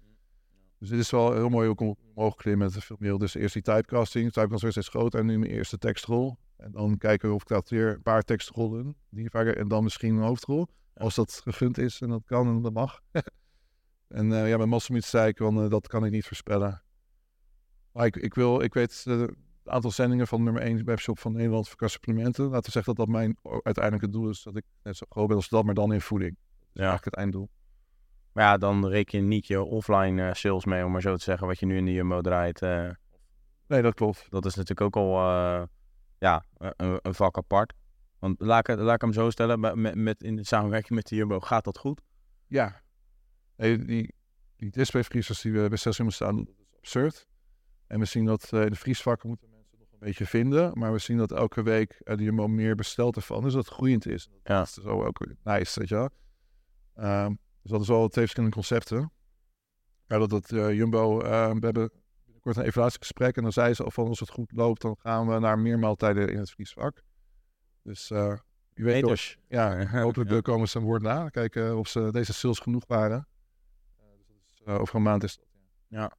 [0.78, 3.18] Dus dit is wel heel mooi ook om omhoog klimmen met de filmeel.
[3.18, 4.32] Dus eerst die typecasting.
[4.32, 6.36] Typecasting is steeds groter en nu mijn eerste tekstrol.
[6.56, 8.96] En dan kijken of ik dat weer een paar tekstrollen.
[9.08, 10.68] Die vaker, en dan misschien een hoofdrol.
[10.94, 13.00] Als dat gegund is en dat kan en dat mag.
[14.08, 16.82] en uh, ja, met Massamit zei ik, want uh, dat kan ik niet voorspellen.
[17.92, 19.28] Maar ik, ik, wil, ik weet uh,
[19.64, 22.44] het aantal zendingen van nummer 1 webshop van Nederland voor supplementen.
[22.44, 24.42] Laten we zeggen dat dat mijn uiteindelijke doel is.
[24.42, 26.36] Dat ik net zo groot ben als dat, maar dan in voeding.
[26.36, 26.80] Dat is ja.
[26.80, 27.50] eigenlijk het einddoel.
[28.32, 31.22] Maar ja, dan reken je niet je offline uh, sales mee, om maar zo te
[31.22, 32.62] zeggen, wat je nu in de Jumbo draait.
[32.62, 32.90] Uh,
[33.66, 34.26] nee, dat klopt.
[34.30, 35.68] Dat is natuurlijk ook al
[36.18, 37.72] ja, een, een, vak apart.
[38.18, 41.16] Want laat ik, laat ik hem zo stellen, met, met, in de samenwerking met de
[41.16, 42.00] Jumbo, gaat dat goed?
[42.46, 42.82] Ja.
[43.56, 44.14] Nee, die,
[44.56, 47.28] die displayvriezers die we bij Celsius staan, dat is absurd.
[47.90, 50.78] En we zien dat uh, in de vriesvakken moeten mensen nog een beetje vinden.
[50.78, 53.42] Maar we zien dat elke week uh, die er meer besteld ervan.
[53.42, 54.28] Dus dat het groeiend is.
[54.42, 56.08] Dat is zo ook nice, weet je wel.
[57.24, 59.12] Um, dus dat is al twee verschillende concepten.
[60.06, 61.90] Ja, dat het eh, Jumbo, eh, we hebben
[62.24, 65.26] binnenkort een evaluatiegesprek en dan zei ze al van als het goed loopt, dan gaan
[65.28, 67.02] we naar meer maaltijden in het vriesvak.
[67.82, 68.34] Dus eh
[68.72, 69.36] wie weet, Meters.
[69.48, 70.36] ja, hopelijk Ja.
[70.36, 71.28] eh, komen ze een woord na.
[71.28, 73.26] Kijken of ze deze sales genoeg waren.
[73.96, 75.46] Eh, dus dat is, eh, over een maand is dat.
[75.88, 76.12] Ja,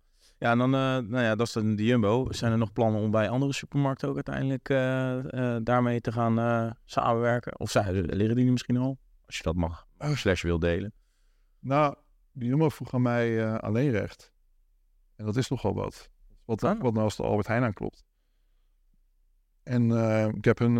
[0.49, 2.27] en dan, eh, nou ja, dat is dan de Jumbo.
[2.29, 6.75] Zijn er nog plannen om bij andere supermarkten ook uiteindelijk eh, eh, daarmee te gaan
[6.85, 7.59] samenwerken?
[7.59, 8.97] Of zijn, liggen die nu misschien al?
[9.25, 10.93] Als je dat mag, slash wil delen.
[11.59, 11.95] Nou,
[12.31, 14.31] die Jumbo vroeg aan mij eh, alleen recht.
[15.15, 16.09] En dat is nogal wat.
[16.45, 16.81] Wat, Ah.
[16.81, 18.03] wat nou als de Albert Heijn aanklopt.
[19.63, 19.91] En
[20.35, 20.73] ik heb hun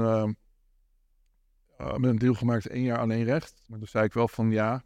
[1.77, 3.61] met een deal gemaakt één jaar alleen recht.
[3.67, 4.83] Maar toen zei ik wel van ja.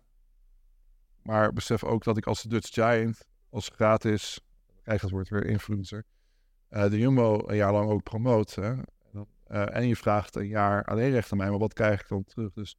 [1.22, 4.40] Maar besef ook dat ik als de Dutch Giant, als gratis,
[4.86, 6.06] krijg dat woord weer influencer,
[6.68, 8.56] eh, de Jumbo een jaar lang ook promoot.
[8.56, 8.74] Hè?
[9.46, 12.24] Eh, en je vraagt een jaar alleen recht aan mij, maar wat krijg ik dan
[12.24, 12.54] terug?
[12.54, 12.78] Dus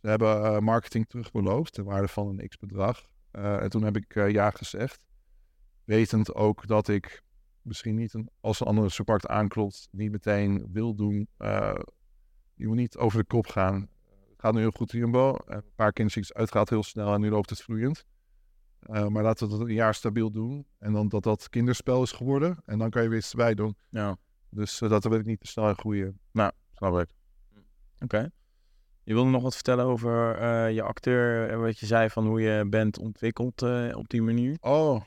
[0.00, 3.06] ze hebben eh, marketing terugbeloofd ter waarde van een x-bedrag.
[3.30, 5.00] Eh, en toen heb ik ja gezegd.
[5.84, 7.22] Wetend ook dat ik
[7.62, 11.28] misschien niet een, als een andere supermarkt aanklopt, niet meteen wil doen.
[12.54, 13.88] je moet niet over de kop gaan.
[14.30, 15.34] Het gaat nu heel goed Jumbo.
[15.34, 18.04] En Een paar kinderziektes uitgaat heel snel en nu loopt het vloeiend.
[18.86, 20.66] Eh, maar laten we dat een jaar stabiel doen.
[20.78, 22.62] En dan dat dat kinderspel is geworden.
[22.64, 23.76] En dan kan je weer iets erbij doen.
[23.90, 24.16] Ja,
[24.50, 26.20] Dus eh, dat wil ik niet te snel in groeien.
[26.72, 27.08] snap ik.
[27.98, 28.30] Oké.
[29.02, 32.40] Je wilde nog wat vertellen over eh, je acteur en wat je zei van hoe
[32.40, 33.62] je bent ontwikkeld
[33.94, 34.56] op die manier?
[34.60, 35.00] Oh.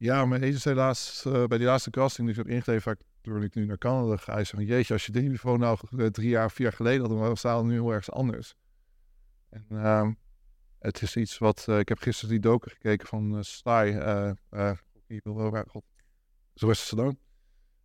[0.00, 3.42] Ja, mijn agent zei laatst, eh, bij die laatste casting die ik heb ingegeven, toen
[3.42, 5.78] ik nu naar Canada ga, hij zei van, jeetje, als je dit niveau nou
[6.10, 8.54] drie jaar, vier jaar geleden had, dan staan we nu heel ergens anders.
[9.50, 10.12] En ehm,
[10.80, 14.76] het is iets wat, eh, ik heb gisteren die docu gekeken van uh, eh eh,
[15.22, 15.84] wel, god,
[16.54, 17.16] Sylvester Stallone.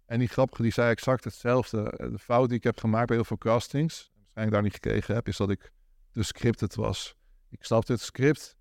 [0.06, 1.90] En die grappige, die zei exact hetzelfde.
[1.90, 5.16] Eh, De fout die ik heb gemaakt bij heel veel castings, waarschijnlijk daar niet gekregen
[5.16, 5.72] heb, is dat ik
[6.12, 7.16] te scripted was.
[7.50, 8.58] Ik snapte het script,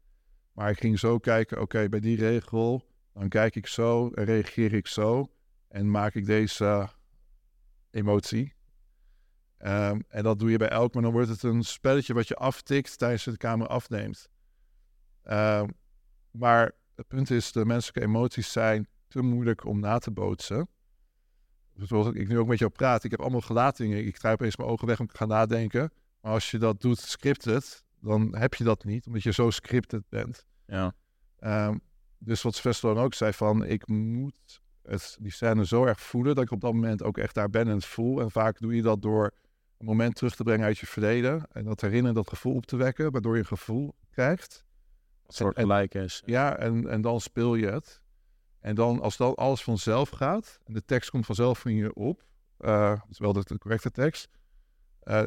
[0.52, 4.72] maar ik ging zo kijken, oké, bij die regel, dan kijk ik zo en reageer
[4.72, 5.30] ik zo
[5.68, 6.88] en maak ik deze eh,
[7.90, 8.53] emotie.
[9.58, 12.34] Ehm, en dat doe je bij elk, maar dan wordt het een spelletje wat je
[12.34, 14.28] aftikt tijdens je de camera afneemt.
[15.22, 15.68] Ehm,
[16.30, 20.68] maar het punt is, de menselijke emoties zijn te moeilijk om na te bootsen.
[21.76, 24.06] Zoals ik nu ook met jou praat, ik heb allemaal gelatingen.
[24.06, 25.92] Ik draai opeens mijn ogen weg om te gaan nadenken.
[26.20, 30.08] Maar als je dat doet scripted, dan heb je dat niet, omdat je zo scripted
[30.08, 30.46] bent.
[30.66, 30.94] Ja.
[31.38, 31.76] Ehm,
[32.18, 36.44] dus wat dan ook zei van, ik moet het, die scène zo erg voelen dat
[36.44, 38.20] ik op dat moment ook echt daar ben en het voel.
[38.20, 39.32] En vaak doe je dat door
[39.84, 43.12] moment terug te brengen uit je verleden en dat herinneren, dat gevoel op te wekken,
[43.12, 44.64] waardoor je een gevoel krijgt.
[45.26, 46.22] Een soort gelijk is.
[46.24, 48.02] Ja, en, en dan speel je het.
[48.60, 52.24] En dan, als dan alles vanzelf gaat, en de tekst komt vanzelf van je op,
[52.58, 54.28] dat is wel de, correcte tekst,
[55.00, 55.24] eh,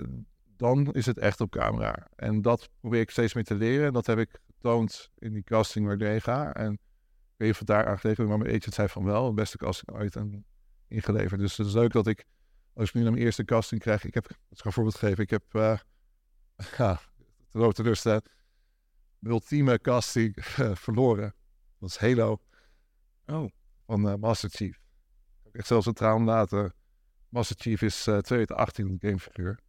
[0.57, 2.07] dan is het echt op camera.
[2.15, 3.87] En dat probeer ik steeds meer te leren.
[3.87, 6.53] En dat heb ik getoond in die casting waar ik doorheen ga.
[6.53, 6.79] En ik
[7.37, 9.57] weet niet of het daar aangelegen is, maar mijn agent zei van wel, de beste
[9.57, 10.45] casting ooit en
[10.87, 11.39] ingeleverd.
[11.39, 12.25] Dus het is leuk dat ik,
[12.77, 15.29] als ik nu naar mijn eerste casting krijg, ik heb, ik een voorbeeld geven, ik
[15.29, 15.79] heb, eh
[16.77, 16.99] ja,
[17.51, 18.17] grote rust, hè,
[19.19, 20.35] mijn ultieme casting
[20.83, 21.35] verloren.
[21.79, 22.41] Dat is Halo
[23.25, 23.49] Oh,
[23.85, 24.79] van eh, Master Chief.
[25.51, 26.73] Ik zelfs een traan later.
[27.29, 29.59] Master Chief is eh 2018 een gamefiguur.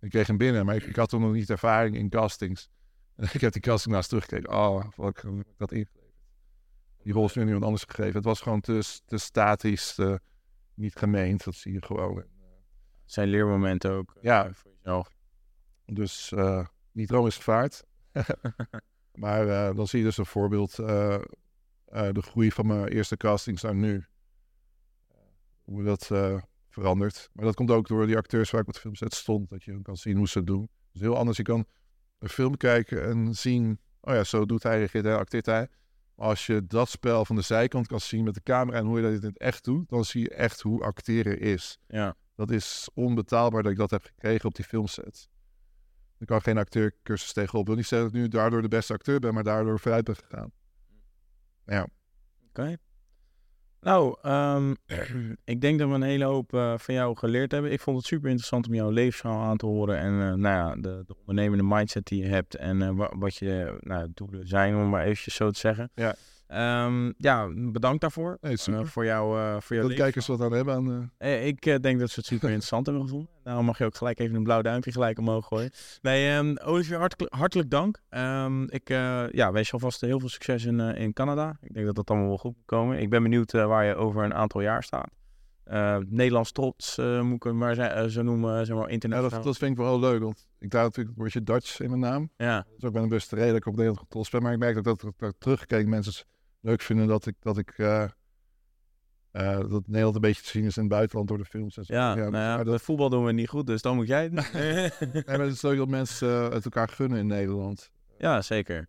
[0.00, 2.68] Ik kreeg hem binnen, maar ik, ik had toen nog niet ervaring in castings.
[3.16, 4.50] En ik heb die casting naast teruggekeken.
[4.50, 6.14] Oh, wat heb ik dat ingeleverd.
[7.02, 8.14] Die rol is nu iemand anders gegeven.
[8.14, 10.20] Het was gewoon te, te statisch, te
[10.74, 11.44] niet gemeend.
[11.44, 12.24] Dat zie je gewoon.
[13.06, 14.52] Zijn leermomenten ook eh, Ja.
[14.52, 15.16] voor jezelf.
[15.84, 17.84] Dus eh, niet Rome is gevaard.
[19.14, 20.76] maar eh, dan zie je dus een voorbeeld.
[20.76, 24.04] de groei van mijn eerste castings naar nu.
[25.62, 26.10] Hoe dat
[26.68, 27.30] verandert.
[27.32, 29.48] Maar dat komt ook door die acteurs waar ik met filmset stond.
[29.48, 30.68] Dat je kan zien hoe ze het doen.
[30.92, 31.36] Dus heel anders.
[31.36, 31.66] Je kan
[32.18, 33.80] een film kijken en zien.
[34.00, 35.68] Oh ja, zo doet hij, reageert hij, acteert hij.
[36.14, 38.96] Maar als je dat spel van de zijkant kan zien met de camera en hoe
[38.96, 41.78] je dat in het echt doet, dan zie je echt hoe acteren is.
[41.86, 42.16] Ja.
[42.36, 45.28] Dat is onbetaalbaar dat ik dat heb gekregen op die filmset.
[46.18, 47.60] Ik kan geen acteurcursus tegenop.
[47.60, 50.04] Ik wil niet zeggen dat ik nu daardoor de beste acteur ben, maar daardoor vooruit
[50.04, 50.52] ben gegaan.
[51.66, 51.86] Ja,
[52.48, 52.76] Oké.
[53.80, 54.74] Nou, ehm,
[55.44, 57.72] ik denk dat we een hele hoop eh, van jou geleerd hebben.
[57.72, 59.98] Ik vond het super interessant om jouw levensverhaal aan te horen.
[59.98, 62.54] En eh, nou ja, de, de ondernemende mindset die je hebt.
[62.54, 65.90] En eh, wa- wat je nou, doelen zijn, om maar eventjes zo te zeggen.
[65.94, 66.14] Ja.
[66.46, 68.38] Ehm, ja, bedankt daarvoor.
[68.40, 71.12] nee, Eh, voor, jou, eh, voor jouw dat kijkers wat aan hebben aan...
[71.18, 73.28] eh, Ik denk dat ze het super interessant hebben gevonden.
[73.42, 75.70] Daarom mag je ook gelijk even een blauw duimpje gelijk omhoog gooien.
[76.02, 78.00] Nee, ehm, Olivier, hartelijk, hartelijk dank.
[78.08, 78.88] Ehm, ik
[79.32, 81.56] ja, wens je alvast heel veel succes in, in Canada.
[81.60, 82.98] Ik denk dat dat allemaal wel goed moet komen.
[82.98, 85.10] Ik ben benieuwd waar je over een aantal jaar staat.
[86.08, 89.30] Nederlands trots, moet ik hem maar zo noemen, zeg maar Ja, internationaal.
[89.30, 92.00] dat, dat vind ik wel leuk, want ik daar natuurlijk een woordje Dutch in mijn
[92.00, 92.30] naam.
[92.36, 95.12] Ja, Dus ik ben best redelijk op Nederland getrost ben, maar ik merk dat, dat,
[95.16, 96.26] dat terugkijken mensen het
[96.66, 98.02] leuk vinden dat ik, dat ik eh,
[99.30, 101.84] eh, dat Nederland een beetje te zien is in het buitenland door de films en
[101.84, 101.94] zo.
[101.94, 104.06] ja, nou dus- ja, maar met dat, voetbal doen we niet goed, dus dan moet
[104.08, 104.32] jij het
[105.12, 107.90] nee, maar het is leuk dat mensen eh, het elkaar gunnen in Nederland.
[108.18, 108.88] ja, zeker.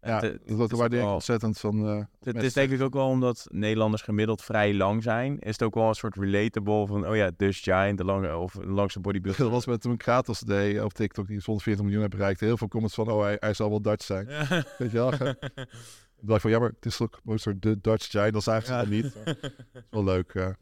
[0.00, 1.84] Ja, Het- dat, dat is waardeer ik ontzettend van...
[1.86, 5.38] Het mensen- is denk ik ook wel omdat Nederlanders gemiddeld vrij lang zijn.
[5.38, 8.52] Is het ook wel een soort relatable van, oh ja, Dutch Giant, de lange, of
[8.52, 9.42] de langste bodybuilder.
[9.44, 12.40] Dat was met toen Kratos deed op TikTok, die 140 miljoen heeft bereikt.
[12.40, 14.26] Heel veel comments van, oh, hij, hij zal wel Dutch zijn.
[14.78, 15.12] Weet je wel?
[16.20, 17.20] Ik dacht van, ja, maar het is ook
[17.60, 18.32] de Dutch Giant.
[18.32, 18.84] Dat zagen ze Ja.
[18.84, 19.04] niet.
[19.72, 20.32] is wel leuk.
[20.32, 20.56] ja.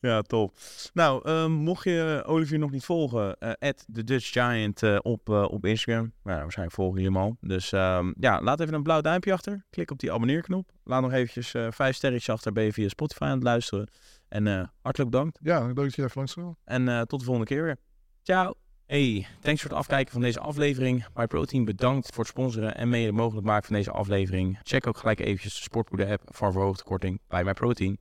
[0.00, 0.56] Ja, top.
[0.92, 5.42] Nou, ehm, mocht je Olivier nog niet volgen, eh the Dutch Giant eh, op, eh,
[5.42, 6.12] op Instagram.
[6.22, 7.36] Nou, waarschijnlijk volgen jullie hem al.
[7.40, 9.64] Dus ehm, ja, laat even een blauw duimpje achter.
[9.70, 10.70] Klik op die abonneerknop.
[10.84, 12.52] Laat nog eventjes vijf sterretjes achter.
[12.52, 13.88] Ben je via Spotify aan het luisteren.
[14.28, 15.38] En hartelijk bedankt.
[15.42, 16.56] Ja, leuk dat je even langs kwam.
[16.64, 17.76] En eh, tot de volgende keer weer.
[18.22, 18.54] Ciao.
[18.90, 21.04] Hey, thanks voor het afkijken van deze aflevering.
[21.14, 24.58] MyProtein bedankt voor het sponsoren en mede mogelijk maken van deze aflevering.
[24.62, 27.98] Check ook gelijk eventjes de Sportpoeder app voor verhoogde korting bij MyProtein.